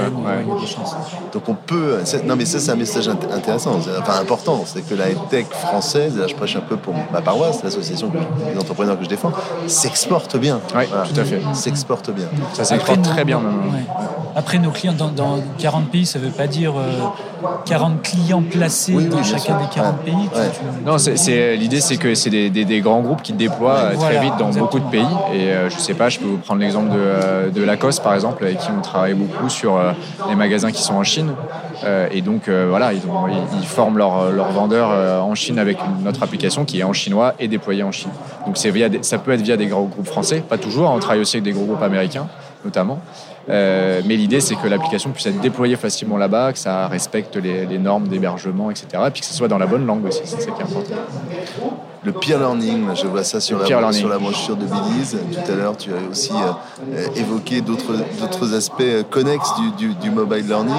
Donc 1.33 1.47
on 1.47 1.55
peut. 1.55 1.99
Non, 2.25 2.35
mais 2.35 2.45
ça, 2.45 2.59
c'est 2.59 2.71
un 2.71 2.75
message 2.75 3.07
intéressant, 3.07 3.77
enfin 3.99 4.19
important. 4.19 4.63
C'est 4.65 4.87
que 4.87 4.95
la 4.95 5.05
tech 5.29 5.47
française, 5.49 6.17
là 6.17 6.27
je 6.27 6.35
prêche 6.35 6.55
un 6.55 6.61
peu 6.61 6.77
pour 6.77 6.93
ma 7.11 7.21
paroisse, 7.21 7.63
l'association 7.63 8.09
des 8.09 8.59
entrepreneurs 8.59 8.97
que 8.97 9.03
je 9.03 9.09
défends, 9.09 9.31
s'exporte 9.67 10.37
bien. 10.37 10.59
Oui, 10.75 10.85
tout 10.87 11.19
à 11.19 11.23
fait. 11.23 11.41
S'exporte 11.53 12.11
bien. 12.11 12.27
Ça 12.53 12.63
s'exporte 12.63 13.01
très 13.03 13.23
bien 13.23 13.39
même. 13.39 13.85
Après, 14.37 14.59
nos 14.59 14.71
clients 14.71 14.93
dans, 14.93 15.39
40 15.59 15.89
pays, 15.89 16.05
ça 16.05 16.19
ne 16.19 16.25
veut 16.25 16.31
pas 16.31 16.47
dire 16.47 16.73
40 17.65 17.93
euh, 17.93 17.95
clients 18.03 18.41
placés 18.41 18.91
dans 19.05 19.23
chacun 19.23 19.57
des 19.59 19.67
40 19.73 19.99
pays. 19.99 20.13
non, 20.85 20.97
c'est, 20.97 21.55
l'idée, 21.55 21.79
c'est 21.79 21.95
que 21.95 22.13
c'est 22.15 22.29
des, 22.29 22.81
grands 22.81 22.99
groupes 22.99 23.21
qui 23.21 23.31
déploient 23.31 23.77
euh, 23.77 23.95
très 23.95 24.19
vite 24.19 24.33
dans 24.37 24.49
beaucoup 24.49 24.79
de 24.79 24.89
pays. 24.89 25.05
Et 25.33 25.51
euh, 25.51 25.69
je 25.69 25.75
ne 25.75 25.79
sais 25.79 25.93
pas, 25.93 26.09
je 26.09 26.19
peux 26.19 26.27
vous 26.27 26.37
prendre 26.37 26.59
l'exemple 26.59 26.91
de, 26.91 27.63
Lacoste, 27.63 28.03
par 28.03 28.13
exemple, 28.13 28.43
avec 28.43 28.59
qui 28.59 28.67
on 28.77 28.81
travaille 28.81 29.13
beaucoup 29.13 29.47
sur 29.49 29.81
les 30.27 30.35
magasins 30.35 30.71
qui 30.71 30.81
sont 30.83 30.95
en 30.95 31.03
Chine. 31.03 31.31
et 32.11 32.21
donc, 32.21 32.49
voilà, 32.49 32.91
ils, 32.91 33.01
forment 33.65 33.97
leurs 33.97 34.51
vendeurs 34.51 35.23
en 35.23 35.33
Chine 35.33 35.59
avec 35.59 35.77
notre 36.03 36.23
application 36.23 36.65
qui 36.65 36.81
est 36.81 36.83
en 36.83 36.93
chinois 36.93 37.35
et 37.39 37.47
déployée 37.47 37.83
en 37.83 37.93
Chine. 37.93 38.11
Donc, 38.45 38.57
c'est 38.57 38.69
via 38.69 38.89
ça 39.01 39.17
peut 39.17 39.31
être 39.31 39.41
via 39.41 39.55
des 39.55 39.67
grands 39.67 39.83
groupes 39.83 40.07
français, 40.07 40.43
pas 40.47 40.57
toujours. 40.57 40.91
On 40.91 40.99
travaille 40.99 41.21
aussi 41.21 41.37
avec 41.37 41.45
des 41.45 41.53
gros 41.53 41.65
groupes 41.65 41.81
américains, 41.81 42.27
notamment. 42.65 42.99
Euh, 43.49 44.01
mais 44.05 44.15
l'idée, 44.15 44.39
c'est 44.39 44.55
que 44.55 44.67
l'application 44.67 45.11
puisse 45.11 45.27
être 45.27 45.39
déployée 45.39 45.75
facilement 45.75 46.17
là-bas, 46.17 46.53
que 46.53 46.59
ça 46.59 46.87
respecte 46.87 47.35
les, 47.35 47.77
normes 47.77 48.07
d'hébergement, 48.07 48.71
etc. 48.71 48.87
Et 49.07 49.11
puis 49.11 49.21
que 49.21 49.27
ce 49.27 49.33
soit 49.33 49.47
dans 49.47 49.57
la 49.57 49.67
bonne 49.67 49.85
langue 49.85 50.05
aussi, 50.05 50.21
c'est 50.23 50.41
ça 50.41 50.51
qui 50.51 50.61
est 50.61 50.63
important. 50.63 50.95
Le 52.03 52.11
peer 52.11 52.37
learning, 52.37 52.89
je 52.95 53.07
vois 53.07 53.23
ça 53.23 53.39
sur, 53.39 53.57
la, 53.57 53.91
sur 53.91 54.07
la 54.07 54.19
brochure 54.19 54.55
de 54.55 54.65
Belize. 54.65 55.17
Tout 55.31 55.51
à 55.51 55.55
l'heure, 55.55 55.75
tu 55.75 55.89
as 55.91 56.09
aussi 56.09 56.31
euh, 56.93 57.07
évoqué 57.15 57.61
d'autres 57.61 58.53
aspects 58.53 58.81
euh, 58.81 59.01
connexes 59.03 59.53
du, 59.77 60.11
mobile 60.11 60.47
learning. 60.47 60.73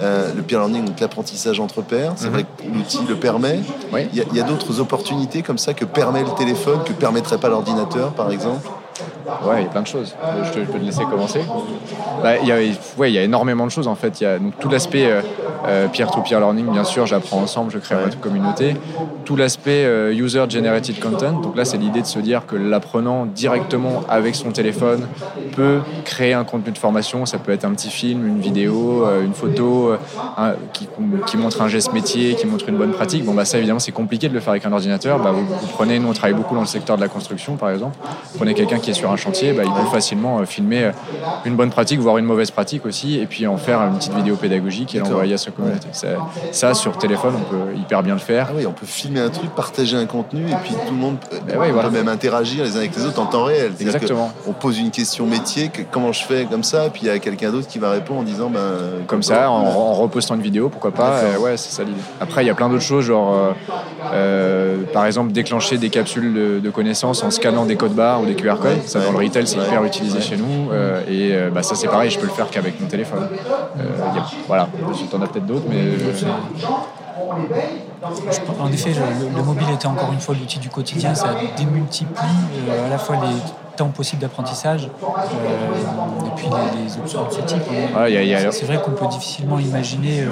le 0.00 0.42
peer 0.42 0.60
learning, 0.60 0.84
donc 0.84 1.00
l'apprentissage 1.00 1.58
entre 1.58 1.82
pairs, 1.82 2.12
c'est 2.16 2.26
mhm. 2.26 2.32
vrai 2.32 2.44
que 2.44 2.72
l'outil 2.72 3.00
le 3.08 3.16
permet. 3.16 3.60
Il 4.12 4.16
y 4.16 4.40
a, 4.40 4.44
a 4.44 4.46
d'autres 4.46 4.80
opportunités 4.80 5.42
comme 5.42 5.58
ça 5.58 5.74
que 5.74 5.84
permet 5.84 6.22
le 6.22 6.30
téléphone, 6.36 6.80
que 6.84 6.92
permettrait 6.92 7.38
pas 7.38 7.48
l'ordinateur, 7.48 8.12
par 8.12 8.30
exemple? 8.30 8.68
Ouais, 9.44 9.60
il 9.60 9.62
y 9.64 9.66
a 9.66 9.70
plein 9.70 9.82
de 9.82 9.86
choses. 9.86 10.14
Je, 10.44 10.60
peux 10.60 10.78
te 10.78 10.84
laisser 10.84 11.04
commencer. 11.04 11.40
Bah, 12.22 12.36
il, 12.38 12.48
y 12.48 12.52
a, 12.52 12.56
ouais, 12.96 13.10
il 13.10 13.14
y 13.14 13.18
a 13.18 13.22
énormément 13.22 13.66
de 13.66 13.70
choses 13.70 13.88
en 13.88 13.94
fait. 13.94 14.20
Il 14.20 14.24
y 14.24 14.26
a 14.26 14.38
donc, 14.38 14.58
tout 14.58 14.68
l'aspect 14.68 15.06
euh, 15.06 15.20
euh, 15.66 15.88
peer-to-peer 15.88 16.40
learning, 16.40 16.66
bien 16.66 16.84
sûr, 16.84 17.06
j'apprends 17.06 17.38
ensemble, 17.38 17.70
je 17.70 17.78
crée 17.78 17.94
ma 17.94 18.10
communauté. 18.10 18.76
Tout 19.24 19.36
l'aspect 19.36 19.84
euh, 19.84 20.12
user-generated 20.12 20.98
content. 21.00 21.40
Donc 21.40 21.56
là, 21.56 21.64
c'est 21.64 21.76
l'idée 21.76 22.00
de 22.00 22.06
se 22.06 22.18
dire 22.18 22.46
que 22.46 22.56
l'apprenant 22.56 23.26
directement 23.26 24.02
avec 24.08 24.34
son 24.34 24.50
téléphone 24.50 25.06
peut 25.54 25.80
créer 26.04 26.34
un 26.34 26.44
contenu 26.44 26.72
de 26.72 26.78
formation. 26.78 27.26
Ça 27.26 27.38
peut 27.38 27.52
être 27.52 27.64
un 27.64 27.72
petit 27.72 27.90
film, 27.90 28.26
une 28.26 28.40
vidéo, 28.40 29.06
une 29.22 29.34
photo 29.34 29.92
qui, 30.72 30.88
qui, 31.26 31.36
montre 31.36 31.62
un 31.62 31.68
geste 31.68 31.92
métier, 31.92 32.34
qui 32.34 32.46
montre 32.46 32.68
une 32.68 32.76
bonne 32.76 32.92
pratique. 32.92 33.24
Bon, 33.24 33.34
bah, 33.34 33.44
ça, 33.44 33.58
évidemment, 33.58 33.78
c'est 33.78 33.92
compliqué 33.92 34.28
de 34.28 34.34
le 34.34 34.40
faire 34.40 34.50
avec 34.50 34.64
un 34.64 34.72
ordinateur. 34.72 35.18
Bah, 35.18 35.32
vous, 35.32 35.44
vous, 35.44 35.66
prenez, 35.68 35.98
nous, 35.98 36.08
on 36.08 36.12
travaille 36.12 36.36
beaucoup 36.36 36.54
dans 36.54 36.62
le 36.62 36.66
secteur 36.66 36.96
de 36.96 37.02
la 37.02 37.08
construction, 37.08 37.56
par 37.56 37.70
exemple. 37.70 37.96
Vous 38.32 38.38
prenez 38.38 38.54
quelqu'un 38.54 38.78
qui 38.78 38.90
est 38.90 38.94
sur 38.94 39.10
un 39.10 39.16
chantier, 39.18 39.52
bah, 39.52 39.62
il 39.64 39.72
peut 39.72 39.88
facilement 39.90 40.38
euh, 40.38 40.44
filmer 40.44 40.84
euh, 40.84 40.92
une 41.44 41.56
bonne 41.56 41.70
pratique, 41.70 42.00
voire 42.00 42.18
une 42.18 42.24
mauvaise 42.24 42.50
pratique 42.50 42.86
aussi, 42.86 43.18
et 43.18 43.26
puis 43.26 43.46
en 43.46 43.56
faire 43.56 43.80
une 43.80 43.96
petite 43.96 44.14
vidéo 44.14 44.36
pédagogique 44.36 44.94
et 44.94 44.98
l'envoyer 44.98 45.34
à 45.34 45.38
sa 45.38 45.50
communauté. 45.50 45.88
Ça, 46.52 46.74
sur 46.74 46.96
téléphone, 46.98 47.34
on 47.36 47.50
peut 47.50 47.76
hyper 47.76 48.02
bien 48.02 48.14
le 48.14 48.20
faire. 48.20 48.48
Ah 48.50 48.54
oui, 48.56 48.66
on 48.66 48.72
peut 48.72 48.86
filmer 48.86 49.20
un 49.20 49.30
truc, 49.30 49.50
partager 49.50 49.96
un 49.96 50.06
contenu, 50.06 50.48
et 50.48 50.56
puis 50.62 50.72
tout 50.86 50.92
le 50.92 51.00
monde 51.00 51.18
peut, 51.18 51.36
ben 51.46 51.90
même 51.90 52.08
interagir 52.08 52.64
les 52.64 52.74
uns 52.74 52.80
avec 52.80 52.96
les 52.96 53.04
autres 53.04 53.20
en 53.20 53.26
temps 53.26 53.44
réel. 53.44 53.72
Exactement. 53.80 54.32
On 54.46 54.52
pose 54.52 54.78
une 54.78 54.90
question 54.90 55.26
métier, 55.26 55.68
que, 55.68 55.82
comment 55.90 56.12
je 56.12 56.24
fais 56.24 56.46
comme 56.50 56.64
ça, 56.64 56.86
et 56.86 56.90
puis 56.90 57.02
il 57.02 57.08
y 57.08 57.10
a 57.10 57.18
quelqu'un 57.18 57.50
d'autre 57.50 57.66
qui 57.66 57.78
va 57.78 57.90
répondre 57.90 58.20
en 58.20 58.24
disant 58.24 58.50
ben, 58.50 58.60
comme 59.06 59.22
ça, 59.22 59.50
en, 59.50 59.94
repostant 59.94 60.34
une 60.34 60.42
vidéo, 60.42 60.68
pourquoi 60.68 60.92
pas. 60.92 61.20
ouais, 61.40 61.56
c'est 61.56 61.70
ça 61.70 61.82
l'idée. 61.82 61.98
Après, 62.20 62.44
il 62.44 62.46
y 62.46 62.50
a 62.50 62.54
plein 62.54 62.68
d'autres 62.68 62.82
choses, 62.82 63.04
genre 63.04 63.54
euh, 64.12 64.76
par 64.92 65.06
exemple 65.06 65.32
déclencher 65.32 65.78
des 65.78 65.90
capsules 65.90 66.60
de, 66.62 66.70
connaissances 66.70 67.22
en 67.22 67.30
scannant 67.30 67.64
des 67.64 67.76
codes 67.76 67.94
barres 67.94 68.22
ou 68.22 68.26
des 68.26 68.34
QR 68.34 68.56
codes. 68.60 68.82
Ça, 68.86 69.00
dans 69.12 69.18
le 69.18 69.24
retail, 69.24 69.46
c'est 69.46 69.58
hyper 69.58 69.84
utilisé 69.84 70.20
chez 70.20 70.36
nous. 70.36 70.70
Euh, 70.70 71.02
et 71.08 71.34
euh, 71.34 71.50
bah, 71.50 71.62
ça, 71.62 71.74
c'est 71.74 71.88
pareil, 71.88 72.10
je 72.10 72.18
peux 72.18 72.26
le 72.26 72.32
faire 72.32 72.50
qu'avec 72.50 72.80
mon 72.80 72.86
téléphone. 72.86 73.28
Euh, 73.78 73.82
voilà, 74.46 74.68
en 75.12 75.22
as 75.22 75.26
peut-être 75.26 75.46
d'autres, 75.46 75.66
mais. 75.68 75.94
En 78.60 78.72
effet, 78.72 78.90
le, 79.36 79.42
mobile 79.42 79.68
était 79.74 79.86
encore 79.86 80.12
une 80.12 80.20
fois 80.20 80.34
l'outil 80.38 80.58
du 80.58 80.68
quotidien. 80.68 81.14
Ça 81.14 81.34
démultiplie 81.56 82.14
à 82.86 82.88
la 82.88 82.98
fois 82.98 83.16
les 83.16 83.76
temps 83.76 83.88
possibles 83.88 84.22
d'apprentissage 84.22 84.86
et 84.86 86.30
puis 86.36 86.46
les, 86.46 86.96
options 86.98 87.26
de 87.26 87.32
ce 87.32 87.40
type. 87.42 87.62
c'est 88.50 88.66
vrai 88.66 88.80
qu'on 88.82 88.90
peut 88.90 89.06
difficilement 89.06 89.58
imaginer 89.58 90.24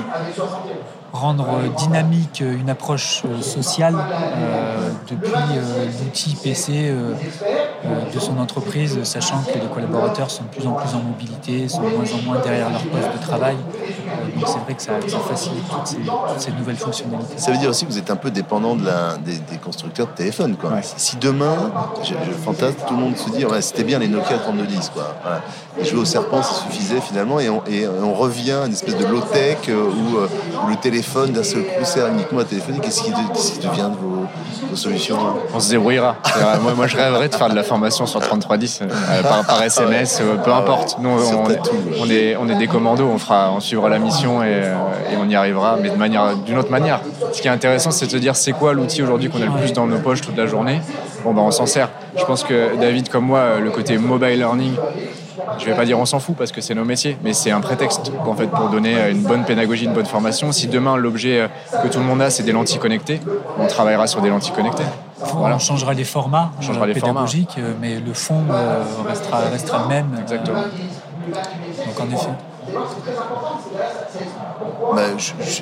rendre 1.17 1.47
dynamique 1.77 2.43
une 2.43 2.71
approche 2.71 3.23
sociale 3.41 3.97
depuis 5.09 5.33
l'outil 6.05 6.37
PC 6.43 6.93
de 8.15 8.19
son 8.21 8.39
entreprise, 8.39 9.03
sachant 9.05 9.43
que 9.43 9.59
les 9.59 9.67
collaborateurs 9.73 10.31
sont 10.31 10.45
de 10.45 10.49
plus 10.49 10.67
en 10.67 10.73
plus 10.73 10.95
en 10.95 11.01
mobilité, 11.01 11.69
sont 11.69 11.83
de 11.83 11.89
moins 11.89 12.13
en 12.13 12.23
moins 12.23 12.41
derrière 12.41 12.71
leur 12.71 12.83
poste 12.83 13.13
de 13.13 13.23
travail. 13.23 13.57
Donc 14.37 14.47
c'est 14.47 14.59
vrai 14.59 14.75
que 14.75 14.83
ça, 14.83 15.19
facilite 15.19 15.65
toutes 15.69 16.41
ces, 16.41 16.53
nouvelles 16.53 16.77
fonctionnalités. 16.77 17.39
Ça 17.39 17.51
veut 17.51 17.59
dire 17.59 17.71
aussi 17.71 17.87
que 17.87 17.93
vous 17.93 17.99
êtes 17.99 18.11
un 18.11 18.17
peu 18.17 18.31
dépendant 18.31 18.77
de 18.77 18.85
la, 18.85 19.17
des, 19.17 19.59
constructeurs 19.59 20.07
de 20.07 20.13
téléphone. 20.13 20.57
Quoi. 20.57 20.71
Si 20.83 21.17
demain, 21.17 21.73
je, 22.03 22.15
fantasme, 22.45 22.77
tout 22.87 22.95
le 22.95 23.01
monde 23.01 23.17
se 23.17 23.31
dit 23.31 23.45
c'était 23.61 23.85
bien 23.85 23.99
les 23.99 24.09
Nokia 24.09 24.39
3210. 24.39 24.91
Quoi. 24.95 25.15
Et 25.79 25.85
jouer 25.85 26.01
au 26.01 26.05
serpent, 26.05 26.43
ça 26.43 26.55
suffisait 26.63 27.01
finalement. 27.01 27.41
Et 27.41 27.49
on, 27.49 27.63
et 27.67 27.87
on 27.87 28.15
revient 28.15 28.53
à 28.53 28.67
une 28.67 28.73
espèce 28.73 28.97
de 28.97 29.05
low-tech 29.05 29.59
euh, 29.69 29.75
où, 29.75 30.17
euh, 30.17 30.29
où, 30.65 30.69
le 30.69 30.77
téléphone 30.77 31.33
d'un 31.33 31.43
seul 31.43 31.65
coup 31.65 31.85
sert 31.85 32.09
uniquement 32.09 32.41
à 32.41 32.45
téléphoner. 32.45 32.79
Qu'est-ce 32.81 33.03
qui, 33.03 33.11
devient 33.11 33.91
de 33.91 33.97
vos, 33.97 34.77
solutions 34.77 35.17
On 35.55 35.61
se 35.61 35.71
débrouillera. 35.71 36.17
moi, 36.63 36.75
moi, 36.75 36.87
je 36.87 36.97
rêverais 36.97 37.29
de 37.29 37.35
faire 37.35 37.49
de 37.49 37.55
la 37.55 37.63
formation 37.63 38.07
sur 38.07 38.21
3310 38.21 38.81
euh, 38.83 39.23
par, 39.23 39.63
SMS, 39.63 40.23
peu 40.45 40.53
importe. 40.53 40.97
Nous, 41.01 41.09
on, 41.09 42.11
est, 42.11 42.37
on 42.37 42.49
est 42.49 42.57
des 42.57 42.69
commandos, 42.69 43.07
on, 43.07 43.19
fera, 43.19 43.51
on 43.53 43.61
suivra 43.61 43.89
la 43.89 43.99
mission 44.07 44.43
et, 44.43 44.73
et 45.13 45.17
on 45.21 45.29
y 45.29 45.37
arrivera, 45.37 45.77
mais 45.81 45.91
de 45.91 45.97
manière, 45.97 46.37
d'une 46.37 46.59
autre 46.59 46.71
manière. 46.71 47.01
Ce 47.33 47.41
qui 47.41 47.49
est 47.49 47.51
intéressant, 47.51 47.91
c'est 47.91 48.07
de 48.07 48.11
se 48.11 48.17
dire 48.17 48.35
c'est 48.37 48.53
quoi 48.53 48.73
l'outil 48.73 49.03
aujourd'hui 49.03 49.29
qu'on 49.29 49.43
a 49.43 49.47
le 49.47 49.59
plus 49.61 49.73
dans 49.73 49.87
nos 49.87 49.99
poches 49.99 50.23
toute 50.23 50.37
la 50.37 50.47
journée? 50.47 50.81
Bon, 51.25 51.33
ben, 51.35 51.43
on 51.43 51.51
s'en 51.51 51.67
sert. 51.67 51.91
Je 52.17 52.25
pense 52.25 52.43
que 52.45 52.77
David, 52.81 53.09
comme 53.09 53.27
moi, 53.27 53.59
le 53.61 53.71
côté 53.71 53.99
mobile 53.99 54.39
learning, 54.39 54.75
je 55.59 55.65
vais 55.67 55.75
pas 55.75 55.85
dire 55.85 55.99
on 55.99 56.07
s'en 56.07 56.19
fout 56.19 56.37
parce 56.37 56.53
que 56.53 56.61
c'est 56.61 56.75
nos 56.75 56.85
métiers, 56.85 57.17
mais 57.23 57.33
c'est 57.33 57.51
un 57.51 57.61
prétexte 57.61 58.13
en 58.27 58.35
fait 58.35 58.49
pour 58.49 58.69
donner 58.69 59.11
une 59.11 59.23
bonne 59.23 59.45
pédagogie, 59.45 59.85
une 59.85 59.93
bonne 59.93 60.07
formation. 60.07 60.51
Si 60.53 60.67
demain 60.67 60.97
l'objet 60.97 61.41
euh, 61.41 61.49
que 61.83 61.89
tout 61.89 61.99
le 61.99 62.05
monde 62.05 62.21
a 62.23 62.31
c'est 62.31 62.43
des 62.43 62.53
lentilles 62.53 62.79
connectées, 62.79 63.21
on 63.59 63.67
travaillera 63.67 64.07
sur 64.07 64.21
des 64.21 64.29
lentilles 64.29 64.55
connectées. 64.55 64.85
On 65.35 65.59
changera 65.59 65.95
les 65.95 66.05
formats, 66.05 66.51
on 66.59 66.63
changera 66.63 66.87
les 66.87 66.95
pédagogiques, 66.95 67.53
formats. 67.53 67.69
Euh, 67.69 67.81
mais 67.81 67.95
le 68.01 68.13
fond 68.13 68.43
euh, 68.51 68.83
restera, 69.09 69.39
restera 69.53 69.83
le 69.83 69.89
même. 69.89 70.07
Exactement. 70.21 70.63
Donc 71.87 72.01
en 72.01 72.15
effet. 72.15 72.31
Bah, 74.95 75.03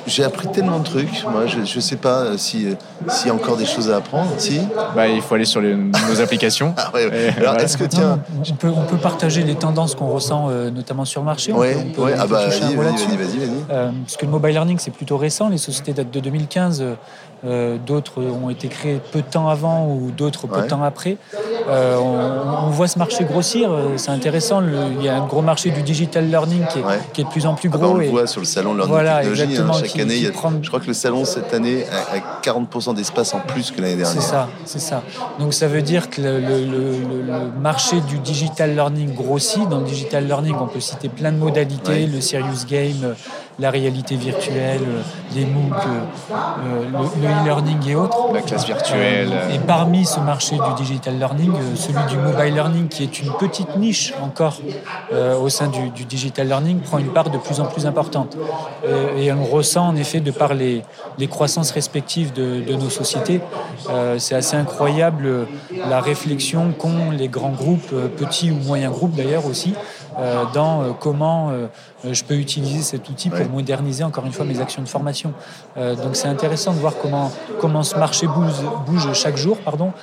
j'ai 0.05 0.23
appris 0.23 0.47
tellement 0.49 0.79
de 0.79 0.83
trucs. 0.83 1.23
Moi, 1.29 1.45
je 1.47 1.59
ne 1.59 1.81
sais 1.81 1.95
pas 1.95 2.37
s'il 2.37 2.77
y 3.25 3.29
a 3.29 3.33
encore 3.33 3.57
des 3.57 3.65
choses 3.65 3.89
à 3.91 3.97
apprendre. 3.97 4.31
Si 4.37 4.59
bah, 4.95 5.07
Il 5.07 5.21
faut 5.21 5.35
aller 5.35 5.45
sur 5.45 5.61
nos 5.61 6.21
applications. 6.21 6.73
ah, 6.77 6.91
Alors, 7.37 7.57
est-ce 7.57 7.77
que 7.77 7.85
tiens... 7.85 8.19
on, 8.49 8.53
peut, 8.53 8.71
on 8.75 8.83
peut 8.83 8.97
partager 8.97 9.43
les 9.43 9.55
tendances 9.55 9.95
qu'on 9.95 10.07
ressent, 10.07 10.47
euh, 10.49 10.69
notamment 10.69 11.05
sur 11.05 11.21
le 11.21 11.25
marché. 11.25 11.51
Oui, 11.53 11.69
ah 12.17 12.27
bah, 12.27 12.47
vas-y, 12.47 12.75
vas-y, 12.75 13.17
vas-y. 13.17 13.39
Euh, 13.71 13.91
parce 14.03 14.17
que 14.17 14.25
le 14.25 14.31
mobile 14.31 14.53
learning, 14.53 14.77
c'est 14.79 14.91
plutôt 14.91 15.17
récent. 15.17 15.49
Les 15.49 15.57
sociétés 15.57 15.93
datent 15.93 16.11
de 16.11 16.19
2015. 16.19 16.83
Euh, 17.43 17.77
d'autres 17.77 18.23
ont 18.23 18.49
été 18.49 18.69
créés 18.69 18.99
peu 19.11 19.21
de 19.21 19.27
temps 19.27 19.49
avant 19.49 19.87
ou 19.87 20.11
d'autres 20.11 20.47
peu 20.47 20.61
de 20.61 20.67
temps 20.67 20.83
après. 20.83 21.17
Euh, 21.67 21.97
on, 21.97 22.69
voit 22.69 22.87
ce 22.87 22.97
marché 22.97 23.23
grossir, 23.23 23.71
euh, 23.71 23.97
c'est 23.97 24.11
intéressant. 24.11 24.61
il 24.61 25.03
y 25.03 25.09
a 25.09 25.15
un 25.15 25.25
gros 25.25 25.41
marché 25.41 25.71
du 25.71 25.81
digital 25.81 26.29
learning 26.29 26.63
qui 26.67 27.21
est, 27.21 27.23
de 27.23 27.29
plus 27.29 27.45
en 27.45 27.55
plus 27.55 27.69
ah 27.71 27.77
bah, 27.77 27.83
gros. 27.83 27.95
on 27.95 27.97
le 27.97 28.07
voit 28.07 28.27
sur 28.27 28.41
le 28.41 28.45
salon 28.45 28.73
Learning 28.73 28.93
voilà, 28.93 29.21
Technology. 29.21 29.57
Hein, 29.57 29.71
chaque 29.73 29.99
année, 29.99 30.21
je 30.61 30.67
crois 30.67 30.79
que 30.79 30.87
le 30.87 30.93
salon 30.93 31.25
cette 31.25 31.53
année 31.53 31.85
a, 32.11 32.41
40% 32.43 32.95
d'espace 32.95 33.33
en 33.33 33.39
plus 33.39 33.71
que 33.71 33.81
l'année 33.81 33.95
dernière. 33.95 34.21
C'est 34.21 34.27
ça, 34.27 34.47
c'est 34.65 34.79
ça. 34.79 35.03
Donc 35.39 35.53
ça 35.53 35.67
veut 35.67 35.81
dire 35.81 36.09
que 36.09 36.21
le, 36.21 37.59
marché 37.59 38.01
du 38.01 38.19
digital 38.19 38.75
learning 38.75 39.13
grossit. 39.13 39.67
Dans 39.67 39.79
le 39.79 39.85
digital 39.85 40.27
learning, 40.27 40.55
on 40.59 40.67
peut 40.67 40.79
citer 40.79 41.09
plein 41.09 41.31
de 41.31 41.37
modalités, 41.37 42.05
le 42.05 42.21
serious 42.21 42.65
game, 42.67 43.15
la 43.59 43.71
réalité 43.71 44.15
virtuelle, 44.15 44.81
les 45.33 45.45
MOOC, 45.45 45.75
le 46.91 47.27
e-learning 47.27 47.87
et 47.87 47.95
autres. 47.95 48.33
La 48.33 48.41
classe 48.41 48.65
virtuelle. 48.65 49.31
et 49.53 49.59
parmi 49.59 50.05
ce 50.05 50.19
marché 50.19 50.55
du 50.55 50.83
digital 50.83 51.17
learning, 51.17 51.51
euh, 51.53 51.75
celui 51.75 52.03
du 52.09 52.17
mobile 52.17 52.53
learning, 52.53 52.87
qui 52.87 53.03
est 53.03 53.19
une 53.21 53.31
petite 53.33 53.77
niche 53.77 54.13
encore 54.21 54.57
euh, 55.13 55.37
au 55.37 55.49
sein 55.49 55.67
du, 55.67 56.05
digital 56.05 56.47
learning, 56.47 56.79
prend 56.79 56.97
une 56.97 57.13
part 57.13 57.29
de 57.29 57.37
plus 57.37 57.59
en 57.59 57.65
plus 57.65 57.85
importante. 57.85 58.37
Euh, 58.85 59.17
et 59.17 59.31
on 59.31 59.45
ressent 59.45 59.87
en 59.87 59.95
effet 59.95 60.19
de 60.19 60.31
par 60.31 60.53
les, 60.53 60.83
les 61.17 61.27
croissances 61.27 61.71
respectives 61.71 62.33
de, 62.33 62.75
nos 62.75 62.89
sociétés. 62.89 63.39
C'est 64.17 64.35
assez 64.35 64.57
incroyable 64.57 65.47
la 65.89 66.01
réflexion 66.01 66.73
qu'ont 66.77 67.11
les 67.11 67.29
grands 67.29 67.51
groupes, 67.51 67.93
petits 68.17 68.51
ou 68.51 68.55
moyens 68.55 68.91
groupes 68.91 69.15
d'ailleurs 69.15 69.45
aussi, 69.45 69.73
dans 70.53 70.93
comment 70.99 71.51
je 72.11 72.23
peux 72.23 72.35
utiliser 72.35 72.81
cet 72.81 73.09
outil 73.09 73.29
pour 73.29 73.47
moderniser 73.49 74.03
encore 74.03 74.25
une 74.25 74.33
fois 74.33 74.45
mes 74.45 74.59
actions 74.59 74.81
de 74.81 74.87
formation. 74.87 75.33
donc 75.75 76.15
c'est 76.15 76.27
intéressant 76.27 76.73
de 76.73 76.79
voir 76.79 76.93
comment, 77.01 77.31
comment 77.59 77.83
ce 77.83 77.95
marché 77.97 78.27
bouge, 78.27 78.61
bouge 78.85 79.13
chaque 79.13 79.37
jour. 79.37 79.57
Pardon. 79.57 79.93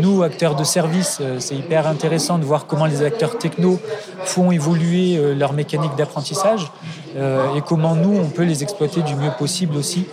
nous, 0.00 0.22
acteurs 0.22 0.54
de 0.54 0.64
service, 0.64 1.18
euh, 1.20 1.36
c'est 1.38 1.54
hyper 1.54 1.86
intéressant 1.86 2.38
de 2.38 2.44
voir 2.44 2.66
comment 2.66 2.86
les 2.86 3.02
acteurs 3.02 3.38
techno 3.38 3.80
font 4.24 4.50
évoluer 4.50 5.16
euh, 5.16 5.34
leur 5.34 5.52
mécanique 5.52 5.94
d'apprentissage 5.96 6.70
euh, 7.16 7.54
et 7.56 7.62
comment 7.62 7.94
nous, 7.94 8.16
on 8.18 8.28
peut 8.28 8.44
les 8.44 8.62
exploiter 8.62 9.02
du 9.02 9.14
mieux 9.14 9.30
possible 9.38 9.76
aussi 9.76 10.06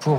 pour... 0.00 0.18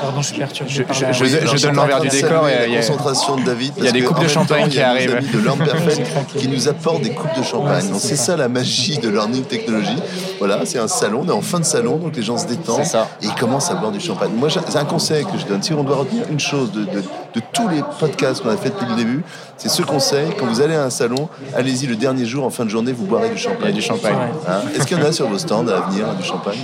pardon, 0.00 0.20
je 0.20 0.26
suis 0.26 0.38
perturbé. 0.38 0.70
Je, 0.70 0.82
je, 0.82 1.62
donne 1.62 1.76
l'envers 1.76 2.00
du 2.00 2.08
décor. 2.08 2.48
Il 2.66 2.72
y 2.72 2.76
a, 2.76 2.80
concentration 2.80 3.36
de 3.36 3.44
David. 3.44 3.72
Il 3.78 3.84
y 3.84 3.88
a 3.88 3.92
des 3.92 4.02
coupes 4.02 4.20
de 4.20 4.26
champagne 4.26 4.68
qui 4.68 4.80
arrivent. 4.80 5.14
de 5.32 5.38
Learn 5.38 5.58
Perfect 5.58 6.36
qui 6.36 6.48
nous 6.48 6.66
apportent 6.66 7.02
des 7.02 7.14
coupes 7.14 7.36
de 7.38 7.44
champagne. 7.44 7.88
c'est 7.94 8.16
ça. 8.16 8.36
la 8.36 8.48
magie 8.48 8.98
de 8.98 9.08
Learning 9.18 9.44
Technology. 9.44 9.96
Voilà, 10.38 10.64
c'est 10.64 10.78
un 10.78 10.88
salon, 10.88 11.22
on 11.24 11.28
est 11.28 11.32
en 11.32 11.40
fin 11.40 11.58
de 11.58 11.64
salon, 11.64 11.96
donc 11.96 12.14
les 12.16 12.22
gens 12.22 12.38
se 12.38 12.46
détendent 12.46 12.82
et 13.22 13.26
ils 13.26 13.34
commencent 13.34 13.70
à 13.70 13.74
boire 13.74 13.90
du 13.90 14.00
champagne. 14.00 14.30
Moi, 14.34 14.48
c'est 14.50 14.78
un 14.78 14.84
conseil 14.84 15.24
que 15.24 15.38
je 15.38 15.46
donne. 15.46 15.62
Si 15.62 15.72
on 15.72 15.82
doit 15.82 15.96
retenir 15.96 16.24
une 16.30 16.40
chose 16.40 16.70
de, 16.72 16.84
de, 16.84 17.02
de 17.34 17.40
tous 17.52 17.68
les 17.68 17.82
podcasts 17.98 18.42
qu'on 18.42 18.50
a 18.50 18.56
fait 18.56 18.70
depuis 18.70 18.86
le 18.86 18.96
début, 18.96 19.24
c'est 19.58 19.68
ce 19.68 19.82
conseil. 19.82 20.28
Quand 20.38 20.46
vous 20.46 20.60
allez 20.60 20.76
à 20.76 20.84
un 20.84 20.90
salon, 20.90 21.28
allez-y 21.56 21.86
le 21.86 21.96
dernier 21.96 22.24
jour, 22.24 22.44
en 22.44 22.50
fin 22.50 22.64
de 22.64 22.70
journée, 22.70 22.92
vous 22.92 23.06
boirez 23.06 23.28
du 23.30 23.38
champagne. 23.38 23.74
du 23.74 23.82
champagne. 23.82 24.14
Hein? 24.48 24.60
Est-ce 24.74 24.86
qu'il 24.86 24.96
y 24.96 25.02
en 25.02 25.04
a 25.04 25.10
sur 25.10 25.26
vos 25.26 25.38
stands 25.38 25.66
à 25.66 25.80
venir, 25.88 26.06
du 26.14 26.24
champagne 26.24 26.58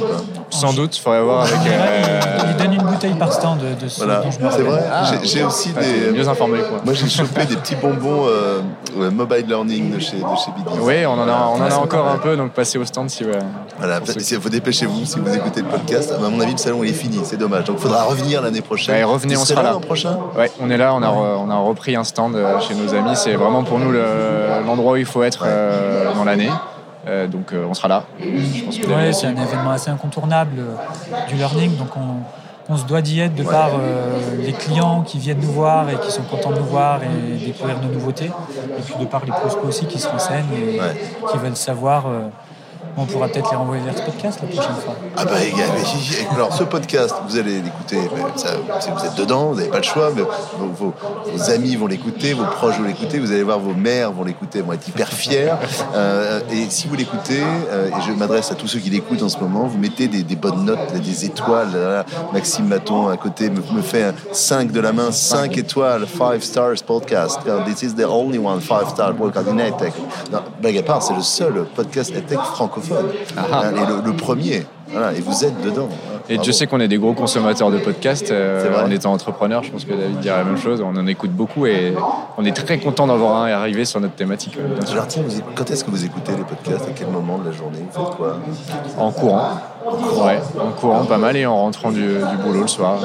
Sans 0.51 0.73
doute, 0.73 0.97
il 0.97 1.01
faudrait 1.01 1.23
voir 1.23 1.43
avec. 1.43 1.59
Euh... 1.67 2.21
Il 2.51 2.57
donne 2.57 2.75
une 2.75 2.83
bouteille 2.83 3.15
par 3.15 3.33
stand 3.33 3.59
de, 3.59 3.89
ce 3.89 4.05
voilà. 4.05 4.23
C'est 4.31 4.63
vrai. 4.63 4.85
Ah. 4.91 5.11
j'ai 5.25 5.43
aussi 5.43 5.71
ah, 5.77 5.81
des. 5.81 6.13
Mieux 6.13 6.29
informé, 6.29 6.61
quoi. 6.61 6.81
Moi, 6.85 6.95
j'ai 6.95 7.09
chopé 7.09 7.45
des 7.47 7.57
petits 7.57 7.75
bonbons 7.75 8.27
euh, 8.29 8.61
mobile 9.11 9.45
learning 9.49 9.93
de 9.93 9.99
chez, 9.99 10.17
de 10.17 10.23
chez 10.23 10.53
Oui, 10.81 11.05
on 11.05 11.13
en 11.13 11.29
a, 11.29 11.51
on 11.53 11.61
en 11.61 11.71
a 11.71 11.75
encore 11.75 12.07
un 12.07 12.19
peu, 12.19 12.37
donc 12.37 12.44
passez 12.53 12.79
au 12.79 12.85
stand 12.85 13.11
si 13.11 13.25
vous. 13.25 13.31
Voilà, 13.79 14.01
vous 14.01 14.49
dépêchez-vous 14.49 15.05
si 15.05 15.19
vous 15.19 15.35
écoutez 15.35 15.63
le 15.63 15.69
podcast. 15.69 16.13
À 16.13 16.19
mon 16.19 16.41
avis, 16.41 16.53
le 16.53 16.59
salon 16.59 16.85
il 16.85 16.91
est 16.91 16.93
fini, 16.93 17.21
c'est 17.25 17.37
dommage. 17.37 17.65
Donc, 17.65 17.77
il 17.79 17.83
faudra 17.83 18.05
revenir 18.05 18.43
l'année 18.43 18.61
prochaine. 18.61 18.95
Ouais, 18.95 19.05
revenez, 19.05 19.37
on 19.37 19.45
sera 19.45 19.63
là. 19.63 19.75
prochain. 19.81 20.19
Ouais, 20.37 20.51
on 20.61 20.71
est 20.71 20.77
là, 20.77 20.95
on 20.95 21.03
a, 21.03 21.09
on 21.09 21.51
a 21.51 21.57
repris 21.57 21.97
un 21.97 22.05
stand 22.05 22.37
euh, 22.37 22.61
chez 22.61 22.75
nos 22.75 22.95
amis. 22.95 23.17
C'est 23.17 23.35
vraiment 23.35 23.65
pour 23.65 23.79
nous 23.79 23.93
l'endroit 24.67 24.93
où 24.93 24.97
il 24.97 25.07
faut 25.07 25.23
être 25.23 25.45
euh, 25.47 26.13
dans 26.15 26.25
l'année. 26.25 26.51
Euh, 27.07 27.27
donc 27.27 27.53
on 27.53 27.75
sera 27.75 27.89
là. 27.89 28.05
c'est 29.13 29.27
un 29.27 29.37
événement 29.37 29.71
assez 29.71 29.91
incontournable 29.91 30.63
du 31.29 31.35
learning. 31.35 31.77
Donc 31.77 31.97
on, 31.97 32.23
se 32.77 32.85
doit 32.85 33.03
d'y 33.03 33.21
être 33.21 33.35
de 33.35 33.45
par 33.45 33.71
les 34.39 34.53
clients 34.53 35.03
qui 35.03 35.19
viennent 35.19 35.41
nous 35.41 35.53
voir 35.53 35.89
et 35.91 35.97
qui 35.97 36.11
sont 36.11 36.23
contents 36.23 36.51
de 36.51 36.59
nous 36.59 36.65
voir 36.65 37.01
et 37.03 37.45
découvrir 37.45 37.81
nos 37.81 37.93
nouveautés. 37.93 38.31
Et 38.79 38.83
puis 38.83 38.95
de 38.99 39.05
par 39.05 39.25
les 39.25 39.33
prospects 39.33 39.65
aussi 39.65 39.87
qui 39.87 39.99
se 39.99 40.09
renseignent 40.09 40.53
et 40.57 40.81
qui 41.31 41.39
veulent 41.39 41.57
savoir 41.57 42.07
on 42.97 43.05
pourra 43.07 43.29
peut-être 43.29 43.51
les 43.51 43.57
renvoyer 43.57 43.83
vers 43.83 43.97
ce 43.97 44.03
podcast 44.03 44.41
la 44.43 44.49
prochaine 44.49 44.75
fois. 44.77 44.95
Ah 45.17 45.25
bah, 45.25 45.33
alors 46.33 46.53
ce 46.53 46.65
podcast, 46.65 47.15
vous 47.29 47.37
allez 47.37 47.61
l'écouter, 47.61 47.99
si 48.37 48.91
vous 48.91 49.05
êtes 49.05 49.15
dedans, 49.17 49.47
vous 49.47 49.57
n'avez 49.57 49.69
pas 49.69 49.79
le 49.79 49.83
choix, 49.83 50.11
mais 50.15 50.23
vos, 50.59 50.93
amis 51.51 51.77
vont 51.77 51.87
l'écouter, 51.87 52.35
vos 52.35 52.45
proches 52.45 52.79
vont 52.79 52.85
l'écouter, 52.85 53.19
vous 53.19 53.33
allez 53.33 53.43
voir 53.43 53.59
vos 53.59 53.75
mères 53.75 54.13
vont 54.13 54.25
l'écouter, 54.25 54.63
vont 54.63 54.73
être 54.73 54.87
hyper 54.87 55.09
fiers. 55.09 55.53
Euh, 55.95 56.41
et 56.51 56.67
si 56.69 56.87
vous 56.87 56.95
l'écoutez, 56.95 57.43
euh, 57.71 57.89
et 57.89 58.03
je 58.07 58.13
m'adresse 58.13 58.51
à 58.53 58.55
tous 58.55 58.69
ceux 58.69 58.79
qui 58.79 58.91
l'écoutent 58.91 59.23
en 59.23 59.29
ce 59.29 59.39
moment, 59.39 59.67
vous 59.67 59.79
mettez 59.79 60.09
des, 60.09 60.37
bonnes 60.37 60.65
notes, 60.65 60.93
des 60.95 61.25
étoiles. 61.25 62.05
Maxime 62.33 62.67
Maton 62.67 63.09
à 63.09 63.17
côté 63.17 63.51
me, 63.51 63.83
fait 63.83 64.05
un 64.05 64.15
5 64.33 64.71
de 64.71 64.81
la 64.81 64.93
main, 64.93 65.11
5 65.11 65.57
étoiles, 65.59 66.07
5 66.07 66.43
stars 66.43 66.83
podcast. 66.87 67.41
This 67.67 67.83
is 67.83 67.95
the 67.95 68.05
only 68.05 68.39
one 68.39 68.61
5 68.61 68.91
star 68.91 69.15
podcast 69.15 69.49
in 69.49 69.59
EdTech. 69.59 69.93
Blague 70.61 70.79
à 70.79 70.83
part, 70.83 71.03
c'est 71.03 71.15
le 71.15 71.23
seul 71.23 71.65
podcast 71.75 72.15
EdTech 72.15 72.39
francophone 72.39 72.84
ah. 73.37 73.65
Et 73.71 74.07
le, 74.07 74.13
premier. 74.17 74.67
et 75.17 75.21
vous 75.21 75.45
êtes 75.45 75.61
dedans. 75.63 75.89
Et 76.29 76.39
je 76.43 76.53
sais 76.53 76.67
qu'on 76.67 76.81
est 76.81 76.89
des 76.89 76.97
gros 76.99 77.13
consommateurs 77.13 77.71
de 77.71 77.79
podcasts. 77.79 78.31
Euh, 78.31 78.85
en 78.85 78.91
étant 78.91 79.13
entrepreneur, 79.13 79.63
je 79.63 79.71
pense 79.71 79.85
que 79.85 79.93
David 79.93 80.21
dirait 80.21 80.39
la 80.39 80.45
même 80.45 80.57
chose. 80.57 80.81
On 80.81 80.97
en 80.97 81.07
écoute 81.07 81.33
beaucoup 81.33 81.67
et 81.67 81.95
on 82.39 82.45
est 82.45 82.53
très 82.53 82.79
content 82.79 83.07
d'avoir 83.07 83.43
un 83.43 83.51
arrivé 83.51 83.85
sur 83.85 84.01
notre 84.01 84.15
thématique. 84.15 84.57
quand 85.55 85.71
est-ce 85.71 85.85
que 85.85 85.91
vous 85.91 86.05
écoutez 86.05 86.33
les 86.33 86.45
podcasts? 86.45 86.89
À 86.89 86.93
quel 86.95 87.09
moment 87.09 87.39
de 87.39 87.47
la 87.51 87.53
journée? 87.53 87.79
Vous 87.93 88.05
faites 88.05 88.17
quoi? 88.17 88.39
En 88.99 89.11
courant. 89.13 89.61
En. 89.87 90.27
Ouais, 90.27 90.41
en 90.61 90.71
courant 90.73 91.05
pas 91.05 91.19
mal 91.19 91.37
et 91.37 91.47
en 91.47 91.57
rentrant 91.57 91.91
du, 91.91 92.17
boulot 92.43 92.63
le 92.63 92.67
soir. 92.67 92.99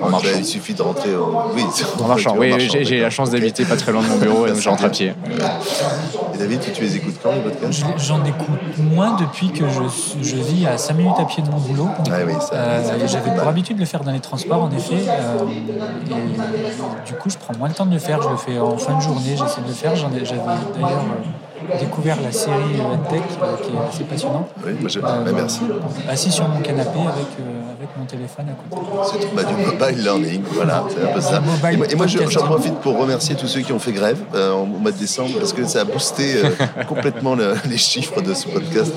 En 0.00 0.10
marchant. 0.10 0.28
il 0.36 0.44
suffit 0.44 0.74
de 0.74 0.82
rentrer 0.82 1.10
oui, 1.54 1.62
en 2.02 2.08
marchant. 2.08 2.34
Oui, 2.38 2.52
j'ai 2.82 3.00
la 3.00 3.10
chance 3.10 3.30
d'habiter 3.30 3.64
pas 3.64 3.76
très 3.76 3.92
loin 3.92 4.02
de 4.02 4.08
mon 4.08 4.18
bureau 4.18 4.46
et 4.46 4.50
donc 4.50 4.60
je 4.60 4.68
rentre 4.68 4.84
à 4.84 4.90
pied. 4.90 5.14
Et 6.34 6.38
David, 6.38 6.60
tu, 6.72 6.82
les 6.82 6.96
écoutes 6.96 7.16
quand 7.22 7.32
les 7.32 7.40
podcasts 7.40 7.84
J'en 7.98 8.24
écoute 8.24 8.78
moins 8.78 9.16
depuis 9.16 9.50
que 9.50 9.64
je, 9.68 9.82
je, 10.22 10.36
vis 10.36 10.66
à 10.66 10.78
5 10.78 10.94
minutes 10.94 11.18
à 11.18 11.24
pied 11.24 11.42
de 11.42 11.50
mon 11.50 11.58
boulot. 11.58 11.88
Ah 12.10 12.16
oui, 12.26 12.32
euh, 12.52 13.06
J'avais 13.06 13.34
pour 13.34 13.48
habitude 13.48 13.76
de 13.76 13.80
le 13.80 13.86
faire 13.86 14.02
dans 14.02 14.12
les 14.12 14.20
transports 14.20 14.62
en 14.62 14.70
effet. 14.70 14.96
Euh, 15.08 15.44
et 16.10 17.06
du 17.06 17.14
coup, 17.14 17.30
je 17.30 17.36
prends 17.38 17.54
moins 17.58 17.68
le 17.68 17.74
temps 17.74 17.86
de 17.86 17.92
le 17.92 17.98
faire. 17.98 18.22
Je 18.22 18.28
le 18.28 18.36
fais 18.36 18.58
en 18.58 18.76
fin 18.76 18.96
de 18.96 19.02
journée, 19.02 19.36
j'essaie 19.36 19.60
de 19.60 19.68
le 19.68 19.72
faire. 19.72 19.94
J'avais 19.94 20.20
d'ailleurs 20.20 20.90
euh, 20.90 21.41
découvert 21.80 22.20
la 22.20 22.32
série 22.32 22.54
EdTech 22.54 23.22
euh, 23.42 23.56
qui 23.62 23.70
est 23.70 23.88
assez 23.88 24.04
passionnante. 24.04 24.48
Oui, 24.64 24.72
moi 24.80 24.90
euh, 25.10 25.32
merci. 25.34 25.60
Assis 26.08 26.30
sur 26.30 26.48
mon 26.48 26.60
canapé 26.60 26.98
avec, 27.00 27.26
euh, 27.40 27.72
avec 27.76 27.88
mon 27.96 28.04
téléphone 28.04 28.46
à 28.48 28.76
côté. 28.76 28.86
C'est 29.10 29.34
bah, 29.34 29.42
du 29.44 29.54
mobile 29.54 30.02
learning, 30.02 30.42
voilà, 30.52 30.84
c'est 30.88 31.02
un 31.02 31.12
peu 31.12 31.20
ça. 31.20 31.42
Et, 31.72 31.96
moi, 31.96 32.06
j'en 32.06 32.42
profite 32.42 32.74
pour 32.76 32.98
remercier 32.98 33.34
tous 33.34 33.46
ceux 33.46 33.60
qui 33.60 33.72
ont 33.72 33.78
fait 33.78 33.92
grève 33.92 34.18
au 34.34 34.64
mois 34.64 34.92
de 34.92 34.98
décembre 34.98 35.30
parce 35.38 35.52
que 35.52 35.64
ça 35.64 35.80
a 35.80 35.84
boosté 35.84 36.42
complètement 36.88 37.36
les 37.68 37.78
chiffres 37.78 38.20
de 38.20 38.34
ce 38.34 38.48
podcast 38.48 38.94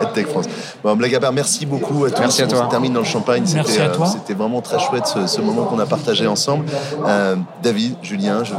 EdTech 0.00 0.28
France. 0.28 0.46
Bon, 0.82 0.96
blague 0.96 1.14
à 1.14 1.20
part, 1.20 1.32
merci 1.32 1.66
beaucoup 1.66 2.04
à 2.04 2.10
tous. 2.10 2.20
Merci 2.20 2.42
à 2.42 2.46
toi. 2.46 2.64
On 2.66 2.68
termine 2.68 2.92
dans 2.92 3.00
le 3.00 3.06
champagne. 3.06 3.44
C'était 3.46 4.34
vraiment 4.34 4.60
très 4.60 4.78
chouette 4.78 5.06
ce, 5.06 5.26
ce 5.26 5.40
moment 5.40 5.64
qu'on 5.64 5.78
a 5.78 5.86
partagé 5.86 6.26
ensemble. 6.26 6.66
David, 7.62 7.96
Julien, 8.02 8.44
je 8.44 8.54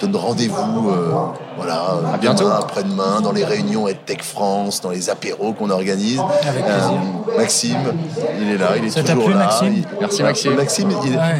donne 0.00 0.16
rendez-vous 0.16 0.90
euh, 0.90 1.12
voilà, 1.56 1.86
à 2.14 2.18
bientôt. 2.18 2.48
après-demain, 2.48 3.20
dans 3.20 3.32
les 3.32 3.44
réunions 3.44 3.88
EdTech 3.88 4.22
France, 4.22 4.80
dans 4.80 4.90
les 4.90 5.10
apéros 5.10 5.52
qu'on 5.52 5.70
organise. 5.70 6.20
Avec 6.46 6.64
plaisir. 6.64 6.92
Euh, 6.92 7.36
Maxime, 7.36 7.76
il 8.40 8.50
est 8.50 8.58
là, 8.58 8.68
il 8.76 8.84
est 8.84 8.90
Ça 8.90 9.02
toujours 9.02 9.24
plu, 9.24 9.34
là. 9.34 9.40
Maxime 9.40 9.82
Merci 10.00 10.22
Maxime. 10.22 10.54
Maxime, 10.54 10.88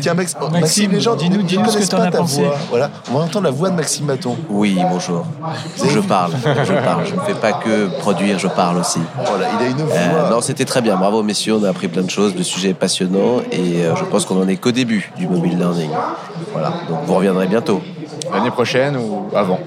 tiens 0.00 0.14
Maxime, 0.14 0.92
les 0.92 1.00
gens, 1.00 1.14
dis-nous 1.14 1.42
dis 1.42 1.54
ce 1.68 1.78
que 1.78 1.86
tu 1.86 1.94
en 1.94 2.02
as 2.02 2.10
pensé. 2.10 2.42
Voilà, 2.70 2.90
on 3.10 3.18
va 3.18 3.24
entendre 3.24 3.44
la 3.44 3.50
voix 3.50 3.70
de 3.70 3.76
Maxime 3.76 4.06
Maton. 4.06 4.36
Oui, 4.50 4.78
bonjour. 4.90 5.24
Je 5.76 6.00
parle, 6.00 6.32
je 6.44 6.72
parle. 6.72 7.06
Je 7.06 7.14
ne 7.14 7.20
fais 7.20 7.34
pas 7.34 7.52
que 7.52 7.86
produire, 7.98 8.38
je 8.38 8.48
parle 8.48 8.78
aussi. 8.78 9.00
Voilà, 9.24 9.46
il 9.60 9.66
a 9.66 9.68
une 9.68 9.76
voix. 9.76 9.96
Euh, 9.96 10.30
non, 10.30 10.40
c'était 10.40 10.64
très 10.64 10.82
bien. 10.82 10.96
Bravo 10.96 11.22
messieurs, 11.22 11.54
on 11.54 11.64
a 11.64 11.70
appris 11.70 11.88
plein 11.88 12.02
de 12.02 12.10
choses. 12.10 12.34
Le 12.34 12.42
sujet 12.42 12.70
est 12.70 12.74
passionnant 12.74 13.40
et 13.52 13.84
je 13.96 14.04
pense 14.04 14.24
qu'on 14.24 14.40
en 14.42 14.48
est 14.48 14.56
qu'au 14.56 14.72
début 14.72 15.12
du 15.16 15.28
mobile 15.28 15.58
learning. 15.58 15.90
Voilà, 16.52 16.72
donc 16.88 17.00
vous 17.06 17.14
reviendrez 17.14 17.46
bientôt 17.46 17.80
l'année 18.32 18.50
prochaine 18.50 18.96
ou 18.96 19.28
avant. 19.34 19.60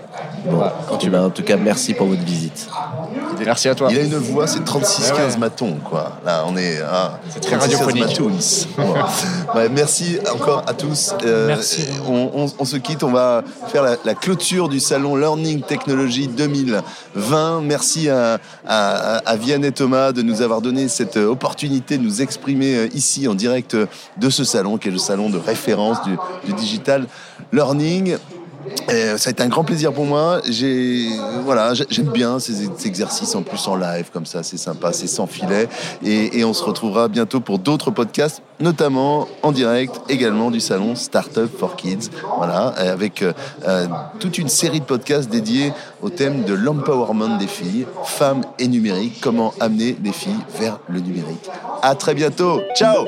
Bon, 0.45 0.63
quand 0.89 0.97
tu 0.97 1.09
vas. 1.09 1.23
En 1.25 1.29
tout 1.29 1.43
cas, 1.43 1.55
merci 1.55 1.93
pour 1.93 2.07
votre 2.07 2.23
visite. 2.23 2.67
Merci 3.45 3.69
à 3.69 3.75
toi. 3.75 3.89
Il 3.91 3.97
a 3.97 4.03
une 4.03 4.15
voix, 4.15 4.47
c'est 4.47 4.59
36-15 4.59 5.37
matons, 5.37 5.77
quoi. 5.83 6.13
Là, 6.25 6.43
on 6.47 6.57
est 6.57 6.81
à 6.81 7.19
c'est 7.29 7.39
très 7.39 7.55
radiophonique. 7.55 8.19
merci 9.71 10.17
encore 10.33 10.63
à 10.67 10.73
tous. 10.73 11.13
Euh, 11.23 11.47
merci. 11.47 11.87
On, 12.07 12.65
se 12.65 12.77
quitte, 12.77 13.03
on 13.03 13.11
va 13.11 13.43
faire 13.67 13.83
la, 13.83 14.15
clôture 14.15 14.69
du 14.69 14.79
salon 14.79 15.15
Learning 15.15 15.61
Technology 15.61 16.27
2020. 16.27 17.61
Merci 17.61 18.09
à, 18.09 18.39
à, 18.67 19.35
Vianney 19.35 19.67
et 19.67 19.71
Thomas 19.71 20.11
de 20.11 20.21
nous 20.21 20.41
avoir 20.41 20.61
donné 20.61 20.87
cette 20.87 21.17
opportunité 21.17 21.97
de 21.97 22.03
nous 22.03 22.21
exprimer 22.21 22.75
euh, 22.75 22.87
ici 22.93 23.27
en 23.27 23.35
direct 23.35 23.75
de 24.17 24.29
ce 24.29 24.43
salon, 24.43 24.77
qui 24.77 24.87
est 24.87 24.91
le 24.91 24.97
salon 24.97 25.29
de 25.29 25.37
référence 25.37 26.01
du, 26.03 26.15
du 26.45 26.53
digital 26.53 27.05
learning. 27.51 28.17
Et 28.91 29.17
ça 29.17 29.29
a 29.29 29.31
été 29.31 29.43
un 29.43 29.47
grand 29.47 29.63
plaisir 29.63 29.93
pour 29.93 30.05
moi. 30.05 30.41
J'ai, 30.47 31.07
voilà, 31.43 31.73
j'aime 31.73 32.09
bien 32.09 32.39
ces, 32.39 32.69
exercices 32.85 33.35
en 33.35 33.41
plus 33.41 33.67
en 33.67 33.75
live 33.75 34.09
comme 34.11 34.25
ça, 34.25 34.43
c'est 34.43 34.57
sympa, 34.57 34.91
c'est 34.91 35.07
sans 35.07 35.27
filet. 35.27 35.67
Et, 36.03 36.43
on 36.43 36.53
se 36.53 36.63
retrouvera 36.63 37.07
bientôt 37.07 37.39
pour 37.39 37.59
d'autres 37.59 37.91
podcasts, 37.91 38.41
notamment 38.59 39.27
en 39.43 39.51
direct 39.51 40.01
également 40.09 40.51
du 40.51 40.59
salon 40.59 40.95
Startup 40.95 41.49
for 41.57 41.75
Kids. 41.75 42.09
Voilà, 42.37 42.67
avec 42.67 43.21
euh, 43.21 43.31
euh, 43.67 43.87
toute 44.19 44.37
une 44.37 44.49
série 44.49 44.79
de 44.79 44.85
podcasts 44.85 45.29
dédiés 45.29 45.71
au 46.01 46.09
thème 46.09 46.43
de 46.43 46.53
l'empowerment 46.53 47.37
des 47.37 47.47
filles, 47.47 47.85
femmes 48.03 48.41
et 48.59 48.67
numérique, 48.67 49.19
comment 49.21 49.53
amener 49.59 49.95
les 50.03 50.11
filles 50.11 50.33
vers 50.59 50.79
le 50.89 50.99
numérique. 50.99 51.49
À 51.81 51.95
très 51.95 52.15
bientôt. 52.15 52.59
Ciao. 52.75 53.05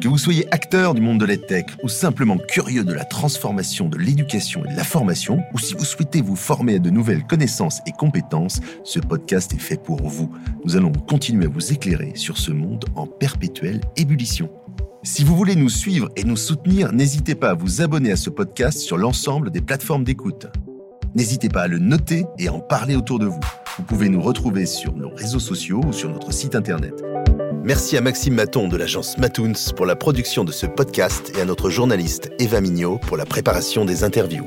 Que 0.00 0.06
vous 0.06 0.18
soyez 0.18 0.46
acteur 0.54 0.94
du 0.94 1.00
monde 1.00 1.18
de 1.18 1.24
l'EdTech 1.24 1.66
ou 1.82 1.88
simplement 1.88 2.38
curieux 2.38 2.84
de 2.84 2.92
la 2.92 3.04
transformation 3.04 3.88
de 3.88 3.98
l'éducation 3.98 4.64
et 4.64 4.72
de 4.72 4.76
la 4.76 4.84
formation, 4.84 5.40
ou 5.52 5.58
si 5.58 5.74
vous 5.74 5.84
souhaitez 5.84 6.22
vous 6.22 6.36
former 6.36 6.76
à 6.76 6.78
de 6.78 6.88
nouvelles 6.88 7.24
connaissances 7.24 7.80
et 7.84 7.90
compétences, 7.90 8.60
ce 8.84 9.00
podcast 9.00 9.52
est 9.54 9.60
fait 9.60 9.82
pour 9.82 10.00
vous. 10.02 10.32
Nous 10.64 10.76
allons 10.76 10.92
continuer 10.92 11.46
à 11.46 11.48
vous 11.48 11.72
éclairer 11.72 12.12
sur 12.14 12.38
ce 12.38 12.52
monde 12.52 12.84
en 12.94 13.08
perpétuelle 13.08 13.80
ébullition. 13.96 14.48
Si 15.02 15.24
vous 15.24 15.36
voulez 15.36 15.56
nous 15.56 15.68
suivre 15.68 16.08
et 16.14 16.22
nous 16.22 16.36
soutenir, 16.36 16.92
n'hésitez 16.92 17.34
pas 17.34 17.50
à 17.50 17.54
vous 17.54 17.82
abonner 17.82 18.12
à 18.12 18.16
ce 18.16 18.30
podcast 18.30 18.78
sur 18.78 18.98
l'ensemble 18.98 19.50
des 19.50 19.60
plateformes 19.60 20.04
d'écoute. 20.04 20.46
N'hésitez 21.16 21.48
pas 21.48 21.62
à 21.62 21.68
le 21.68 21.78
noter 21.78 22.24
et 22.38 22.46
à 22.46 22.52
en 22.52 22.60
parler 22.60 22.94
autour 22.94 23.18
de 23.18 23.26
vous. 23.26 23.40
Vous 23.76 23.82
pouvez 23.82 24.08
nous 24.08 24.22
retrouver 24.22 24.64
sur 24.64 24.94
nos 24.94 25.10
réseaux 25.10 25.40
sociaux 25.40 25.80
ou 25.84 25.92
sur 25.92 26.08
notre 26.10 26.32
site 26.32 26.54
internet. 26.54 27.02
Merci 27.64 27.96
à 27.96 28.00
Maxime 28.00 28.34
Maton 28.34 28.68
de 28.68 28.76
l'agence 28.76 29.18
Matoons 29.18 29.72
pour 29.76 29.84
la 29.84 29.96
production 29.96 30.44
de 30.44 30.52
ce 30.52 30.66
podcast 30.66 31.32
et 31.36 31.40
à 31.40 31.44
notre 31.44 31.70
journaliste 31.70 32.30
Eva 32.38 32.60
Mignot 32.60 32.98
pour 32.98 33.16
la 33.16 33.26
préparation 33.26 33.84
des 33.84 34.04
interviews. 34.04 34.44